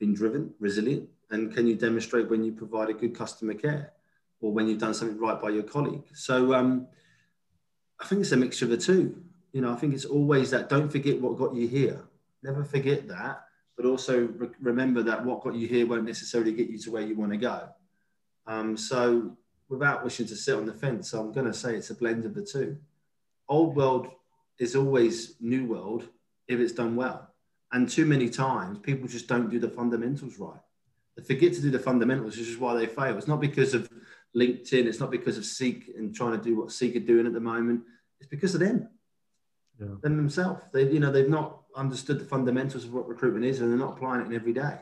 been 0.01 0.13
driven, 0.13 0.53
resilient, 0.59 1.09
and 1.31 1.55
can 1.55 1.67
you 1.67 1.77
demonstrate 1.77 2.29
when 2.29 2.43
you 2.43 2.53
provide 2.53 2.91
a 2.91 2.93
good 2.93 3.17
customer 3.17 3.55
care 3.55 3.93
or 4.41 4.53
when 4.53 4.67
you've 4.67 4.79
done 4.79 4.93
something 4.93 5.19
right 5.19 5.41
by 5.41 5.51
your 5.51 5.63
colleague? 5.63 6.05
So 6.15 6.53
um, 6.55 6.89
I 8.01 8.07
think 8.07 8.23
it's 8.23 8.33
a 8.33 8.37
mixture 8.37 8.65
of 8.65 8.73
the 8.73 8.77
two. 8.77 9.23
You 9.53 9.61
know, 9.61 9.73
I 9.73 9.77
think 9.77 9.95
it's 9.95 10.05
always 10.05 10.51
that 10.51 10.69
don't 10.69 10.91
forget 10.91 11.21
what 11.21 11.39
got 11.39 11.55
you 11.55 11.69
here. 11.69 12.03
Never 12.43 12.65
forget 12.65 13.07
that, 13.07 13.45
but 13.77 13.87
also 13.87 14.27
re- 14.27 14.49
remember 14.61 15.05
that 15.05 15.25
what 15.25 15.43
got 15.43 15.55
you 15.55 15.69
here 15.69 15.87
won't 15.87 16.05
necessarily 16.05 16.53
get 16.53 16.69
you 16.69 16.79
to 16.79 16.91
where 16.91 17.03
you 17.03 17.15
want 17.17 17.31
to 17.31 17.39
go. 17.39 17.69
Um, 18.47 18.77
so, 18.77 19.37
without 19.69 20.05
wishing 20.05 20.27
to 20.27 20.37
sit 20.37 20.57
on 20.57 20.67
the 20.67 20.73
fence, 20.73 21.13
I'm 21.13 21.33
going 21.33 21.47
to 21.47 21.55
say 21.55 21.75
it's 21.75 21.91
a 21.91 21.95
blend 21.95 22.25
of 22.25 22.35
the 22.35 22.43
two. 22.43 22.77
Old 23.49 23.77
world 23.77 24.09
is 24.59 24.77
always 24.77 25.35
new 25.41 25.67
world 25.67 26.09
if 26.49 26.61
it's 26.61 26.73
done 26.73 26.97
well. 26.97 27.29
And 27.73 27.89
too 27.89 28.05
many 28.05 28.29
times, 28.29 28.79
people 28.79 29.09
just 29.09 29.29
don't 29.29 29.51
do 29.51 29.59
the 29.59 29.69
fundamentals 29.69 30.39
right. 30.39 30.61
They 31.17 31.23
forget 31.23 31.55
to 31.55 31.63
do 31.63 31.71
the 31.71 31.79
fundamentals, 31.79 32.37
which 32.37 32.49
is 32.49 32.59
why 32.59 32.75
they 32.75 32.87
fail. 32.87 33.17
It's 33.17 33.29
not 33.29 33.41
because 33.41 33.75
of 33.75 33.89
LinkedIn, 34.37 34.87
it's 34.87 35.01
not 35.01 35.11
because 35.11 35.39
of 35.39 35.45
Seek 35.45 35.91
and 35.97 36.15
trying 36.15 36.39
to 36.39 36.43
do 36.43 36.57
what 36.57 36.73
Seek 36.73 36.97
are 36.97 37.01
doing 37.01 37.27
at 37.27 37.33
the 37.33 37.41
moment. 37.41 37.83
It's 38.21 38.29
because 38.29 38.55
of 38.55 38.61
them, 38.61 38.89
yeah. 39.81 39.89
them 40.03 40.17
themselves. 40.17 40.63
They, 40.73 40.91
you 40.91 41.01
know, 41.01 41.11
they've 41.11 41.29
not 41.29 41.63
understood 41.77 42.21
the 42.21 42.25
fundamentals 42.25 42.85
of 42.85 42.93
what 42.93 43.09
recruitment 43.09 43.45
is, 43.45 43.61
and 43.61 43.71
they're 43.71 43.79
not 43.79 43.97
applying 43.97 44.23
it 44.23 44.27
in 44.27 44.35
every 44.35 44.53
day. 44.53 44.79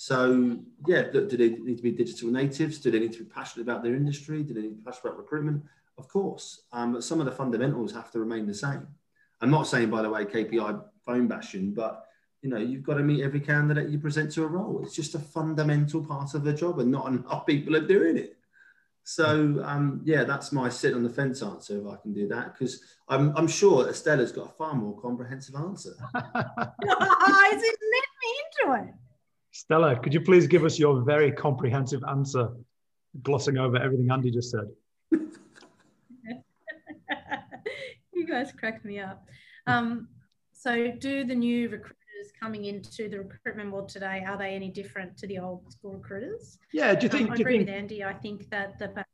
So, 0.00 0.56
yeah, 0.86 1.10
do 1.10 1.26
they 1.26 1.48
need 1.48 1.78
to 1.78 1.82
be 1.82 1.90
digital 1.90 2.30
natives? 2.30 2.78
Do 2.78 2.92
they 2.92 3.00
need 3.00 3.14
to 3.14 3.24
be 3.24 3.30
passionate 3.30 3.64
about 3.64 3.82
their 3.82 3.96
industry? 3.96 4.44
Do 4.44 4.54
they 4.54 4.60
need 4.60 4.68
to 4.68 4.74
be 4.76 4.84
passionate 4.84 5.06
about 5.06 5.18
recruitment? 5.18 5.64
Of 5.98 6.06
course, 6.06 6.62
um, 6.72 6.92
but 6.92 7.02
some 7.02 7.18
of 7.18 7.26
the 7.26 7.32
fundamentals 7.32 7.92
have 7.94 8.12
to 8.12 8.20
remain 8.20 8.46
the 8.46 8.54
same. 8.54 8.86
I'm 9.40 9.50
not 9.50 9.66
saying, 9.66 9.90
by 9.90 10.02
the 10.02 10.08
way, 10.08 10.24
KPI 10.24 10.84
phone 11.04 11.26
bashing, 11.26 11.74
but 11.74 12.04
you 12.42 12.48
know, 12.48 12.58
you've 12.58 12.84
got 12.84 12.94
to 12.94 13.02
meet 13.02 13.24
every 13.24 13.40
candidate 13.40 13.88
you 13.88 13.98
present 13.98 14.30
to 14.34 14.44
a 14.44 14.46
role. 14.46 14.80
It's 14.84 14.94
just 14.94 15.16
a 15.16 15.18
fundamental 15.18 16.04
part 16.04 16.34
of 16.34 16.44
the 16.44 16.52
job, 16.52 16.78
and 16.78 16.92
not 16.92 17.08
enough 17.12 17.44
people 17.44 17.74
are 17.74 17.84
doing 17.84 18.16
it. 18.18 18.36
So 19.02 19.60
um, 19.64 20.00
yeah, 20.04 20.22
that's 20.22 20.52
my 20.52 20.68
sit 20.68 20.94
on 20.94 21.02
the 21.02 21.10
fence 21.10 21.42
answer 21.42 21.80
if 21.80 21.86
I 21.88 21.96
can 21.96 22.12
do 22.12 22.28
that 22.28 22.52
because 22.52 22.82
I'm, 23.08 23.36
I'm 23.36 23.48
sure 23.48 23.92
Stella's 23.92 24.30
got 24.30 24.46
a 24.46 24.52
far 24.52 24.74
more 24.74 24.96
comprehensive 25.00 25.56
answer. 25.56 25.94
It 27.60 27.78
led 27.82 28.08
me 28.22 28.78
into 28.78 28.90
it. 28.90 28.94
Stella, 29.58 29.98
could 29.98 30.14
you 30.14 30.20
please 30.20 30.46
give 30.46 30.64
us 30.64 30.78
your 30.78 31.02
very 31.02 31.32
comprehensive 31.32 32.04
answer, 32.08 32.48
glossing 33.24 33.58
over 33.58 33.76
everything 33.76 34.08
Andy 34.08 34.30
just 34.30 34.52
said? 34.52 34.68
you 38.12 38.24
guys 38.24 38.52
cracked 38.52 38.84
me 38.84 39.00
up. 39.00 39.26
Um, 39.66 40.06
so, 40.52 40.92
do 40.92 41.24
the 41.24 41.34
new 41.34 41.68
recruiters 41.70 41.96
coming 42.38 42.66
into 42.66 43.08
the 43.08 43.18
recruitment 43.18 43.72
world 43.72 43.88
today 43.88 44.24
are 44.24 44.38
they 44.38 44.54
any 44.54 44.68
different 44.68 45.16
to 45.18 45.26
the 45.26 45.40
old 45.40 45.72
school 45.72 45.94
recruiters? 45.94 46.56
Yeah, 46.72 46.94
do 46.94 47.06
you 47.06 47.10
think? 47.10 47.26
Um, 47.26 47.32
I 47.32 47.34
agree 47.34 47.58
think... 47.58 47.66
with 47.66 47.74
Andy. 47.74 48.04
I 48.04 48.12
think 48.12 48.48
that 48.50 48.78
the 48.78 49.04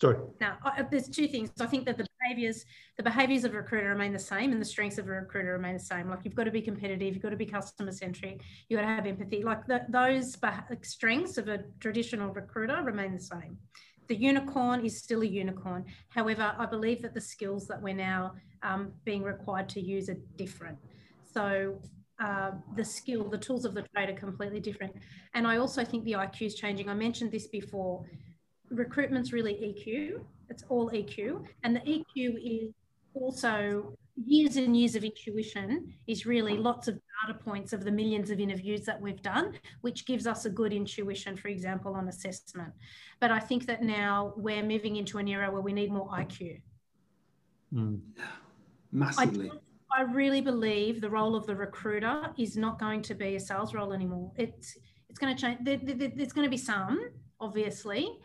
Sorry. 0.00 0.18
Now, 0.40 0.58
there's 0.92 1.08
two 1.08 1.26
things. 1.26 1.50
I 1.60 1.66
think 1.66 1.86
that 1.86 1.98
the 1.98 2.06
behaviors, 2.28 2.64
the 2.96 3.02
behaviors 3.02 3.44
of 3.44 3.54
a 3.54 3.56
recruiter 3.56 3.88
remain 3.88 4.12
the 4.12 4.18
same, 4.18 4.52
and 4.52 4.60
the 4.60 4.66
strengths 4.66 4.98
of 4.98 5.06
a 5.06 5.10
recruiter 5.10 5.52
remain 5.52 5.74
the 5.74 5.80
same. 5.80 6.08
Like 6.08 6.20
you've 6.24 6.34
got 6.34 6.44
to 6.44 6.50
be 6.50 6.62
competitive, 6.62 7.14
you've 7.14 7.22
got 7.22 7.30
to 7.30 7.36
be 7.36 7.46
customer 7.46 7.92
centric, 7.92 8.42
you've 8.68 8.78
got 8.78 8.86
to 8.86 8.94
have 8.94 9.06
empathy. 9.06 9.42
Like 9.42 9.66
the, 9.66 9.84
those 9.88 10.36
strengths 10.82 11.38
of 11.38 11.48
a 11.48 11.64
traditional 11.80 12.32
recruiter 12.32 12.82
remain 12.82 13.14
the 13.14 13.20
same. 13.20 13.58
The 14.08 14.16
unicorn 14.16 14.84
is 14.84 14.98
still 14.98 15.22
a 15.22 15.26
unicorn. 15.26 15.84
However, 16.08 16.54
I 16.58 16.66
believe 16.66 17.02
that 17.02 17.14
the 17.14 17.20
skills 17.20 17.66
that 17.66 17.80
we're 17.80 17.94
now 17.94 18.32
um, 18.62 18.92
being 19.04 19.22
required 19.22 19.68
to 19.70 19.80
use 19.80 20.08
are 20.08 20.16
different. 20.36 20.78
So 21.32 21.78
uh, 22.18 22.52
the 22.74 22.84
skill, 22.84 23.28
the 23.28 23.38
tools 23.38 23.64
of 23.64 23.74
the 23.74 23.82
trade 23.94 24.08
are 24.08 24.14
completely 24.14 24.60
different. 24.60 24.94
And 25.34 25.46
I 25.46 25.58
also 25.58 25.84
think 25.84 26.04
the 26.04 26.12
IQ 26.12 26.46
is 26.46 26.54
changing. 26.54 26.88
I 26.88 26.94
mentioned 26.94 27.32
this 27.32 27.48
before 27.48 28.04
recruitment's 28.70 29.32
really 29.32 29.54
EQ. 29.54 30.24
It's 30.50 30.64
all 30.68 30.90
EQ. 30.90 31.44
And 31.64 31.76
the 31.76 31.80
EQ 31.80 32.66
is 32.66 32.74
also 33.14 33.96
years 34.16 34.56
and 34.56 34.76
years 34.76 34.94
of 34.94 35.04
intuition 35.04 35.94
is 36.06 36.26
really 36.26 36.56
lots 36.56 36.88
of 36.88 36.98
data 37.26 37.38
points 37.38 37.72
of 37.72 37.84
the 37.84 37.90
millions 37.90 38.30
of 38.30 38.40
interviews 38.40 38.82
that 38.82 39.00
we've 39.00 39.22
done, 39.22 39.54
which 39.82 40.06
gives 40.06 40.26
us 40.26 40.44
a 40.44 40.50
good 40.50 40.72
intuition, 40.72 41.36
for 41.36 41.48
example, 41.48 41.94
on 41.94 42.08
assessment. 42.08 42.72
But 43.20 43.30
I 43.30 43.38
think 43.38 43.66
that 43.66 43.82
now 43.82 44.32
we're 44.36 44.62
moving 44.62 44.96
into 44.96 45.18
an 45.18 45.28
era 45.28 45.50
where 45.50 45.62
we 45.62 45.72
need 45.72 45.92
more 45.92 46.08
IQ. 46.08 46.60
Mm. 47.72 48.00
Massively. 48.90 49.50
I, 49.92 50.00
I 50.00 50.02
really 50.02 50.40
believe 50.40 51.00
the 51.00 51.10
role 51.10 51.34
of 51.36 51.46
the 51.46 51.54
recruiter 51.54 52.30
is 52.38 52.56
not 52.56 52.78
going 52.78 53.02
to 53.02 53.14
be 53.14 53.36
a 53.36 53.40
sales 53.40 53.74
role 53.74 53.92
anymore. 53.92 54.32
It's 54.36 54.76
it's 55.08 55.18
going 55.18 55.34
to 55.34 55.40
change. 55.40 55.58
There, 55.62 55.78
there, 55.82 56.12
there's 56.14 56.32
going 56.32 56.46
to 56.46 56.50
be 56.50 56.58
some, 56.58 57.10
obviously, 57.40 58.18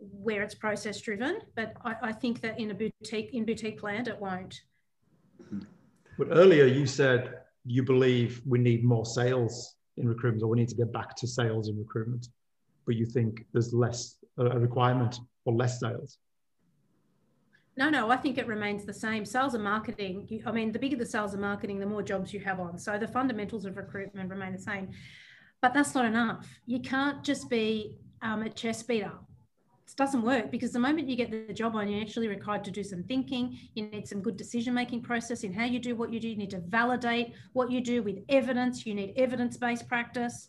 where 0.00 0.42
it's 0.42 0.54
process 0.54 1.00
driven, 1.00 1.40
but 1.56 1.74
I, 1.84 1.94
I, 2.02 2.12
think 2.12 2.40
that 2.40 2.58
in 2.58 2.70
a 2.70 2.74
boutique 2.74 3.34
in 3.34 3.44
boutique 3.44 3.82
land 3.82 4.08
it 4.08 4.18
won't. 4.18 4.62
But 6.18 6.28
earlier 6.30 6.64
you 6.64 6.86
said 6.86 7.40
you 7.66 7.82
believe 7.82 8.40
we 8.46 8.58
need 8.58 8.82
more 8.82 9.04
sales 9.04 9.76
in 9.98 10.08
recruitment, 10.08 10.42
or 10.42 10.48
we 10.48 10.58
need 10.58 10.68
to 10.70 10.74
get 10.74 10.92
back 10.92 11.14
to 11.16 11.26
sales 11.26 11.68
in 11.68 11.78
recruitment, 11.78 12.28
but 12.86 12.96
you 12.96 13.04
think 13.04 13.44
there's 13.52 13.74
less 13.74 14.16
a 14.38 14.58
requirement 14.58 15.18
for 15.44 15.52
less 15.52 15.80
sales. 15.80 16.18
No, 17.76 17.90
no, 17.90 18.10
I 18.10 18.16
think 18.16 18.38
it 18.38 18.46
remains 18.46 18.84
the 18.84 18.94
same. 18.94 19.24
Sales 19.24 19.54
and 19.54 19.62
marketing, 19.62 20.42
I 20.46 20.52
mean, 20.52 20.72
the 20.72 20.78
bigger 20.78 20.96
the 20.96 21.06
sales 21.06 21.32
and 21.32 21.42
marketing, 21.42 21.78
the 21.78 21.86
more 21.86 22.02
jobs 22.02 22.32
you 22.32 22.40
have 22.40 22.58
on. 22.58 22.78
So 22.78 22.98
the 22.98 23.08
fundamentals 23.08 23.64
of 23.64 23.76
recruitment 23.76 24.28
remain 24.30 24.52
the 24.52 24.58
same. 24.58 24.90
But 25.62 25.74
that's 25.74 25.94
not 25.94 26.04
enough. 26.04 26.46
You 26.66 26.80
can't 26.80 27.22
just 27.22 27.48
be 27.48 27.96
um, 28.22 28.42
a 28.42 28.48
chess 28.48 28.82
beater 28.82 29.12
doesn't 29.94 30.22
work 30.22 30.50
because 30.50 30.72
the 30.72 30.78
moment 30.78 31.08
you 31.08 31.16
get 31.16 31.30
the 31.30 31.52
job 31.52 31.76
on, 31.76 31.88
you're 31.88 32.00
actually 32.00 32.28
required 32.28 32.64
to 32.64 32.70
do 32.70 32.82
some 32.82 33.02
thinking. 33.04 33.58
You 33.74 33.86
need 33.86 34.06
some 34.06 34.20
good 34.20 34.36
decision 34.36 34.74
making 34.74 35.02
process 35.02 35.44
in 35.44 35.52
how 35.52 35.64
you 35.64 35.78
do 35.78 35.94
what 35.96 36.12
you 36.12 36.20
do. 36.20 36.28
You 36.28 36.36
need 36.36 36.50
to 36.50 36.60
validate 36.60 37.34
what 37.52 37.70
you 37.70 37.80
do 37.80 38.02
with 38.02 38.18
evidence. 38.28 38.86
You 38.86 38.94
need 38.94 39.14
evidence 39.16 39.56
based 39.56 39.88
practice. 39.88 40.48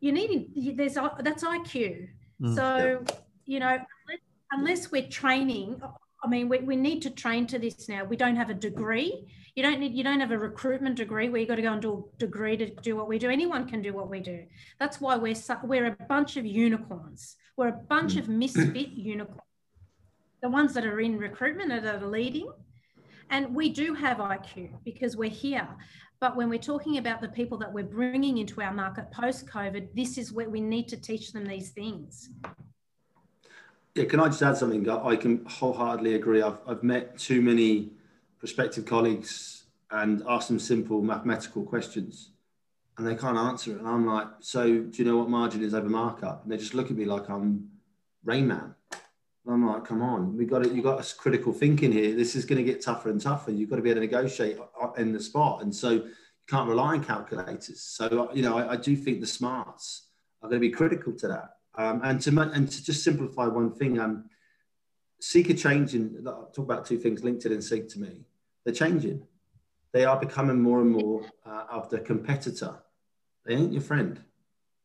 You 0.00 0.12
need 0.12 0.76
there's 0.76 0.94
that's 1.20 1.44
IQ. 1.44 2.08
Mm, 2.40 2.54
so 2.54 2.76
yeah. 2.76 3.14
you 3.46 3.60
know, 3.60 3.78
unless, 3.78 4.20
unless 4.52 4.92
we're 4.92 5.08
training, 5.08 5.80
I 6.24 6.28
mean, 6.28 6.48
we, 6.48 6.58
we 6.58 6.76
need 6.76 7.02
to 7.02 7.10
train 7.10 7.46
to 7.48 7.58
this 7.58 7.88
now. 7.88 8.04
We 8.04 8.16
don't 8.16 8.36
have 8.36 8.50
a 8.50 8.54
degree. 8.54 9.26
You 9.54 9.62
don't 9.62 9.80
need. 9.80 9.92
You 9.92 10.04
don't 10.04 10.20
have 10.20 10.30
a 10.30 10.38
recruitment 10.38 10.96
degree 10.96 11.28
where 11.28 11.40
you 11.40 11.46
got 11.46 11.56
to 11.56 11.62
go 11.62 11.72
and 11.72 11.82
do 11.82 12.08
a 12.14 12.18
degree 12.18 12.56
to 12.56 12.70
do 12.70 12.96
what 12.96 13.08
we 13.08 13.18
do. 13.18 13.28
Anyone 13.28 13.68
can 13.68 13.82
do 13.82 13.92
what 13.92 14.08
we 14.08 14.20
do. 14.20 14.44
That's 14.78 15.00
why 15.00 15.16
we're 15.16 15.36
we're 15.64 15.86
a 15.86 15.96
bunch 16.08 16.36
of 16.36 16.46
unicorns. 16.46 17.36
We're 17.56 17.68
a 17.68 17.72
bunch 17.72 18.16
of 18.16 18.28
misfit 18.28 18.88
unicorns, 18.92 19.40
the 20.42 20.48
ones 20.48 20.74
that 20.74 20.84
are 20.84 21.00
in 21.00 21.18
recruitment 21.18 21.70
and 21.72 21.84
that 21.84 22.02
are 22.02 22.06
leading. 22.06 22.50
And 23.30 23.54
we 23.54 23.70
do 23.70 23.94
have 23.94 24.18
IQ 24.18 24.70
because 24.84 25.16
we're 25.16 25.30
here. 25.30 25.68
But 26.20 26.36
when 26.36 26.48
we're 26.48 26.58
talking 26.58 26.98
about 26.98 27.20
the 27.20 27.28
people 27.28 27.58
that 27.58 27.72
we're 27.72 27.84
bringing 27.84 28.38
into 28.38 28.60
our 28.62 28.72
market 28.72 29.10
post 29.10 29.46
COVID, 29.46 29.88
this 29.94 30.18
is 30.18 30.32
where 30.32 30.48
we 30.48 30.60
need 30.60 30.88
to 30.88 30.96
teach 30.96 31.32
them 31.32 31.46
these 31.46 31.70
things. 31.70 32.30
Yeah, 33.94 34.04
can 34.04 34.20
I 34.20 34.26
just 34.26 34.42
add 34.42 34.56
something? 34.56 34.88
I 34.88 35.16
can 35.16 35.44
wholeheartedly 35.44 36.14
agree. 36.14 36.42
I've, 36.42 36.58
I've 36.66 36.82
met 36.82 37.18
too 37.18 37.42
many 37.42 37.90
prospective 38.38 38.86
colleagues 38.86 39.64
and 39.90 40.22
asked 40.28 40.48
them 40.48 40.58
simple 40.58 41.02
mathematical 41.02 41.62
questions 41.64 42.31
and 42.98 43.06
they 43.06 43.14
can't 43.14 43.38
answer 43.38 43.72
it. 43.72 43.78
And 43.78 43.88
I'm 43.88 44.06
like, 44.06 44.26
so 44.40 44.64
do 44.64 45.02
you 45.02 45.04
know 45.04 45.16
what 45.16 45.28
margin 45.28 45.62
is 45.62 45.74
over 45.74 45.88
markup? 45.88 46.42
And 46.42 46.52
they 46.52 46.56
just 46.56 46.74
look 46.74 46.90
at 46.90 46.96
me 46.96 47.04
like 47.04 47.28
I'm 47.28 47.68
Rain 48.24 48.46
Man. 48.46 48.74
And 48.90 49.54
I'm 49.54 49.66
like, 49.66 49.84
come 49.84 50.02
on, 50.02 50.36
we 50.36 50.44
got 50.44 50.64
it. 50.64 50.72
You 50.72 50.82
got 50.82 50.98
us 50.98 51.12
critical 51.12 51.52
thinking 51.52 51.90
here. 51.90 52.14
This 52.14 52.36
is 52.36 52.44
going 52.44 52.64
to 52.64 52.70
get 52.70 52.82
tougher 52.82 53.10
and 53.10 53.20
tougher. 53.20 53.50
You've 53.50 53.70
got 53.70 53.76
to 53.76 53.82
be 53.82 53.90
able 53.90 54.00
to 54.00 54.06
negotiate 54.06 54.58
in 54.98 55.12
the 55.12 55.20
spot, 55.20 55.62
and 55.62 55.74
so 55.74 55.90
you 55.90 56.10
can't 56.46 56.68
rely 56.68 56.94
on 56.94 57.04
calculators. 57.04 57.80
So 57.80 58.30
you 58.34 58.42
know, 58.42 58.56
I, 58.56 58.72
I 58.72 58.76
do 58.76 58.94
think 58.94 59.20
the 59.20 59.26
smarts 59.26 60.06
are 60.42 60.48
going 60.48 60.60
to 60.60 60.68
be 60.68 60.72
critical 60.72 61.12
to 61.14 61.28
that. 61.28 61.56
Um, 61.74 62.02
and 62.04 62.20
to 62.20 62.40
and 62.40 62.70
to 62.70 62.84
just 62.84 63.02
simplify 63.02 63.46
one 63.46 63.72
thing, 63.72 63.98
um, 63.98 64.26
Seek 65.20 65.50
are 65.50 65.54
changing. 65.54 66.22
I'll 66.24 66.52
talk 66.54 66.64
about 66.64 66.86
two 66.86 66.98
things: 66.98 67.22
LinkedIn 67.22 67.46
and 67.46 67.64
Seek. 67.64 67.88
To 67.90 68.00
me, 68.00 68.26
they're 68.64 68.74
changing 68.74 69.26
they 69.92 70.04
are 70.04 70.18
becoming 70.18 70.60
more 70.60 70.80
and 70.80 70.90
more 70.90 71.22
uh, 71.44 71.64
of 71.70 71.88
the 71.90 71.98
competitor. 72.00 72.76
They 73.44 73.54
ain't 73.54 73.72
your 73.72 73.82
friend. 73.82 74.20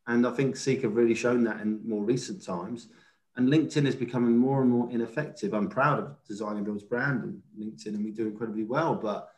And 0.06 0.26
I 0.26 0.32
think 0.32 0.56
Seek 0.56 0.84
have 0.84 0.96
really 0.96 1.16
shown 1.16 1.44
that 1.46 1.62
in 1.62 1.88
more 1.88 2.04
recent 2.04 2.44
times. 2.44 2.88
And 3.36 3.50
LinkedIn 3.50 3.86
is 3.86 3.96
becoming 3.96 4.36
more 4.38 4.62
and 4.62 4.72
more 4.72 4.90
ineffective. 4.90 5.54
I'm 5.54 5.70
proud 5.70 6.00
of 6.00 6.16
Design 6.28 6.58
and 6.58 6.66
Build's 6.66 6.84
brand 6.84 7.24
and 7.24 7.42
LinkedIn, 7.60 7.88
and 7.88 8.04
we 8.04 8.12
do 8.12 8.26
incredibly 8.28 8.64
well. 8.64 8.96
But 8.96 9.30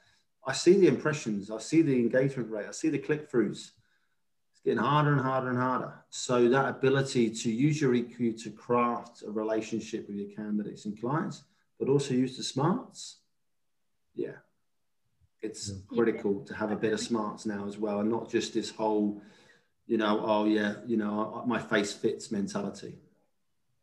I 0.45 0.53
see 0.53 0.79
the 0.79 0.87
impressions, 0.87 1.51
I 1.51 1.57
see 1.59 1.81
the 1.81 1.95
engagement 1.95 2.49
rate, 2.49 2.67
I 2.67 2.71
see 2.71 2.89
the 2.89 2.97
click 2.97 3.29
throughs. 3.29 3.71
it's 4.51 4.61
getting 4.63 4.79
harder 4.79 5.11
and 5.11 5.21
harder 5.21 5.49
and 5.49 5.57
harder. 5.57 5.93
So 6.09 6.47
that 6.47 6.69
ability 6.69 7.29
to 7.31 7.51
use 7.51 7.81
your 7.81 7.93
EQ 7.93 8.41
to 8.43 8.51
craft 8.51 9.23
a 9.27 9.31
relationship 9.31 10.07
with 10.07 10.17
your 10.17 10.29
candidates 10.29 10.85
and 10.85 10.99
clients, 10.99 11.43
but 11.77 11.89
also 11.89 12.13
use 12.13 12.37
the 12.37 12.43
smarts. 12.43 13.17
Yeah, 14.15 14.37
it's 15.41 15.71
critical 15.87 16.43
to 16.45 16.53
have 16.53 16.71
a 16.71 16.75
bit 16.75 16.93
of 16.93 16.99
smarts 16.99 17.45
now 17.45 17.65
as 17.67 17.77
well, 17.77 17.99
and 18.01 18.09
not 18.09 18.29
just 18.29 18.53
this 18.53 18.69
whole, 18.69 19.21
you 19.87 19.97
know, 19.97 20.21
oh 20.23 20.45
yeah, 20.45 20.75
you 20.85 20.97
know, 20.97 21.43
my 21.47 21.59
face 21.59 21.93
fits 21.93 22.31
mentality. 22.31 22.95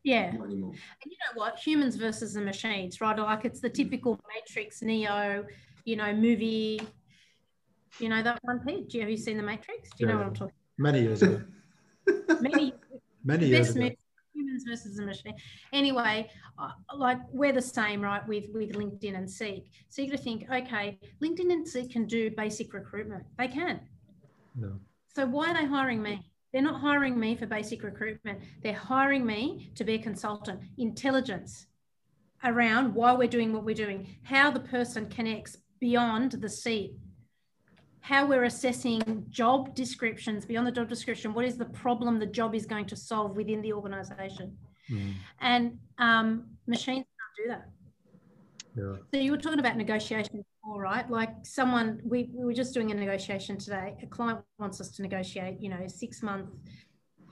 Yeah. 0.06 0.30
Not 0.30 0.46
anymore. 0.46 0.70
And 0.70 1.10
you 1.10 1.16
know 1.18 1.40
what? 1.40 1.58
Humans 1.58 1.96
versus 1.96 2.34
the 2.34 2.40
machines, 2.40 3.00
right? 3.00 3.18
Like 3.18 3.44
it's 3.44 3.60
the 3.60 3.68
mm. 3.68 3.74
typical 3.74 4.20
Matrix, 4.32 4.80
Neo, 4.80 5.44
you 5.84 5.96
know, 5.96 6.12
movie. 6.14 6.80
You 7.98 8.08
know 8.10 8.22
that 8.22 8.38
one, 8.42 8.60
Pete? 8.60 8.88
Do 8.88 8.98
you 8.98 9.02
have 9.02 9.10
you 9.10 9.16
seen 9.16 9.36
the 9.36 9.42
Matrix? 9.42 9.90
Do 9.90 10.04
you 10.04 10.06
yeah. 10.06 10.12
know 10.12 10.18
what 10.18 10.26
I'm 10.28 10.34
talking? 10.34 10.54
Many 10.78 11.02
years 11.02 11.22
ago. 11.22 11.42
Many. 12.40 12.74
Many 13.24 13.46
years 13.46 13.70
ago. 13.70 13.80
Movie, 13.80 13.98
humans 14.56 14.64
versus 14.68 14.96
the 14.96 15.04
machine. 15.04 15.34
Anyway, 15.72 16.28
uh, 16.58 16.70
like 16.94 17.18
we're 17.32 17.52
the 17.52 17.62
same, 17.62 18.00
right? 18.00 18.26
With 18.26 18.44
with 18.52 18.72
LinkedIn 18.72 19.16
and 19.16 19.30
Seek. 19.30 19.70
So 19.88 20.02
you 20.02 20.10
got 20.10 20.18
to 20.18 20.22
think, 20.22 20.44
okay, 20.50 20.98
LinkedIn 21.22 21.52
and 21.52 21.66
Seek 21.66 21.92
can 21.92 22.06
do 22.06 22.30
basic 22.30 22.72
recruitment. 22.72 23.24
They 23.38 23.48
can. 23.48 23.80
No. 24.54 24.78
So 25.14 25.26
why 25.26 25.50
are 25.50 25.54
they 25.54 25.66
hiring 25.66 26.02
me? 26.02 26.22
They're 26.52 26.62
not 26.62 26.80
hiring 26.80 27.18
me 27.18 27.36
for 27.36 27.46
basic 27.46 27.82
recruitment. 27.82 28.40
They're 28.62 28.72
hiring 28.72 29.26
me 29.26 29.70
to 29.74 29.84
be 29.84 29.94
a 29.94 29.98
consultant. 29.98 30.60
Intelligence 30.78 31.66
around 32.44 32.94
why 32.94 33.12
we're 33.12 33.28
doing 33.28 33.52
what 33.52 33.64
we're 33.64 33.74
doing, 33.74 34.06
how 34.22 34.50
the 34.50 34.60
person 34.60 35.06
connects 35.08 35.56
beyond 35.80 36.32
the 36.32 36.48
seat, 36.48 36.94
how 38.06 38.24
we're 38.24 38.44
assessing 38.44 39.26
job 39.30 39.74
descriptions 39.74 40.46
beyond 40.46 40.64
the 40.64 40.70
job 40.70 40.88
description. 40.88 41.34
What 41.34 41.44
is 41.44 41.56
the 41.56 41.64
problem 41.64 42.20
the 42.20 42.26
job 42.26 42.54
is 42.54 42.64
going 42.64 42.86
to 42.86 42.94
solve 42.94 43.34
within 43.34 43.60
the 43.62 43.72
organization? 43.72 44.56
Mm. 44.88 45.14
And 45.40 45.78
um, 45.98 46.44
machines 46.68 47.04
can't 47.18 47.36
do 47.36 47.48
that. 47.52 47.68
Yeah. 48.76 48.96
So 49.12 49.20
you 49.20 49.32
were 49.32 49.38
talking 49.38 49.58
about 49.58 49.76
negotiation 49.76 50.44
all 50.68 50.80
right. 50.80 51.08
Like 51.10 51.30
someone, 51.42 52.00
we, 52.04 52.30
we 52.32 52.44
were 52.44 52.52
just 52.52 52.74
doing 52.74 52.92
a 52.92 52.94
negotiation 52.94 53.58
today. 53.58 53.96
A 54.02 54.06
client 54.06 54.40
wants 54.58 54.80
us 54.80 54.90
to 54.92 55.02
negotiate, 55.02 55.60
you 55.60 55.68
know, 55.68 55.86
six 55.88 56.22
month 56.22 56.50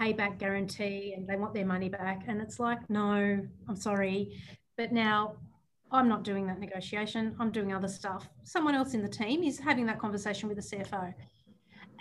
payback 0.00 0.38
guarantee 0.38 1.14
and 1.16 1.26
they 1.28 1.36
want 1.36 1.54
their 1.54 1.66
money 1.66 1.88
back. 1.88 2.24
And 2.26 2.40
it's 2.40 2.58
like, 2.58 2.90
no, 2.90 3.40
I'm 3.68 3.76
sorry. 3.76 4.40
But 4.76 4.92
now 4.92 5.36
I'm 5.94 6.08
not 6.08 6.24
doing 6.24 6.46
that 6.48 6.60
negotiation. 6.60 7.34
I'm 7.40 7.50
doing 7.50 7.72
other 7.72 7.88
stuff. 7.88 8.28
Someone 8.42 8.74
else 8.74 8.94
in 8.94 9.02
the 9.02 9.08
team 9.08 9.42
is 9.42 9.58
having 9.58 9.86
that 9.86 9.98
conversation 9.98 10.48
with 10.48 10.58
the 10.58 10.76
CFO. 10.76 11.14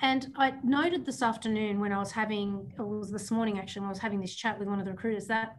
And 0.01 0.33
I 0.35 0.55
noted 0.63 1.05
this 1.05 1.21
afternoon 1.21 1.79
when 1.79 1.93
I 1.93 1.99
was 1.99 2.11
having, 2.11 2.73
it 2.77 2.81
was 2.81 3.11
this 3.11 3.31
morning 3.31 3.59
actually, 3.59 3.81
when 3.81 3.87
I 3.87 3.91
was 3.91 3.99
having 3.99 4.19
this 4.19 4.35
chat 4.35 4.59
with 4.59 4.67
one 4.67 4.79
of 4.79 4.85
the 4.85 4.91
recruiters 4.91 5.27
that 5.27 5.55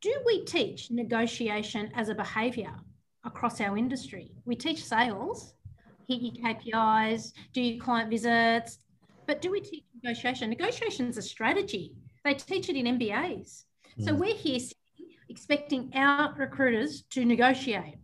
do 0.00 0.14
we 0.24 0.44
teach 0.44 0.90
negotiation 0.90 1.90
as 1.94 2.08
a 2.08 2.14
behavior? 2.14 2.74
across 3.24 3.60
our 3.60 3.76
industry. 3.76 4.30
We 4.44 4.54
teach 4.54 4.84
sales, 4.84 5.54
hit 6.06 6.20
your 6.20 6.32
KPIs, 6.32 7.32
do 7.52 7.60
your 7.60 7.82
client 7.82 8.10
visits, 8.10 8.78
but 9.26 9.40
do 9.40 9.50
we 9.50 9.60
teach 9.60 9.84
negotiation? 10.02 10.50
Negotiation 10.50 11.08
is 11.08 11.16
a 11.16 11.22
strategy. 11.22 11.92
They 12.24 12.34
teach 12.34 12.68
it 12.68 12.76
in 12.76 12.98
MBAs. 12.98 13.64
Mm. 13.98 14.04
So 14.04 14.14
we're 14.14 14.34
here 14.34 14.60
expecting 15.34 15.90
our 15.96 16.32
recruiters 16.38 17.02
to 17.10 17.24
negotiate 17.24 17.96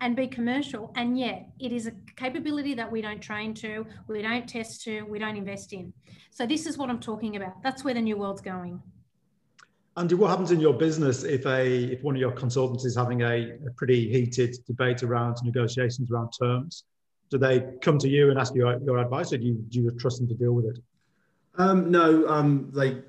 and 0.00 0.16
be 0.16 0.26
commercial. 0.26 0.92
And 0.96 1.16
yet, 1.16 1.50
it 1.60 1.70
is 1.70 1.86
a 1.86 1.92
capability 2.16 2.74
that 2.74 2.90
we 2.90 3.00
don't 3.00 3.20
train 3.20 3.54
to, 3.54 3.86
we 4.08 4.22
don't 4.22 4.48
test 4.48 4.82
to, 4.82 5.02
we 5.02 5.20
don't 5.20 5.36
invest 5.36 5.72
in. 5.72 5.92
So, 6.32 6.46
this 6.46 6.66
is 6.66 6.76
what 6.76 6.90
I'm 6.90 6.98
talking 6.98 7.36
about. 7.36 7.62
That's 7.62 7.84
where 7.84 7.94
the 7.94 8.00
new 8.00 8.16
world's 8.16 8.40
going. 8.40 8.82
Andy, 9.96 10.16
what 10.16 10.30
happens 10.30 10.50
in 10.50 10.58
your 10.58 10.74
business 10.74 11.22
if 11.22 11.46
a 11.46 11.64
if 11.92 12.02
one 12.02 12.16
of 12.16 12.20
your 12.20 12.32
consultants 12.32 12.84
is 12.84 12.96
having 12.96 13.22
a, 13.22 13.52
a, 13.68 13.70
pretty 13.76 14.10
heated 14.10 14.56
debate 14.66 15.04
around 15.04 15.36
negotiations 15.44 16.10
around 16.10 16.30
terms? 16.42 16.82
Do 17.30 17.38
they 17.38 17.64
come 17.80 17.98
to 17.98 18.08
you 18.08 18.30
and 18.30 18.38
ask 18.38 18.52
you 18.56 18.68
your 18.84 18.98
advice, 18.98 19.32
or 19.32 19.38
do 19.38 19.46
you, 19.46 19.54
do 19.68 19.80
you 19.80 19.90
trust 19.92 20.18
them 20.18 20.26
to 20.26 20.34
deal 20.34 20.54
with 20.54 20.64
it? 20.64 20.78
Um, 21.56 21.92
no, 21.92 22.26
um, 22.26 22.72
they 22.74 23.02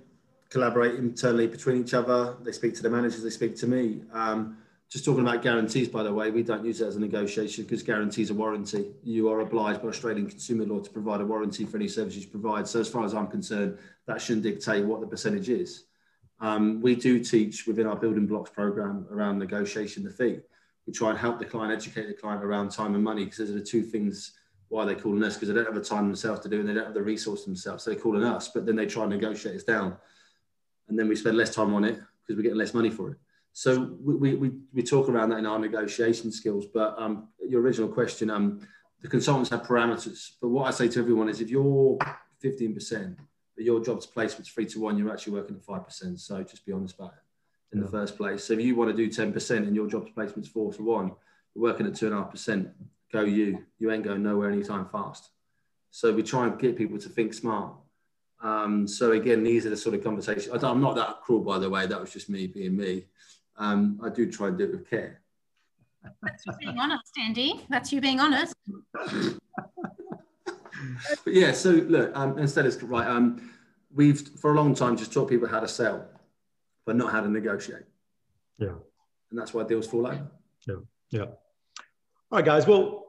collaborate 0.55 0.95
internally 0.95 1.47
between 1.47 1.81
each 1.81 1.93
other. 1.93 2.37
They 2.41 2.53
speak 2.53 2.73
to 2.75 2.81
the 2.81 2.89
managers. 2.89 3.21
They 3.21 3.29
speak 3.29 3.57
to 3.57 3.67
me. 3.67 4.03
Um, 4.13 4.57
just 4.89 5.03
talking 5.03 5.19
about 5.19 5.41
guarantees, 5.41 5.89
by 5.89 6.01
the 6.01 6.13
way, 6.13 6.31
we 6.31 6.43
don't 6.43 6.63
use 6.63 6.79
it 6.79 6.87
as 6.87 6.95
a 6.95 6.99
negotiation 6.99 7.65
because 7.65 7.83
guarantees 7.83 8.31
are 8.31 8.35
warranty. 8.35 8.93
You 9.03 9.29
are 9.29 9.41
obliged 9.41 9.81
by 9.81 9.89
Australian 9.89 10.29
consumer 10.29 10.63
law 10.63 10.79
to 10.79 10.89
provide 10.89 11.19
a 11.19 11.25
warranty 11.25 11.65
for 11.65 11.75
any 11.75 11.89
services 11.89 12.23
you 12.23 12.29
provide. 12.29 12.69
So, 12.69 12.79
as 12.79 12.87
far 12.87 13.03
as 13.03 13.13
I'm 13.13 13.27
concerned, 13.27 13.77
that 14.07 14.21
shouldn't 14.21 14.43
dictate 14.43 14.85
what 14.85 15.01
the 15.01 15.07
percentage 15.07 15.49
is. 15.49 15.83
Um, 16.39 16.81
we 16.81 16.95
do 16.95 17.21
teach 17.21 17.67
within 17.67 17.85
our 17.85 17.97
building 17.97 18.25
blocks 18.25 18.51
program 18.51 19.07
around 19.11 19.39
negotiation 19.39 20.05
the 20.05 20.09
fee. 20.09 20.39
We 20.87 20.93
try 20.93 21.09
and 21.09 21.19
help 21.19 21.37
the 21.37 21.45
client, 21.45 21.73
educate 21.73 22.07
the 22.07 22.13
client 22.13 22.45
around 22.45 22.71
time 22.71 22.95
and 22.95 23.03
money 23.03 23.25
because 23.25 23.39
those 23.39 23.49
are 23.49 23.59
the 23.59 23.65
two 23.65 23.83
things 23.83 24.31
why 24.69 24.85
they're 24.85 24.95
calling 24.95 25.21
us 25.21 25.35
because 25.35 25.49
they 25.49 25.55
don't 25.55 25.65
have 25.65 25.75
the 25.75 25.81
time 25.81 26.05
themselves 26.05 26.39
to 26.41 26.49
do 26.49 26.61
and 26.61 26.69
they 26.69 26.73
don't 26.73 26.85
have 26.85 26.93
the 26.93 27.03
resource 27.03 27.43
themselves. 27.43 27.83
So 27.83 27.91
they're 27.91 27.99
calling 27.99 28.23
us, 28.23 28.47
but 28.47 28.65
then 28.65 28.77
they 28.77 28.85
try 28.85 29.03
and 29.03 29.11
negotiate 29.11 29.57
us 29.57 29.63
down. 29.63 29.97
And 30.87 30.97
then 30.97 31.07
we 31.07 31.15
spend 31.15 31.37
less 31.37 31.53
time 31.53 31.73
on 31.73 31.83
it 31.83 31.95
because 31.95 32.37
we're 32.37 32.43
getting 32.43 32.57
less 32.57 32.73
money 32.73 32.89
for 32.89 33.11
it. 33.11 33.17
So 33.53 33.95
we, 34.01 34.35
we, 34.35 34.51
we 34.73 34.83
talk 34.83 35.07
around 35.07 35.29
that 35.29 35.39
in 35.39 35.45
our 35.45 35.57
negotiation 35.57 36.31
skills. 36.31 36.65
But 36.65 36.95
um, 36.97 37.29
your 37.47 37.61
original 37.61 37.87
question, 37.87 38.29
um, 38.29 38.59
the 39.01 39.07
consultants 39.07 39.49
have 39.51 39.63
parameters. 39.63 40.31
But 40.41 40.49
what 40.49 40.67
I 40.67 40.71
say 40.71 40.87
to 40.89 40.99
everyone 40.99 41.29
is 41.29 41.39
if 41.39 41.49
you're 41.49 41.97
15%, 42.43 43.15
but 43.55 43.63
your 43.63 43.83
job's 43.83 44.05
placement's 44.05 44.49
three 44.49 44.65
to 44.65 44.79
one, 44.81 44.97
you're 44.97 45.11
actually 45.11 45.33
working 45.33 45.55
at 45.55 45.65
5%. 45.65 46.19
So 46.19 46.43
just 46.43 46.65
be 46.65 46.73
honest 46.73 46.95
about 46.95 47.13
it 47.13 47.75
in 47.75 47.79
yeah. 47.79 47.85
the 47.85 47.91
first 47.91 48.17
place. 48.17 48.43
So 48.43 48.53
if 48.53 48.61
you 48.61 48.75
want 48.75 48.95
to 48.95 48.97
do 48.97 49.09
10% 49.09 49.57
and 49.57 49.75
your 49.75 49.87
job's 49.87 50.11
placement's 50.11 50.49
four 50.49 50.73
to 50.73 50.83
one, 50.83 51.11
you're 51.53 51.63
working 51.63 51.87
at 51.87 51.95
two 51.95 52.07
and 52.07 52.15
a 52.15 52.17
half 52.17 52.31
percent, 52.31 52.69
go 53.11 53.21
you. 53.21 53.63
You 53.79 53.91
ain't 53.91 54.03
going 54.03 54.23
nowhere 54.23 54.51
anytime 54.51 54.85
fast. 54.91 55.29
So 55.91 56.13
we 56.13 56.23
try 56.23 56.47
and 56.47 56.59
get 56.59 56.75
people 56.75 56.99
to 56.99 57.07
think 57.07 57.33
smart. 57.33 57.73
Um, 58.45 58.87
so 58.87 59.13
again, 59.13 59.43
these 59.43 59.65
are 59.65 59.71
the 59.71 59.77
sort 59.77 59.95
of 59.95 60.03
conversations. 60.03 60.63
I'm 60.63 60.79
not 60.79 60.95
that 60.97 61.21
cruel, 61.23 61.41
by 61.41 61.57
the 61.57 61.67
way. 61.67 61.87
That 61.87 61.99
was 61.99 62.13
just 62.13 62.29
me 62.29 62.45
being 62.45 62.77
me. 62.77 63.05
Um, 63.57 63.99
I 64.03 64.09
do 64.09 64.31
try 64.31 64.49
and 64.49 64.57
do 64.57 64.65
it 64.65 64.71
with 64.71 64.87
care. 64.87 65.21
That's 66.21 66.45
you 66.45 66.53
being 66.59 66.77
honest, 66.77 67.11
Andy. 67.19 67.65
That's 67.69 67.91
you 67.91 67.99
being 67.99 68.19
honest. 68.19 68.53
but 68.93 69.39
yeah, 71.25 71.53
so 71.53 71.71
look, 71.71 72.15
um, 72.15 72.37
instead 72.37 72.67
it's 72.67 72.83
right. 72.83 73.07
Um, 73.07 73.49
we've 73.91 74.21
for 74.21 74.51
a 74.51 74.55
long 74.55 74.75
time 74.75 74.95
just 74.95 75.11
taught 75.11 75.27
people 75.27 75.47
how 75.47 75.59
to 75.59 75.67
sell, 75.67 76.05
but 76.85 76.95
not 76.95 77.11
how 77.11 77.21
to 77.21 77.29
negotiate. 77.29 77.85
Yeah, 78.59 78.75
and 79.31 79.39
that's 79.39 79.55
why 79.55 79.63
deals 79.63 79.87
fall 79.87 80.05
over. 80.05 80.27
Yeah, 80.67 80.75
yeah. 81.09 81.21
All 81.21 81.33
right, 82.31 82.45
guys. 82.45 82.67
Well, 82.67 83.04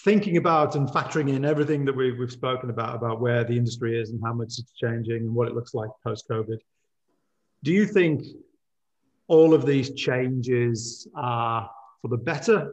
thinking 0.00 0.36
about 0.36 0.74
and 0.74 0.88
factoring 0.88 1.34
in 1.34 1.44
everything 1.44 1.84
that 1.84 1.94
we've, 1.94 2.18
we've 2.18 2.32
spoken 2.32 2.70
about 2.70 2.96
about 2.96 3.20
where 3.20 3.44
the 3.44 3.56
industry 3.56 4.00
is 4.00 4.10
and 4.10 4.20
how 4.24 4.32
much 4.32 4.58
it's 4.58 4.72
changing 4.72 5.18
and 5.18 5.34
what 5.34 5.48
it 5.48 5.54
looks 5.54 5.74
like 5.74 5.90
post 6.04 6.28
COVID, 6.28 6.58
do 7.62 7.72
you 7.72 7.86
think 7.86 8.24
all 9.28 9.54
of 9.54 9.64
these 9.64 9.92
changes 9.94 11.06
are 11.14 11.70
for 12.00 12.08
the 12.08 12.16
better 12.16 12.72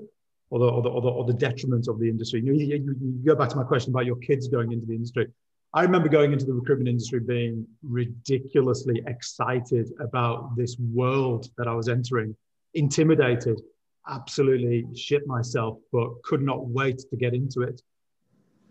or 0.50 0.60
the, 0.60 0.66
or 0.66 0.82
the, 0.82 0.90
or 0.90 1.02
the, 1.02 1.08
or 1.08 1.26
the 1.26 1.34
detriment 1.34 1.88
of 1.88 2.00
the 2.00 2.10
industry. 2.10 2.42
You, 2.42 2.54
you, 2.54 2.76
you, 2.76 3.22
go 3.26 3.36
back 3.36 3.50
to 3.50 3.56
my 3.56 3.64
question 3.64 3.92
about 3.92 4.06
your 4.06 4.16
kids 4.18 4.48
going 4.48 4.72
into 4.72 4.86
the 4.86 4.96
industry. 4.96 5.28
I 5.74 5.84
remember 5.84 6.10
going 6.10 6.34
into 6.34 6.46
the 6.46 6.54
recruitment 6.54 6.90
industry 6.90 7.20
being 7.20 7.68
ridiculously 7.84 9.04
excited 9.06 9.92
about 10.00 10.56
this 10.58 10.78
world 10.80 11.50
that 11.58 11.68
I 11.68 11.74
was 11.74 11.88
entering, 11.88 12.36
intimidated, 12.74 13.62
absolutely 14.10 14.86
shit 14.96 15.26
myself, 15.28 15.78
but 15.92 16.22
could 16.24 16.42
not 16.42 16.68
wait 16.68 17.00
to 17.10 17.16
get 17.16 17.34
into 17.34 17.62
it. 17.62 17.82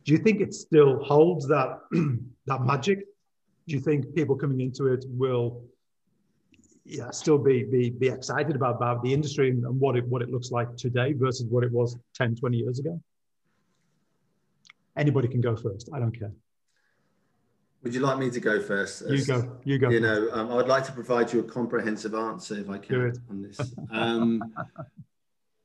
Do 0.04 0.12
you 0.12 0.18
think 0.18 0.40
it 0.40 0.54
still 0.54 1.02
holds 1.02 1.46
that, 1.48 1.80
that 2.46 2.62
magic? 2.62 3.00
Do 3.66 3.74
you 3.74 3.80
think 3.80 4.14
people 4.14 4.36
coming 4.36 4.60
into 4.60 4.86
it 4.86 5.04
will 5.08 5.62
yeah, 6.84 7.10
still 7.10 7.36
be, 7.36 7.64
be, 7.64 7.90
be 7.90 8.08
excited 8.08 8.56
about, 8.56 8.76
about 8.76 9.02
the 9.02 9.12
industry 9.12 9.50
and, 9.50 9.62
and 9.64 9.78
what, 9.78 9.96
it, 9.96 10.06
what 10.08 10.22
it 10.22 10.30
looks 10.30 10.50
like 10.50 10.74
today 10.76 11.12
versus 11.12 11.46
what 11.50 11.62
it 11.62 11.70
was 11.70 11.98
10, 12.14 12.36
20 12.36 12.56
years 12.56 12.78
ago? 12.78 13.00
Anybody 14.96 15.28
can 15.28 15.42
go 15.42 15.54
first. 15.54 15.90
I 15.92 15.98
don't 15.98 16.18
care. 16.18 16.32
Would 17.82 17.94
you 17.94 18.00
like 18.00 18.18
me 18.18 18.30
to 18.30 18.40
go 18.40 18.60
first? 18.60 19.02
As, 19.02 19.20
you 19.20 19.24
go. 19.24 19.58
You 19.64 19.78
go. 19.78 19.90
You 19.90 20.00
know, 20.00 20.28
um, 20.32 20.50
I 20.50 20.54
would 20.56 20.66
like 20.66 20.84
to 20.86 20.92
provide 20.92 21.32
you 21.32 21.40
a 21.40 21.44
comprehensive 21.44 22.14
answer 22.14 22.58
if 22.58 22.68
I 22.68 22.78
can 22.78 23.12
on 23.30 23.42
this. 23.42 23.60
Um, 23.92 24.42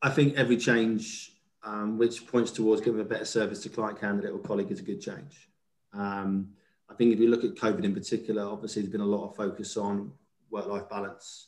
I 0.03 0.09
think 0.09 0.35
every 0.35 0.57
change 0.57 1.31
um, 1.63 1.97
which 1.97 2.27
points 2.27 2.51
towards 2.51 2.81
giving 2.81 2.99
a 2.99 3.05
better 3.05 3.23
service 3.23 3.63
to 3.63 3.69
client, 3.69 4.01
candidate, 4.01 4.31
or 4.31 4.39
colleague 4.39 4.69
is 4.69 4.81
a 4.81 4.83
good 4.83 5.01
change. 5.01 5.49
Um, 5.93 6.49
I 6.89 6.93
think 6.93 7.13
if 7.13 7.19
you 7.19 7.29
look 7.29 7.45
at 7.45 7.55
COVID 7.55 7.85
in 7.85 7.93
particular, 7.93 8.43
obviously 8.43 8.81
there's 8.81 8.91
been 8.91 9.01
a 9.01 9.05
lot 9.05 9.29
of 9.29 9.35
focus 9.37 9.77
on 9.77 10.11
work-life 10.51 10.89
balance, 10.89 11.47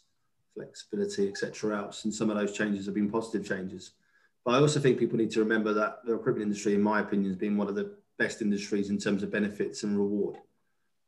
flexibility, 0.54 1.28
etc. 1.28 1.78
else. 1.78 2.06
And 2.06 2.14
some 2.14 2.30
of 2.30 2.38
those 2.38 2.54
changes 2.54 2.86
have 2.86 2.96
been 2.96 3.12
positive 3.12 3.46
changes. 3.46 3.92
But 4.46 4.56
I 4.56 4.60
also 4.60 4.80
think 4.80 5.00
people 5.00 5.18
need 5.18 5.32
to 5.32 5.42
remember 5.42 5.74
that 5.74 6.06
the 6.06 6.14
recruitment 6.14 6.48
industry, 6.48 6.76
in 6.76 6.82
my 6.82 7.02
opinion, 7.02 7.30
has 7.30 7.38
been 7.38 7.58
one 7.58 7.68
of 7.68 7.76
the 7.76 7.94
best 8.18 8.42
industries 8.42 8.90
in 8.90 8.98
terms 8.98 9.22
of 9.22 9.32
benefits 9.32 9.84
and 9.84 9.98
reward. 9.98 10.38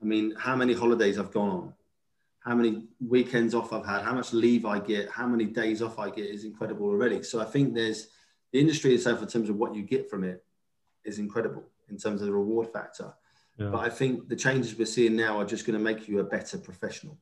I 0.01 0.05
mean, 0.05 0.35
how 0.37 0.55
many 0.57 0.73
holidays 0.73 1.17
I've 1.17 1.31
gone 1.31 1.49
on, 1.49 1.73
how 2.47 2.55
many 2.55 2.83
weekends 3.05 3.53
off 3.53 3.73
I've 3.73 3.85
had, 3.85 4.03
how 4.03 4.13
much 4.13 4.31
leave 4.31 4.65
I 4.65 4.79
get, 4.79 5.09
how 5.09 5.27
many 5.27 5.43
days 5.43 5.81
off 5.81 5.99
I 5.99 6.09
get 6.09 6.27
is 6.27 6.45
incredible 6.45 6.85
already. 6.85 7.21
So 7.21 7.41
I 7.41 7.45
think 7.45 7.73
there's 7.73 8.07
the 8.53 8.59
industry 8.61 8.95
itself 8.95 9.21
in 9.21 9.27
terms 9.27 9.49
of 9.49 9.57
what 9.57 9.75
you 9.75 9.83
get 9.83 10.09
from 10.09 10.23
it 10.23 10.45
is 11.03 11.19
incredible 11.19 11.65
in 11.89 11.97
terms 11.97 12.21
of 12.21 12.27
the 12.27 12.33
reward 12.33 12.71
factor. 12.71 13.13
Yeah. 13.57 13.67
But 13.67 13.79
I 13.79 13.89
think 13.89 14.29
the 14.29 14.35
changes 14.35 14.77
we're 14.77 14.85
seeing 14.85 15.17
now 15.17 15.37
are 15.37 15.45
just 15.45 15.65
going 15.65 15.77
to 15.77 15.83
make 15.83 16.07
you 16.07 16.19
a 16.19 16.23
better 16.23 16.57
professional 16.57 17.17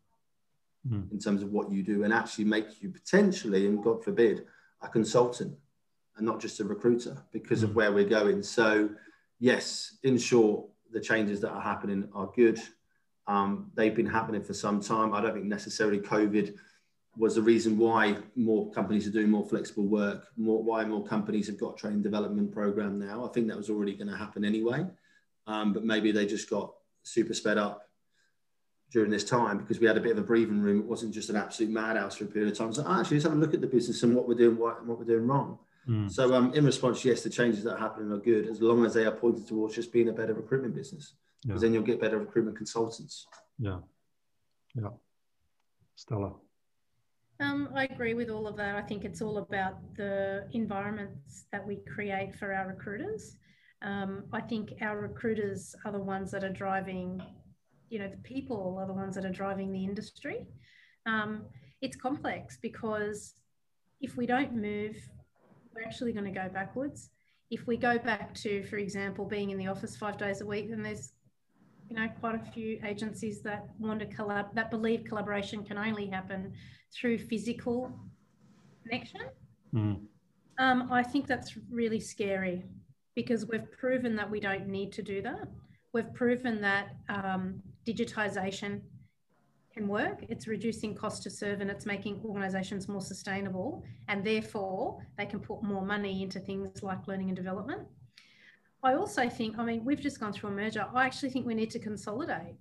mm. 0.88 1.12
in 1.12 1.18
terms 1.18 1.42
of 1.42 1.52
what 1.52 1.72
you 1.72 1.82
do 1.82 2.04
and 2.04 2.14
actually 2.14 2.46
make 2.46 2.84
you 2.84 2.90
potentially, 2.90 3.66
and 3.66 3.84
God 3.84 4.04
forbid, 4.04 4.46
a 4.84 4.88
consultant 4.88 5.58
and 6.18 6.26
not 6.26 6.40
just 6.40 6.60
a 6.60 6.64
recruiter 6.64 7.18
because 7.32 7.62
mm. 7.62 7.64
of 7.64 7.70
hmm. 7.72 7.76
where 7.78 7.92
we're 7.92 8.06
going. 8.08 8.44
So, 8.44 8.90
yes, 9.40 9.98
in 10.04 10.20
short, 10.20 10.68
the 10.92 11.00
changes 11.00 11.42
that 11.42 11.50
are 11.50 11.62
happening 11.62 12.10
are 12.14 12.30
good. 12.36 12.60
Um, 13.28 13.72
they've 13.76 13.96
been 13.96 14.06
happening 14.06 14.44
for 14.44 14.54
some 14.54 14.82
time. 14.82 15.14
I 15.14 15.22
don't 15.22 15.34
think 15.34 15.46
necessarily 15.46 16.00
COVID 16.00 16.56
was 17.18 17.36
the 17.36 17.42
reason 17.42 17.78
why 17.78 18.18
more 18.36 18.70
companies 18.72 19.08
are 19.08 19.12
doing 19.12 19.30
more 19.30 19.48
flexible 19.48 19.86
work, 19.86 20.28
more, 20.38 20.62
why 20.62 20.84
more 20.84 21.06
companies 21.06 21.48
have 21.48 21.58
got 21.58 21.74
a 21.74 21.78
training 21.78 22.02
development 22.02 22.52
program 22.52 23.00
now. 23.00 23.26
I 23.26 23.30
think 23.30 23.48
that 23.48 23.58
was 23.58 23.70
already 23.70 23.94
going 23.94 24.10
to 24.10 24.18
happen 24.18 24.44
anyway, 24.44 24.86
um, 25.48 25.74
but 25.74 25.86
maybe 25.86 26.12
they 26.12 26.26
just 26.26 26.50
got 26.50 26.74
super 27.04 27.34
sped 27.34 27.58
up 27.58 27.90
during 28.92 29.10
this 29.10 29.24
time 29.24 29.58
because 29.58 29.80
we 29.80 29.88
had 29.88 29.98
a 29.98 30.02
bit 30.02 30.12
of 30.12 30.18
a 30.18 30.24
breathing 30.24 30.62
room. 30.62 30.80
It 30.80 30.86
wasn't 30.86 31.14
just 31.14 31.30
an 31.30 31.36
absolute 31.36 31.72
madhouse 31.72 32.18
for 32.18 32.26
a 32.26 32.28
period 32.28 32.52
of 32.52 32.58
time. 32.58 32.74
So 32.74 32.82
actually, 32.82 33.18
let's 33.18 33.24
have 33.24 33.34
a 33.34 33.36
look 33.36 33.54
at 33.54 33.62
the 33.62 33.68
business 33.68 34.04
and 34.04 34.16
what 34.16 34.28
we're 34.28 34.36
doing, 34.36 34.58
what, 34.58 34.80
and 34.80 34.88
what 34.88 35.00
we're 35.00 35.06
doing 35.06 35.28
wrong. 35.28 35.58
Mm. 35.88 36.12
So 36.12 36.34
um, 36.34 36.54
in 36.54 36.66
response, 36.66 37.06
yes, 37.06 37.22
the 37.22 37.30
changes 37.30 37.64
that 37.64 37.74
are 37.74 37.80
happening 37.80 38.12
are 38.12 38.18
good 38.18 38.48
as 38.48 38.62
long 38.62 38.86
as 38.86 38.94
they 38.94 39.06
are 39.06 39.12
pointed 39.12 39.48
towards 39.48 39.76
just 39.76 39.94
being 39.94 40.10
a 40.10 40.14
better 40.14 40.34
recruitment 40.34 40.76
business, 40.76 41.14
yeah. 41.46 41.56
then 41.58 41.74
you'll 41.74 41.84
get 41.84 42.02
better 42.02 42.18
recruitment 42.18 42.58
consultants. 42.58 43.28
Yeah, 43.60 43.80
yeah. 44.76 44.90
Stella. 45.96 46.34
Um, 47.40 47.70
I 47.76 47.86
agree 47.86 48.14
with 48.14 48.30
all 48.30 48.48
of 48.48 48.56
that. 48.58 48.76
I 48.76 48.82
think 48.82 49.04
it's 49.04 49.22
all 49.22 49.40
about 49.40 49.76
the 49.96 50.48
environments 50.54 51.46
that 51.52 51.66
we 51.66 51.78
create 51.94 52.36
for 52.36 52.54
our 52.54 52.68
recruiters. 52.68 53.38
Um, 53.82 54.24
I 54.32 54.42
think 54.42 54.74
our 54.82 55.00
recruiters 55.00 55.76
are 55.86 55.92
the 55.92 56.00
ones 56.00 56.32
that 56.32 56.44
are 56.44 56.54
driving, 56.54 57.22
you 57.90 58.00
know, 58.00 58.08
the 58.08 58.18
people 58.18 58.78
are 58.80 58.88
the 58.88 58.94
ones 58.94 59.16
that 59.16 59.26
are 59.26 59.32
driving 59.32 59.72
the 59.72 59.84
industry. 59.84 60.48
Um, 61.06 61.44
it's 61.82 61.98
complex 61.98 62.58
because 62.62 63.36
if 64.00 64.16
we 64.16 64.26
don't 64.26 64.56
move, 64.56 64.96
we're 65.74 65.84
actually 65.84 66.14
going 66.14 66.26
to 66.26 66.32
go 66.32 66.50
backwards. 66.50 67.10
If 67.52 67.68
we 67.68 67.78
go 67.78 67.98
back 67.98 68.34
to, 68.36 68.64
for 68.64 68.78
example, 68.78 69.26
being 69.26 69.50
in 69.50 69.58
the 69.58 69.68
office 69.68 69.98
five 69.98 70.18
days 70.18 70.42
a 70.42 70.46
week, 70.46 70.70
then 70.70 70.82
there's 70.82 71.12
you 71.90 71.96
know 71.96 72.08
quite 72.20 72.36
a 72.36 72.52
few 72.52 72.80
agencies 72.86 73.42
that 73.42 73.68
want 73.80 74.00
to 74.00 74.06
collab 74.06 74.54
that 74.54 74.72
believe 74.72 75.04
collaboration 75.04 75.64
can 75.64 75.78
only 75.78 76.08
happen 76.08 76.54
through 76.94 77.18
physical 77.18 77.92
connection. 78.84 79.22
Mm. 79.74 80.02
Um, 80.58 80.92
I 80.92 81.04
think 81.04 81.28
that's 81.28 81.58
really 81.70 82.00
scary 82.00 82.64
because 83.16 83.46
we've 83.48 83.70
proven 83.72 84.16
that 84.16 84.30
we 84.30 84.40
don't 84.40 84.68
need 84.68 84.92
to 84.94 85.02
do 85.02 85.22
that. 85.22 85.48
We've 85.94 86.14
proven 86.14 86.62
that 86.62 86.96
um, 87.10 87.62
digitization 87.86 88.82
can 89.74 89.88
work. 89.88 90.24
It's 90.30 90.48
reducing 90.48 90.96
cost 90.96 91.24
to 91.24 91.30
serve 91.30 91.62
and 91.62 91.70
it's 91.70 91.86
making 91.86 92.22
organizations 92.24 92.88
more 92.88 93.02
sustainable. 93.02 93.84
And 94.08 94.24
therefore, 94.24 95.06
they 95.18 95.26
can 95.26 95.40
put 95.40 95.64
more 95.64 95.86
money 95.86 96.24
into 96.24 96.40
things 96.40 96.82
like 96.82 97.08
learning 97.08 97.30
and 97.30 97.36
development. 97.36 97.88
I 98.86 98.94
also 98.94 99.28
think, 99.28 99.58
I 99.58 99.66
mean, 99.66 99.84
we've 99.84 100.00
just 100.00 100.20
gone 100.20 100.32
through 100.32 100.52
a 100.52 100.54
merger. 100.54 100.86
I 100.94 101.06
actually 101.06 101.32
think 101.32 101.46
we 101.46 101.56
need 101.56 101.72
to 101.72 101.80
consolidate 101.80 102.56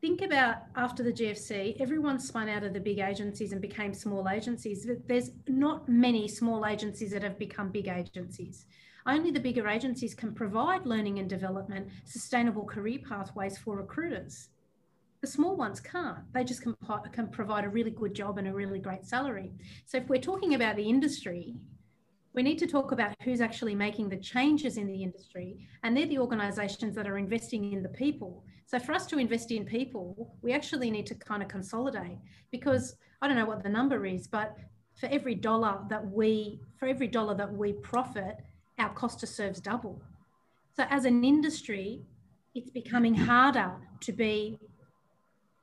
think 0.00 0.22
about 0.22 0.56
after 0.76 1.02
the 1.02 1.12
GFC, 1.12 1.80
everyone 1.80 2.18
spun 2.18 2.48
out 2.48 2.62
of 2.62 2.72
the 2.72 2.80
big 2.80 2.98
agencies 2.98 3.52
and 3.52 3.60
became 3.60 3.92
small 3.92 4.28
agencies. 4.28 4.88
There's 5.06 5.30
not 5.46 5.88
many 5.88 6.26
small 6.26 6.66
agencies 6.66 7.10
that 7.10 7.22
have 7.22 7.38
become 7.38 7.70
big 7.70 7.88
agencies. 7.88 8.66
Only 9.06 9.30
the 9.30 9.40
bigger 9.40 9.68
agencies 9.68 10.14
can 10.14 10.34
provide 10.34 10.86
learning 10.86 11.18
and 11.18 11.28
development, 11.28 11.88
sustainable 12.04 12.64
career 12.64 13.00
pathways 13.06 13.58
for 13.58 13.76
recruiters. 13.76 14.48
The 15.20 15.26
small 15.26 15.56
ones 15.56 15.80
can't. 15.80 16.20
They 16.32 16.44
just 16.44 16.62
can, 16.62 16.74
can 17.12 17.28
provide 17.28 17.64
a 17.64 17.68
really 17.68 17.90
good 17.90 18.14
job 18.14 18.38
and 18.38 18.48
a 18.48 18.54
really 18.54 18.78
great 18.78 19.04
salary. 19.04 19.52
So, 19.84 19.98
if 19.98 20.08
we're 20.08 20.20
talking 20.20 20.54
about 20.54 20.76
the 20.76 20.88
industry, 20.88 21.56
we 22.32 22.42
need 22.42 22.58
to 22.58 22.66
talk 22.66 22.92
about 22.92 23.14
who's 23.22 23.40
actually 23.40 23.74
making 23.74 24.08
the 24.08 24.16
changes 24.16 24.76
in 24.76 24.86
the 24.86 25.02
industry, 25.02 25.66
and 25.82 25.96
they're 25.96 26.06
the 26.06 26.18
organisations 26.18 26.94
that 26.94 27.08
are 27.08 27.18
investing 27.18 27.72
in 27.72 27.82
the 27.82 27.88
people. 27.88 28.44
So 28.66 28.78
for 28.78 28.92
us 28.92 29.06
to 29.06 29.18
invest 29.18 29.50
in 29.50 29.64
people, 29.64 30.36
we 30.42 30.52
actually 30.52 30.90
need 30.90 31.06
to 31.06 31.14
kind 31.16 31.42
of 31.42 31.48
consolidate 31.48 32.18
because 32.52 32.94
I 33.20 33.26
don't 33.26 33.36
know 33.36 33.46
what 33.46 33.64
the 33.64 33.68
number 33.68 34.06
is, 34.06 34.28
but 34.28 34.56
for 34.98 35.06
every 35.06 35.34
dollar 35.34 35.80
that 35.88 36.08
we 36.08 36.60
for 36.78 36.86
every 36.86 37.08
dollar 37.08 37.34
that 37.34 37.52
we 37.52 37.72
profit, 37.72 38.36
our 38.78 38.90
cost 38.94 39.20
to 39.20 39.26
serve's 39.26 39.60
double. 39.60 40.00
So 40.76 40.84
as 40.88 41.04
an 41.04 41.24
industry, 41.24 42.02
it's 42.54 42.70
becoming 42.70 43.14
harder 43.14 43.72
to 44.00 44.12
be 44.12 44.58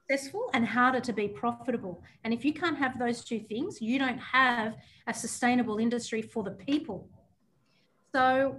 successful 0.09 0.49
and 0.53 0.65
harder 0.65 0.99
to 0.99 1.13
be 1.13 1.27
profitable. 1.27 2.03
And 2.23 2.33
if 2.33 2.45
you 2.45 2.53
can't 2.53 2.77
have 2.77 2.99
those 2.99 3.23
two 3.23 3.39
things, 3.39 3.81
you 3.81 3.99
don't 3.99 4.19
have 4.19 4.75
a 5.07 5.13
sustainable 5.13 5.77
industry 5.77 6.21
for 6.21 6.43
the 6.43 6.51
people. 6.51 7.09
So 8.13 8.55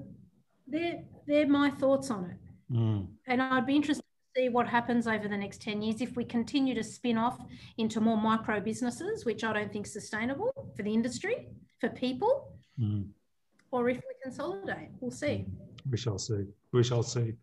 they're, 0.66 1.02
they're 1.26 1.48
my 1.48 1.70
thoughts 1.70 2.10
on 2.10 2.24
it. 2.24 2.74
Mm. 2.74 3.06
And 3.26 3.42
I'd 3.42 3.66
be 3.66 3.76
interested 3.76 4.02
to 4.02 4.40
see 4.40 4.48
what 4.48 4.68
happens 4.68 5.06
over 5.06 5.26
the 5.28 5.36
next 5.36 5.62
10 5.62 5.82
years 5.82 6.00
if 6.00 6.16
we 6.16 6.24
continue 6.24 6.74
to 6.74 6.84
spin 6.84 7.16
off 7.16 7.40
into 7.78 8.00
more 8.00 8.16
micro 8.16 8.60
businesses, 8.60 9.24
which 9.24 9.44
I 9.44 9.52
don't 9.52 9.72
think 9.72 9.86
is 9.86 9.92
sustainable 9.92 10.52
for 10.76 10.82
the 10.82 10.92
industry, 10.92 11.48
for 11.80 11.88
people, 11.88 12.52
mm. 12.78 13.06
or 13.70 13.88
if 13.88 13.96
we 13.96 14.14
consolidate. 14.22 14.90
We'll 15.00 15.10
see. 15.10 15.46
We 15.90 15.96
shall 15.96 16.18
see. 16.18 16.44
We 16.72 16.84
shall 16.84 17.02
see. 17.02 17.34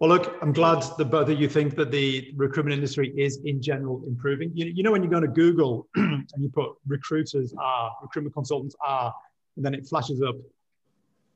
Well, 0.00 0.10
look, 0.10 0.36
I'm 0.42 0.52
glad 0.52 0.82
that 0.98 1.04
both 1.04 1.28
of 1.28 1.40
you 1.40 1.48
think 1.48 1.76
that 1.76 1.92
the 1.92 2.32
recruitment 2.36 2.74
industry 2.74 3.14
is 3.16 3.38
in 3.44 3.62
general 3.62 4.02
improving. 4.06 4.50
You, 4.52 4.66
you 4.66 4.82
know, 4.82 4.90
when 4.90 5.04
you 5.04 5.08
go 5.08 5.20
to 5.20 5.28
Google 5.28 5.88
and 5.94 6.26
you 6.38 6.48
put 6.48 6.72
recruiters 6.86 7.54
are, 7.58 7.92
recruitment 8.02 8.34
consultants 8.34 8.74
are, 8.84 9.14
and 9.56 9.64
then 9.64 9.72
it 9.72 9.86
flashes 9.86 10.20
up 10.20 10.34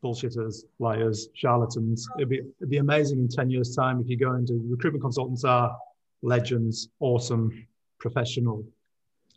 bullshitters, 0.03 0.65
liars, 0.81 1.29
charlatans. 1.35 2.09
It'd 2.17 2.29
be, 2.29 2.39
it'd 2.39 2.71
be 2.71 2.79
amazing 2.79 3.19
in 3.19 3.29
10 3.29 3.49
years' 3.49 3.77
time 3.77 4.01
if 4.01 4.09
you 4.09 4.17
go 4.17 4.35
into 4.35 4.61
recruitment 4.69 5.03
consultants 5.03 5.45
are 5.45 5.77
legends, 6.23 6.89
awesome, 6.99 7.67
professional, 7.99 8.65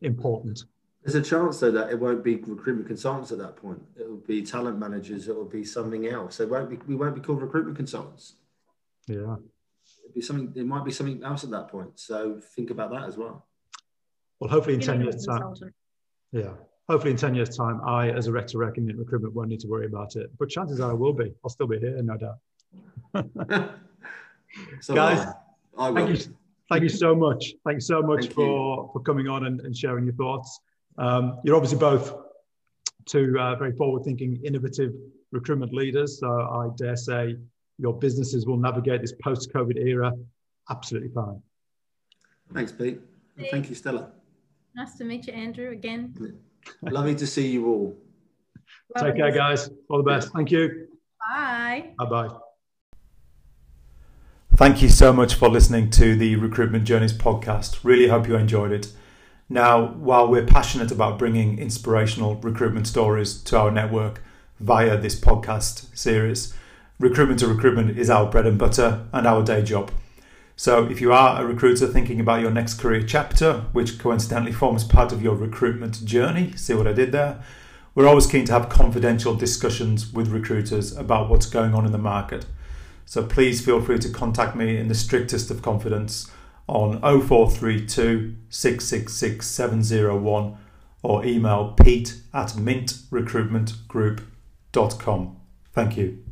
important. 0.01 0.63
There's 1.03 1.15
a 1.15 1.21
chance 1.21 1.59
though 1.59 1.71
that 1.71 1.91
it 1.91 1.99
won't 1.99 2.23
be 2.23 2.35
recruitment 2.35 2.87
consultants 2.87 3.31
at 3.31 3.37
that 3.37 3.55
point. 3.55 3.81
It 3.99 4.07
will 4.07 4.17
be 4.17 4.43
talent 4.43 4.77
managers. 4.77 5.27
It 5.27 5.35
will 5.35 5.45
be 5.45 5.63
something 5.63 6.07
else. 6.07 6.39
It 6.39 6.49
won't 6.49 6.69
be. 6.69 6.77
We 6.87 6.95
won't 6.95 7.15
be 7.15 7.21
called 7.21 7.41
recruitment 7.41 7.75
consultants. 7.75 8.35
Yeah. 9.13 9.35
It'd 10.03 10.15
be 10.15 10.21
something. 10.21 10.53
It 10.55 10.65
might 10.65 10.85
be 10.85 10.91
something 10.91 11.23
else 11.23 11.43
at 11.43 11.51
that 11.51 11.67
point. 11.69 11.99
So 11.99 12.41
think 12.55 12.69
about 12.69 12.91
that 12.91 13.03
as 13.03 13.17
well. 13.17 13.45
Well, 14.39 14.49
hopefully 14.49 14.75
in 14.75 14.81
ten 14.81 15.01
years' 15.01 15.25
time. 15.25 15.53
Yeah 16.31 16.53
hopefully 16.91 17.11
in 17.11 17.17
10 17.17 17.35
years 17.35 17.55
time 17.55 17.79
i 17.85 18.09
as 18.09 18.27
a 18.27 18.31
rec 18.31 18.47
to 18.47 18.57
rec 18.57 18.77
in 18.77 18.85
recruitment 18.97 19.33
won't 19.33 19.47
need 19.47 19.59
to 19.61 19.67
worry 19.67 19.85
about 19.85 20.15
it 20.17 20.29
but 20.37 20.49
chances 20.49 20.79
are 20.81 20.91
i 20.91 20.93
will 20.93 21.13
be 21.13 21.33
i'll 21.43 21.49
still 21.49 21.67
be 21.67 21.79
here 21.79 22.01
no 22.03 22.17
doubt 22.17 22.37
so 24.81 24.93
guys 24.93 25.25
thank 25.77 26.09
you 26.09 26.17
thank 26.69 26.83
you 26.83 26.89
so 26.89 27.15
much 27.15 27.53
thank 27.65 27.75
you 27.75 27.81
so 27.81 28.01
much 28.01 28.21
thank 28.21 28.33
for 28.33 28.83
you. 28.83 28.89
for 28.93 28.99
coming 29.01 29.27
on 29.27 29.45
and, 29.45 29.61
and 29.61 29.75
sharing 29.75 30.05
your 30.05 30.15
thoughts 30.15 30.59
um, 30.97 31.39
you're 31.45 31.55
obviously 31.55 31.79
both 31.79 32.13
two 33.05 33.37
uh, 33.39 33.55
very 33.55 33.71
forward 33.71 34.03
thinking 34.03 34.39
innovative 34.43 34.91
recruitment 35.31 35.73
leaders 35.73 36.19
so 36.19 36.27
i 36.29 36.67
dare 36.75 36.97
say 36.97 37.37
your 37.81 37.93
businesses 38.05 38.45
will 38.45 38.61
navigate 38.67 39.01
this 39.01 39.13
post 39.23 39.51
covid 39.53 39.77
era 39.77 40.11
absolutely 40.69 41.09
fine 41.09 41.41
thanks 42.53 42.71
pete 42.71 42.99
thank 43.49 43.69
you 43.69 43.75
stella 43.75 44.03
nice 44.75 44.93
to 44.97 45.03
meet 45.03 45.27
you 45.27 45.33
andrew 45.33 45.69
again 45.71 46.13
Lovely 46.81 47.15
to 47.15 47.27
see 47.27 47.47
you 47.47 47.67
all. 47.67 47.97
Take 48.97 49.15
care, 49.15 49.31
guys. 49.31 49.69
All 49.89 49.97
the 49.97 50.03
best. 50.03 50.31
Thank 50.33 50.51
you. 50.51 50.87
Bye. 51.19 51.93
Bye 51.97 52.05
bye. 52.05 52.29
Thank 54.55 54.81
you 54.81 54.89
so 54.89 55.13
much 55.13 55.33
for 55.33 55.49
listening 55.49 55.89
to 55.91 56.15
the 56.15 56.35
Recruitment 56.35 56.83
Journeys 56.83 57.13
podcast. 57.13 57.83
Really 57.83 58.09
hope 58.09 58.27
you 58.27 58.35
enjoyed 58.35 58.71
it. 58.71 58.91
Now, 59.49 59.87
while 59.93 60.27
we're 60.27 60.45
passionate 60.45 60.91
about 60.91 61.17
bringing 61.17 61.57
inspirational 61.57 62.35
recruitment 62.35 62.87
stories 62.87 63.41
to 63.43 63.57
our 63.57 63.71
network 63.71 64.21
via 64.59 64.97
this 64.97 65.19
podcast 65.19 65.97
series, 65.97 66.53
recruitment 67.01 67.39
to 67.39 67.47
recruitment 67.47 67.97
is 67.97 68.09
our 68.09 68.29
bread 68.29 68.45
and 68.45 68.57
butter 68.57 69.05
and 69.11 69.27
our 69.27 69.43
day 69.43 69.61
job. 69.63 69.91
So, 70.55 70.85
if 70.85 71.01
you 71.01 71.11
are 71.11 71.41
a 71.41 71.45
recruiter 71.45 71.87
thinking 71.87 72.19
about 72.19 72.41
your 72.41 72.51
next 72.51 72.75
career 72.75 73.01
chapter, 73.01 73.65
which 73.71 73.97
coincidentally 73.97 74.51
forms 74.51 74.83
part 74.83 75.11
of 75.11 75.23
your 75.23 75.35
recruitment 75.35 76.05
journey, 76.05 76.53
see 76.55 76.75
what 76.75 76.85
I 76.87 76.93
did 76.93 77.11
there? 77.11 77.43
We're 77.95 78.07
always 78.07 78.27
keen 78.27 78.45
to 78.45 78.53
have 78.53 78.69
confidential 78.69 79.33
discussions 79.33 80.13
with 80.13 80.27
recruiters 80.27 80.95
about 80.95 81.27
what's 81.29 81.47
going 81.47 81.73
on 81.73 81.87
in 81.87 81.91
the 81.91 81.97
market. 81.97 82.45
So 83.05 83.25
please 83.25 83.65
feel 83.65 83.81
free 83.81 83.97
to 83.99 84.09
contact 84.09 84.55
me 84.55 84.77
in 84.77 84.87
the 84.87 84.95
strictest 84.95 85.49
of 85.49 85.63
confidence 85.63 86.29
on 86.67 87.01
0432 87.01 88.35
666 88.49 89.47
701 89.47 90.57
or 91.01 91.25
email 91.25 91.73
pete 91.73 92.21
at 92.33 92.49
mintrecruitmentgroup.com. 92.49 95.37
Thank 95.73 95.97
you. 95.97 96.30